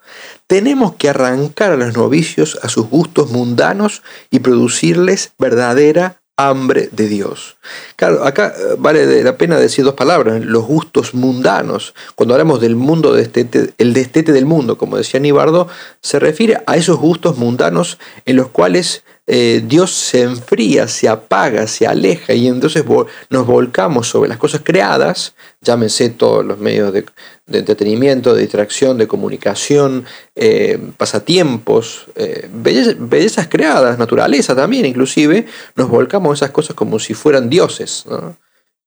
Tenemos 0.47 0.95
que 0.95 1.09
arrancar 1.09 1.73
a 1.73 1.77
los 1.77 1.95
novicios 1.95 2.59
a 2.63 2.69
sus 2.69 2.87
gustos 2.89 3.31
mundanos 3.31 4.03
y 4.31 4.39
producirles 4.39 5.33
verdadera 5.39 6.22
hambre 6.49 6.89
de 6.93 7.09
Dios. 7.09 7.57
Claro, 7.97 8.25
acá 8.25 8.55
eh, 8.57 8.75
vale 8.79 9.23
la 9.23 9.37
pena 9.37 9.59
decir 9.59 9.85
dos 9.85 9.95
palabras, 9.95 10.45
los 10.45 10.65
gustos 10.65 11.15
mundanos. 11.15 11.95
Cuando 12.15 12.35
hablamos 12.35 12.61
del 12.61 12.77
mundo, 12.77 13.13
destete, 13.13 13.73
el 13.79 13.93
destete 13.93 14.33
del 14.33 14.47
mundo, 14.47 14.79
como 14.79 14.97
decía 14.97 15.21
Nibardo, 15.21 15.69
se 16.01 16.19
refiere 16.19 16.59
a 16.67 16.77
esos 16.77 16.99
gustos 16.99 17.39
mundanos 17.39 17.99
en 18.25 18.37
los 18.37 18.49
cuales 18.49 19.05
eh, 19.35 19.63
Dios 19.65 19.93
se 19.93 20.25
enfría, 20.25 20.87
se 20.89 21.09
apaga, 21.09 21.67
se 21.67 21.87
aleja 21.87 22.35
y 22.35 22.49
entonces 22.49 22.85
nos 23.31 23.47
volcamos 23.47 24.07
sobre 24.07 24.29
las 24.29 24.37
cosas 24.37 24.61
creadas, 24.63 25.35
llámense 25.63 26.11
todos 26.11 26.45
los 26.45 26.59
medios 26.59 26.93
de, 26.93 27.07
entretenimiento, 27.47 28.35
de 28.35 28.43
distracción, 28.43 28.99
de 28.99 29.09
comunicación, 29.09 30.05
eh, 30.35 30.79
pasatiempos, 30.99 32.09
eh, 32.15 32.47
bellezas, 32.53 33.49
creadas, 33.49 33.99
naturaleza 33.99 34.55
también 34.55 34.85
inclusive, 34.85 35.47
nos 35.77 35.89
volcamos 35.89 36.39
esas 36.39 36.51
cosas 36.51 36.77
como 36.77 36.99
si 36.99 37.15
fueran 37.15 37.49
dioses 37.49 38.05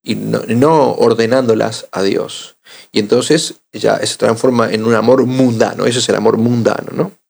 y 0.04 0.14
no, 0.14 0.44
no 0.48 0.92
ordenándolas 0.92 1.88
a 1.92 2.04
Dios. 2.04 2.58
Y 2.92 3.00
entonces 3.00 3.62
ya 3.74 3.98
se 4.06 4.16
transforma 4.18 4.72
en 4.72 4.86
un 4.86 4.94
amor 4.94 5.26
mundano, 5.26 5.88
ese 5.88 5.98
es 5.98 6.10
el 6.10 6.14
amor 6.14 6.38
mundano, 6.38 6.92
¿no? 6.92 7.25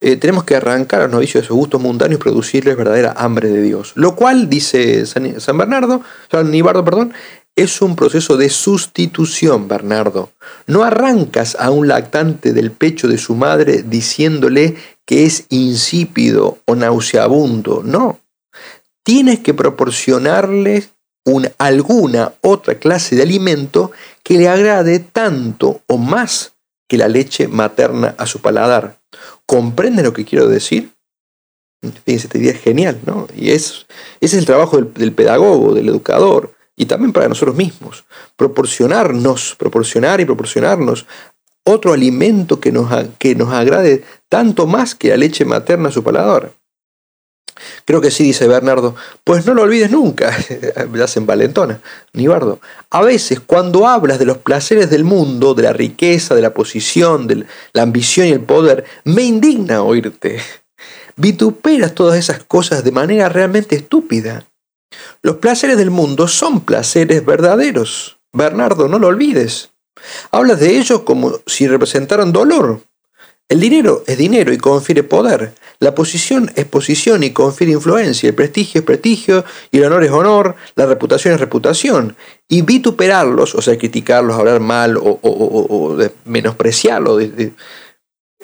Eh, 0.00 0.16
tenemos 0.16 0.44
que 0.44 0.56
arrancar 0.56 1.00
a 1.00 1.04
los 1.04 1.12
novicios 1.12 1.42
de 1.42 1.48
sus 1.48 1.56
gustos 1.56 1.80
mundanos 1.80 2.16
y 2.16 2.22
producirles 2.22 2.76
verdadera 2.76 3.14
hambre 3.16 3.48
de 3.48 3.62
Dios. 3.62 3.92
Lo 3.94 4.14
cual, 4.14 4.48
dice 4.50 5.06
San, 5.06 5.58
Bernardo, 5.58 6.02
San 6.30 6.50
Nibardo, 6.50 6.84
perdón, 6.84 7.14
es 7.56 7.80
un 7.80 7.96
proceso 7.96 8.36
de 8.36 8.50
sustitución, 8.50 9.66
Bernardo. 9.68 10.30
No 10.66 10.84
arrancas 10.84 11.56
a 11.58 11.70
un 11.70 11.88
lactante 11.88 12.52
del 12.52 12.70
pecho 12.70 13.08
de 13.08 13.16
su 13.16 13.34
madre 13.34 13.82
diciéndole 13.82 14.76
que 15.06 15.24
es 15.24 15.46
insípido 15.48 16.58
o 16.66 16.74
nauseabundo. 16.74 17.82
No. 17.82 18.20
Tienes 19.02 19.38
que 19.40 19.54
proporcionarle 19.54 20.86
alguna 21.56 22.34
otra 22.42 22.74
clase 22.74 23.16
de 23.16 23.22
alimento 23.22 23.92
que 24.22 24.36
le 24.36 24.48
agrade 24.48 24.98
tanto 24.98 25.80
o 25.86 25.96
más 25.96 26.52
que 26.88 26.98
la 26.98 27.08
leche 27.08 27.48
materna 27.48 28.14
a 28.18 28.26
su 28.26 28.40
paladar. 28.40 28.98
¿Comprende 29.46 30.02
lo 30.02 30.12
que 30.12 30.24
quiero 30.24 30.48
decir? 30.48 30.92
Fíjense, 32.04 32.26
esta 32.26 32.38
idea 32.38 32.52
es 32.52 32.60
genial, 32.60 33.00
¿no? 33.04 33.28
Y 33.34 33.50
es, 33.50 33.86
ese 34.20 34.36
es 34.36 34.40
el 34.40 34.46
trabajo 34.46 34.80
del, 34.80 35.12
pedagogo, 35.12 35.74
del 35.74 35.88
educador, 35.88 36.54
y 36.76 36.86
también 36.86 37.12
para 37.12 37.28
nosotros 37.28 37.56
mismos. 37.56 38.04
Proporcionarnos, 38.36 39.54
proporcionar 39.58 40.20
y 40.20 40.24
proporcionarnos 40.24 41.06
otro 41.64 41.92
alimento 41.92 42.60
que 42.60 42.72
nos, 42.72 42.90
que 43.18 43.34
nos 43.34 43.52
agrade 43.52 44.04
tanto 44.28 44.66
más 44.66 44.94
que 44.94 45.08
la 45.08 45.16
leche 45.16 45.44
materna 45.44 45.90
su 45.90 46.02
paladar. 46.02 46.52
Creo 47.84 48.00
que 48.00 48.10
sí, 48.10 48.24
dice 48.24 48.48
Bernardo. 48.48 48.94
Pues 49.24 49.46
no 49.46 49.54
lo 49.54 49.62
olvides 49.62 49.90
nunca, 49.90 50.36
me 50.90 51.02
hacen 51.02 51.26
valentona, 51.26 51.80
Nibardo. 52.12 52.60
A 52.90 53.02
veces, 53.02 53.40
cuando 53.40 53.86
hablas 53.86 54.18
de 54.18 54.26
los 54.26 54.38
placeres 54.38 54.90
del 54.90 55.04
mundo, 55.04 55.54
de 55.54 55.62
la 55.62 55.72
riqueza, 55.72 56.34
de 56.34 56.42
la 56.42 56.54
posición, 56.54 57.26
de 57.26 57.46
la 57.72 57.82
ambición 57.82 58.26
y 58.26 58.30
el 58.30 58.40
poder, 58.40 58.84
me 59.04 59.22
indigna 59.22 59.82
oírte. 59.82 60.40
Vituperas 61.16 61.94
todas 61.94 62.18
esas 62.18 62.44
cosas 62.44 62.84
de 62.84 62.92
manera 62.92 63.28
realmente 63.28 63.76
estúpida. 63.76 64.44
Los 65.22 65.36
placeres 65.36 65.78
del 65.78 65.90
mundo 65.90 66.28
son 66.28 66.60
placeres 66.60 67.24
verdaderos. 67.24 68.18
Bernardo, 68.32 68.86
no 68.88 68.98
lo 68.98 69.08
olvides. 69.08 69.70
Hablas 70.30 70.60
de 70.60 70.76
ellos 70.76 71.00
como 71.00 71.40
si 71.46 71.66
representaran 71.66 72.32
dolor. 72.32 72.82
El 73.48 73.60
dinero 73.60 74.02
es 74.06 74.18
dinero 74.18 74.52
y 74.52 74.58
confiere 74.58 75.04
poder. 75.04 75.54
La 75.78 75.94
posición 75.94 76.50
es 76.56 76.64
posición 76.64 77.22
y 77.22 77.30
confiere 77.30 77.72
influencia. 77.72 78.28
El 78.28 78.34
prestigio 78.34 78.80
es 78.80 78.84
prestigio 78.84 79.44
y 79.70 79.78
el 79.78 79.84
honor 79.84 80.04
es 80.04 80.10
honor. 80.10 80.56
La 80.74 80.86
reputación 80.86 81.34
es 81.34 81.40
reputación. 81.40 82.16
Y 82.48 82.62
vituperarlos, 82.62 83.54
o 83.54 83.62
sea, 83.62 83.78
criticarlos, 83.78 84.36
hablar 84.36 84.60
mal 84.60 84.96
o, 85.00 85.96
menospreciarlos, 86.24 87.22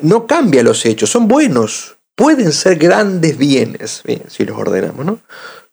no 0.00 0.26
cambia 0.26 0.62
los 0.62 0.84
hechos. 0.86 1.10
Son 1.10 1.26
buenos. 1.26 1.96
Pueden 2.14 2.52
ser 2.52 2.78
grandes 2.78 3.36
bienes, 3.38 4.02
si 4.28 4.44
los 4.44 4.56
ordenamos. 4.56 5.04
¿no? 5.04 5.20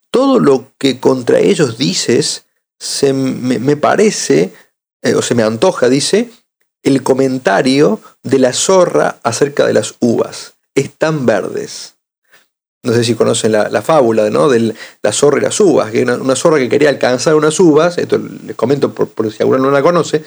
Todo 0.10 0.40
lo 0.40 0.72
que 0.80 1.00
contra 1.00 1.40
ellos 1.40 1.78
dices 1.78 2.46
se 2.80 3.14
me, 3.14 3.76
parece, 3.76 4.54
eh, 5.04 5.14
o 5.14 5.22
se 5.22 5.36
me 5.36 5.44
antoja, 5.44 5.90
dice, 5.90 6.30
el 6.84 7.04
comentario 7.04 8.00
de 8.24 8.40
la 8.40 8.54
zorra 8.54 9.18
acerca 9.24 9.66
de 9.66 9.74
las 9.74 9.96
uvas. 10.00 10.54
Están 10.76 11.26
verdes. 11.26 11.96
No 12.82 12.94
sé 12.94 13.04
si 13.04 13.16
conocen 13.16 13.52
la, 13.52 13.82
fábula 13.82 14.30
¿no? 14.30 14.48
de 14.48 14.74
la 15.04 15.12
zorra 15.12 15.40
y 15.40 15.42
las 15.42 15.60
uvas, 15.60 15.92
que 15.92 16.04
una, 16.04 16.36
zorra 16.36 16.60
que 16.60 16.70
quería 16.70 16.88
alcanzar 16.88 17.36
unas 17.36 17.60
uvas, 17.60 17.98
esto 17.98 18.18
les 18.46 18.56
comento 18.56 18.94
por, 18.94 19.32
si 19.34 19.44
alguno 19.44 19.60
no 19.60 19.72
la 19.72 19.82
conoce, 19.82 20.24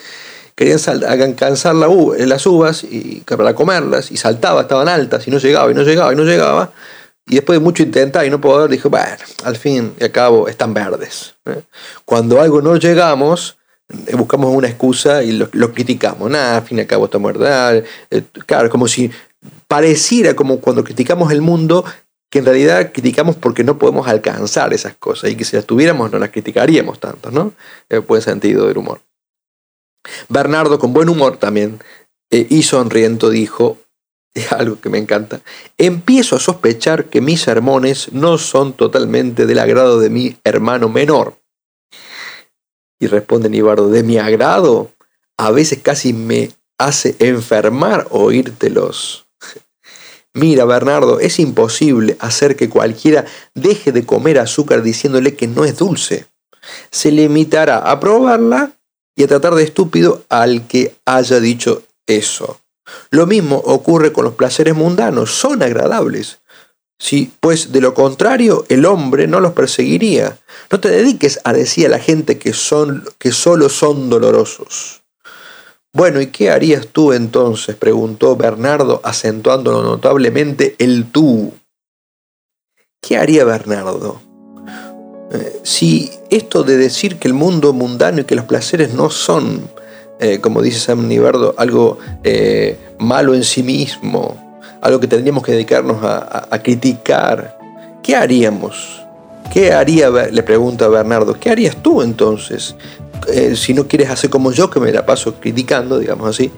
querían 0.54 0.78
alcanzar 1.08 1.74
la 1.74 1.88
las 2.26 2.46
uvas 2.46 2.84
y, 2.84 3.22
para 3.26 3.54
comerlas 3.54 4.10
y 4.10 4.18
saltaba, 4.18 4.62
estaban 4.62 4.88
altas 4.88 5.26
y 5.26 5.30
no 5.30 5.38
llegaba 5.38 5.70
y 5.70 5.74
no 5.74 5.82
llegaba 5.82 6.12
y 6.12 6.16
no 6.16 6.24
llegaba. 6.24 6.72
Y 7.26 7.36
después 7.36 7.58
de 7.58 7.64
mucho 7.64 7.84
intentar 7.84 8.26
y 8.26 8.30
no 8.30 8.40
poder, 8.40 8.68
dijo, 8.68 8.90
bueno, 8.90 9.16
al 9.44 9.56
fin 9.56 9.94
y 9.98 10.04
al 10.04 10.10
cabo 10.10 10.48
están 10.48 10.74
verdes. 10.74 11.34
¿eh? 11.46 11.62
Cuando 12.04 12.40
algo 12.40 12.60
no 12.60 12.76
llegamos, 12.76 13.56
eh, 13.56 13.61
buscamos 14.16 14.54
una 14.54 14.68
excusa 14.68 15.22
y 15.22 15.32
lo, 15.32 15.72
criticamos. 15.72 16.30
Nada, 16.30 16.58
al 16.58 16.62
fin 16.64 16.78
y 16.78 16.80
al 16.82 16.86
cabo 16.86 17.06
está 17.06 17.18
muerta. 17.18 17.76
Eh, 17.76 17.84
claro, 18.46 18.70
como 18.70 18.88
si 18.88 19.10
pareciera 19.68 20.34
como 20.34 20.60
cuando 20.60 20.84
criticamos 20.84 21.32
el 21.32 21.40
mundo 21.40 21.84
que 22.30 22.38
en 22.38 22.46
realidad 22.46 22.92
criticamos 22.92 23.36
porque 23.36 23.62
no 23.62 23.76
podemos 23.78 24.08
alcanzar 24.08 24.72
esas 24.72 24.94
cosas 24.94 25.30
y 25.30 25.36
que 25.36 25.44
si 25.44 25.54
las 25.54 25.66
tuviéramos 25.66 26.10
no 26.10 26.18
las 26.18 26.30
criticaríamos 26.30 26.98
tanto, 26.98 27.30
¿no? 27.30 27.52
El 27.90 28.00
buen 28.00 28.22
sentido 28.22 28.66
del 28.66 28.78
humor. 28.78 29.02
Bernardo, 30.28 30.78
con 30.78 30.94
buen 30.94 31.10
humor 31.10 31.36
también, 31.36 31.80
eh, 32.30 32.46
y 32.48 32.62
sonriendo, 32.62 33.28
dijo, 33.28 33.78
algo 34.50 34.80
que 34.80 34.88
me 34.88 34.98
encanta, 34.98 35.42
empiezo 35.76 36.36
a 36.36 36.40
sospechar 36.40 37.06
que 37.06 37.20
mis 37.20 37.42
sermones 37.42 38.12
no 38.12 38.38
son 38.38 38.72
totalmente 38.72 39.44
del 39.46 39.58
agrado 39.58 40.00
de 40.00 40.08
mi 40.10 40.36
hermano 40.44 40.88
menor. 40.88 41.41
Y 43.02 43.08
responde 43.08 43.48
Nibardo, 43.48 43.90
de 43.90 44.04
mi 44.04 44.18
agrado, 44.18 44.92
a 45.36 45.50
veces 45.50 45.80
casi 45.82 46.12
me 46.12 46.52
hace 46.78 47.16
enfermar 47.18 48.06
oírtelos. 48.10 49.26
Mira, 50.34 50.64
Bernardo, 50.66 51.18
es 51.18 51.40
imposible 51.40 52.16
hacer 52.20 52.54
que 52.54 52.68
cualquiera 52.68 53.24
deje 53.56 53.90
de 53.90 54.06
comer 54.06 54.38
azúcar 54.38 54.84
diciéndole 54.84 55.34
que 55.34 55.48
no 55.48 55.64
es 55.64 55.76
dulce. 55.78 56.26
Se 56.92 57.10
limitará 57.10 57.78
a 57.78 57.98
probarla 57.98 58.78
y 59.16 59.24
a 59.24 59.26
tratar 59.26 59.56
de 59.56 59.64
estúpido 59.64 60.22
al 60.28 60.68
que 60.68 60.94
haya 61.04 61.40
dicho 61.40 61.82
eso. 62.06 62.60
Lo 63.10 63.26
mismo 63.26 63.56
ocurre 63.56 64.12
con 64.12 64.22
los 64.22 64.34
placeres 64.34 64.76
mundanos, 64.76 65.32
son 65.32 65.64
agradables. 65.64 66.38
Si, 67.02 67.32
pues 67.40 67.72
de 67.72 67.80
lo 67.80 67.94
contrario, 67.94 68.64
el 68.68 68.86
hombre 68.86 69.26
no 69.26 69.40
los 69.40 69.54
perseguiría. 69.54 70.38
No 70.70 70.78
te 70.78 70.88
dediques 70.88 71.40
a 71.42 71.52
decir 71.52 71.86
a 71.86 71.88
la 71.88 71.98
gente 71.98 72.38
que, 72.38 72.52
son, 72.52 73.04
que 73.18 73.32
solo 73.32 73.68
son 73.70 74.08
dolorosos. 74.08 75.02
Bueno, 75.92 76.20
¿y 76.20 76.28
qué 76.28 76.50
harías 76.52 76.86
tú 76.86 77.12
entonces? 77.12 77.74
preguntó 77.74 78.36
Bernardo, 78.36 79.00
acentuándolo 79.02 79.82
notablemente 79.82 80.76
el 80.78 81.10
tú. 81.10 81.52
¿Qué 83.00 83.16
haría 83.16 83.44
Bernardo? 83.44 84.22
Eh, 85.32 85.60
si 85.64 86.08
esto 86.30 86.62
de 86.62 86.76
decir 86.76 87.18
que 87.18 87.26
el 87.26 87.34
mundo 87.34 87.72
mundano 87.72 88.20
y 88.20 88.24
que 88.26 88.36
los 88.36 88.44
placeres 88.44 88.94
no 88.94 89.10
son, 89.10 89.68
eh, 90.20 90.38
como 90.40 90.62
dice 90.62 90.78
Sam 90.78 91.08
Niverdo, 91.08 91.56
algo 91.58 91.98
eh, 92.22 92.78
malo 93.00 93.34
en 93.34 93.42
sí 93.42 93.64
mismo, 93.64 94.51
algo 94.82 94.98
que 94.98 95.06
tendríamos 95.06 95.44
que 95.44 95.52
dedicarnos 95.52 95.98
a, 96.02 96.58
criticar, 96.62 97.56
¿qué 98.02 98.16
haríamos? 98.16 99.00
¿Qué 99.52 99.72
haría, 99.72 100.10
le 100.10 100.42
pregunta 100.42 100.86
a 100.86 100.88
Bernardo, 100.88 101.34
¿qué 101.38 101.50
harías 101.50 101.76
tú 101.76 102.02
entonces? 102.02 102.74
Eh, 103.28 103.54
si 103.54 103.74
no 103.74 103.86
quieres 103.86 104.10
hacer 104.10 104.28
como 104.28 104.50
yo, 104.50 104.68
que 104.70 104.80
me 104.80 104.90
la 104.92 105.06
paso 105.06 105.34
criticando, 105.34 106.00
digamos 106.00 106.28
así, 106.28 106.50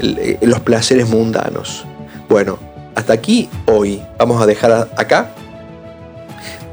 eh, 0.00 0.38
los 0.42 0.60
placeres 0.60 1.08
mundanos. 1.08 1.84
Bueno, 2.28 2.58
hasta 2.94 3.14
aquí 3.14 3.50
hoy. 3.66 4.00
Vamos 4.16 4.40
a 4.40 4.46
dejar 4.46 4.88
acá 4.96 5.32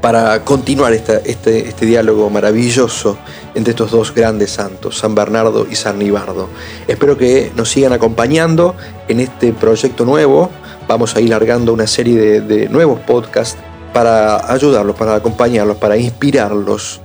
para 0.00 0.44
continuar 0.44 0.92
este, 0.92 1.28
este 1.28 1.86
diálogo 1.86 2.30
maravilloso 2.30 3.18
entre 3.54 3.72
estos 3.72 3.90
dos 3.90 4.14
grandes 4.14 4.52
santos, 4.52 4.98
San 4.98 5.16
Bernardo 5.16 5.66
y 5.68 5.74
San 5.74 5.98
Nibardo. 5.98 6.48
Espero 6.86 7.18
que 7.18 7.50
nos 7.56 7.68
sigan 7.68 7.92
acompañando 7.92 8.76
en 9.08 9.18
este 9.18 9.52
proyecto 9.52 10.04
nuevo 10.04 10.50
vamos 10.90 11.14
a 11.14 11.20
ir 11.20 11.30
largando 11.30 11.72
una 11.72 11.86
serie 11.86 12.40
de, 12.40 12.68
nuevos 12.68 12.98
podcasts 12.98 13.56
para 13.92 14.52
ayudarlos, 14.52 14.96
para 14.96 15.14
acompañarlos, 15.14 15.76
para 15.76 15.96
inspirarlos, 15.96 17.00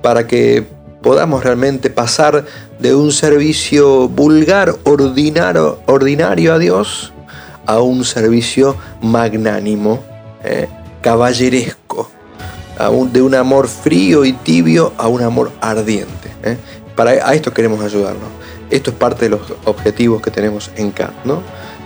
para 0.00 0.28
que 0.28 0.64
podamos 1.02 1.42
realmente 1.42 1.90
pasar 1.90 2.44
de 2.78 2.94
un 2.94 3.10
servicio 3.10 4.08
vulgar, 4.08 4.76
ordinario, 4.84 5.80
ordinario 5.86 6.54
a 6.54 6.58
Dios, 6.60 7.12
a 7.66 7.80
un 7.80 8.04
servicio 8.04 8.76
magnánimo, 9.02 10.04
eh, 10.44 10.68
caballeresco, 11.00 12.08
de 13.10 13.22
un 13.22 13.34
amor 13.34 13.66
frío 13.66 14.24
y 14.24 14.34
tibio 14.34 14.92
a 14.98 15.08
un 15.08 15.22
amor 15.22 15.50
ardiente. 15.60 16.30
Eh. 16.44 16.56
Para, 16.94 17.10
a 17.10 17.34
esto 17.34 17.52
queremos 17.52 17.82
ayudarnos. 17.82 18.28
Esto 18.70 18.90
es 18.90 18.96
parte 18.96 19.24
de 19.24 19.30
los 19.30 19.40
objetivos 19.64 20.22
que 20.22 20.30
tenemos 20.30 20.70
en 20.76 20.92
CAT, 20.92 21.24
¿no? 21.24 21.42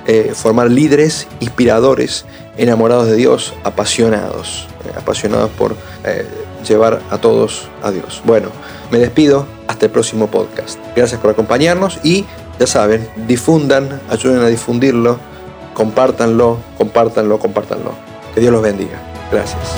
Eh, 0.06 0.32
formar 0.34 0.70
líderes 0.70 1.28
inspiradores, 1.40 2.24
enamorados 2.56 3.06
de 3.06 3.16
Dios, 3.16 3.54
apasionados, 3.64 4.66
eh, 4.84 4.92
apasionados 4.96 5.50
por 5.50 5.76
eh, 6.04 6.26
llevar 6.66 7.00
a 7.10 7.18
todos 7.18 7.68
a 7.82 7.90
Dios. 7.90 8.22
Bueno, 8.24 8.48
me 8.90 8.98
despido, 8.98 9.46
hasta 9.68 9.86
el 9.86 9.92
próximo 9.92 10.26
podcast. 10.28 10.78
Gracias 10.96 11.20
por 11.20 11.30
acompañarnos 11.30 12.00
y 12.02 12.24
ya 12.58 12.66
saben, 12.66 13.08
difundan, 13.28 14.00
ayuden 14.10 14.40
a 14.40 14.48
difundirlo, 14.48 15.18
compártanlo, 15.74 16.58
compártanlo, 16.76 17.38
compártanlo. 17.38 17.92
Que 18.34 18.40
Dios 18.40 18.52
los 18.52 18.62
bendiga. 18.62 19.00
Gracias. 19.30 19.76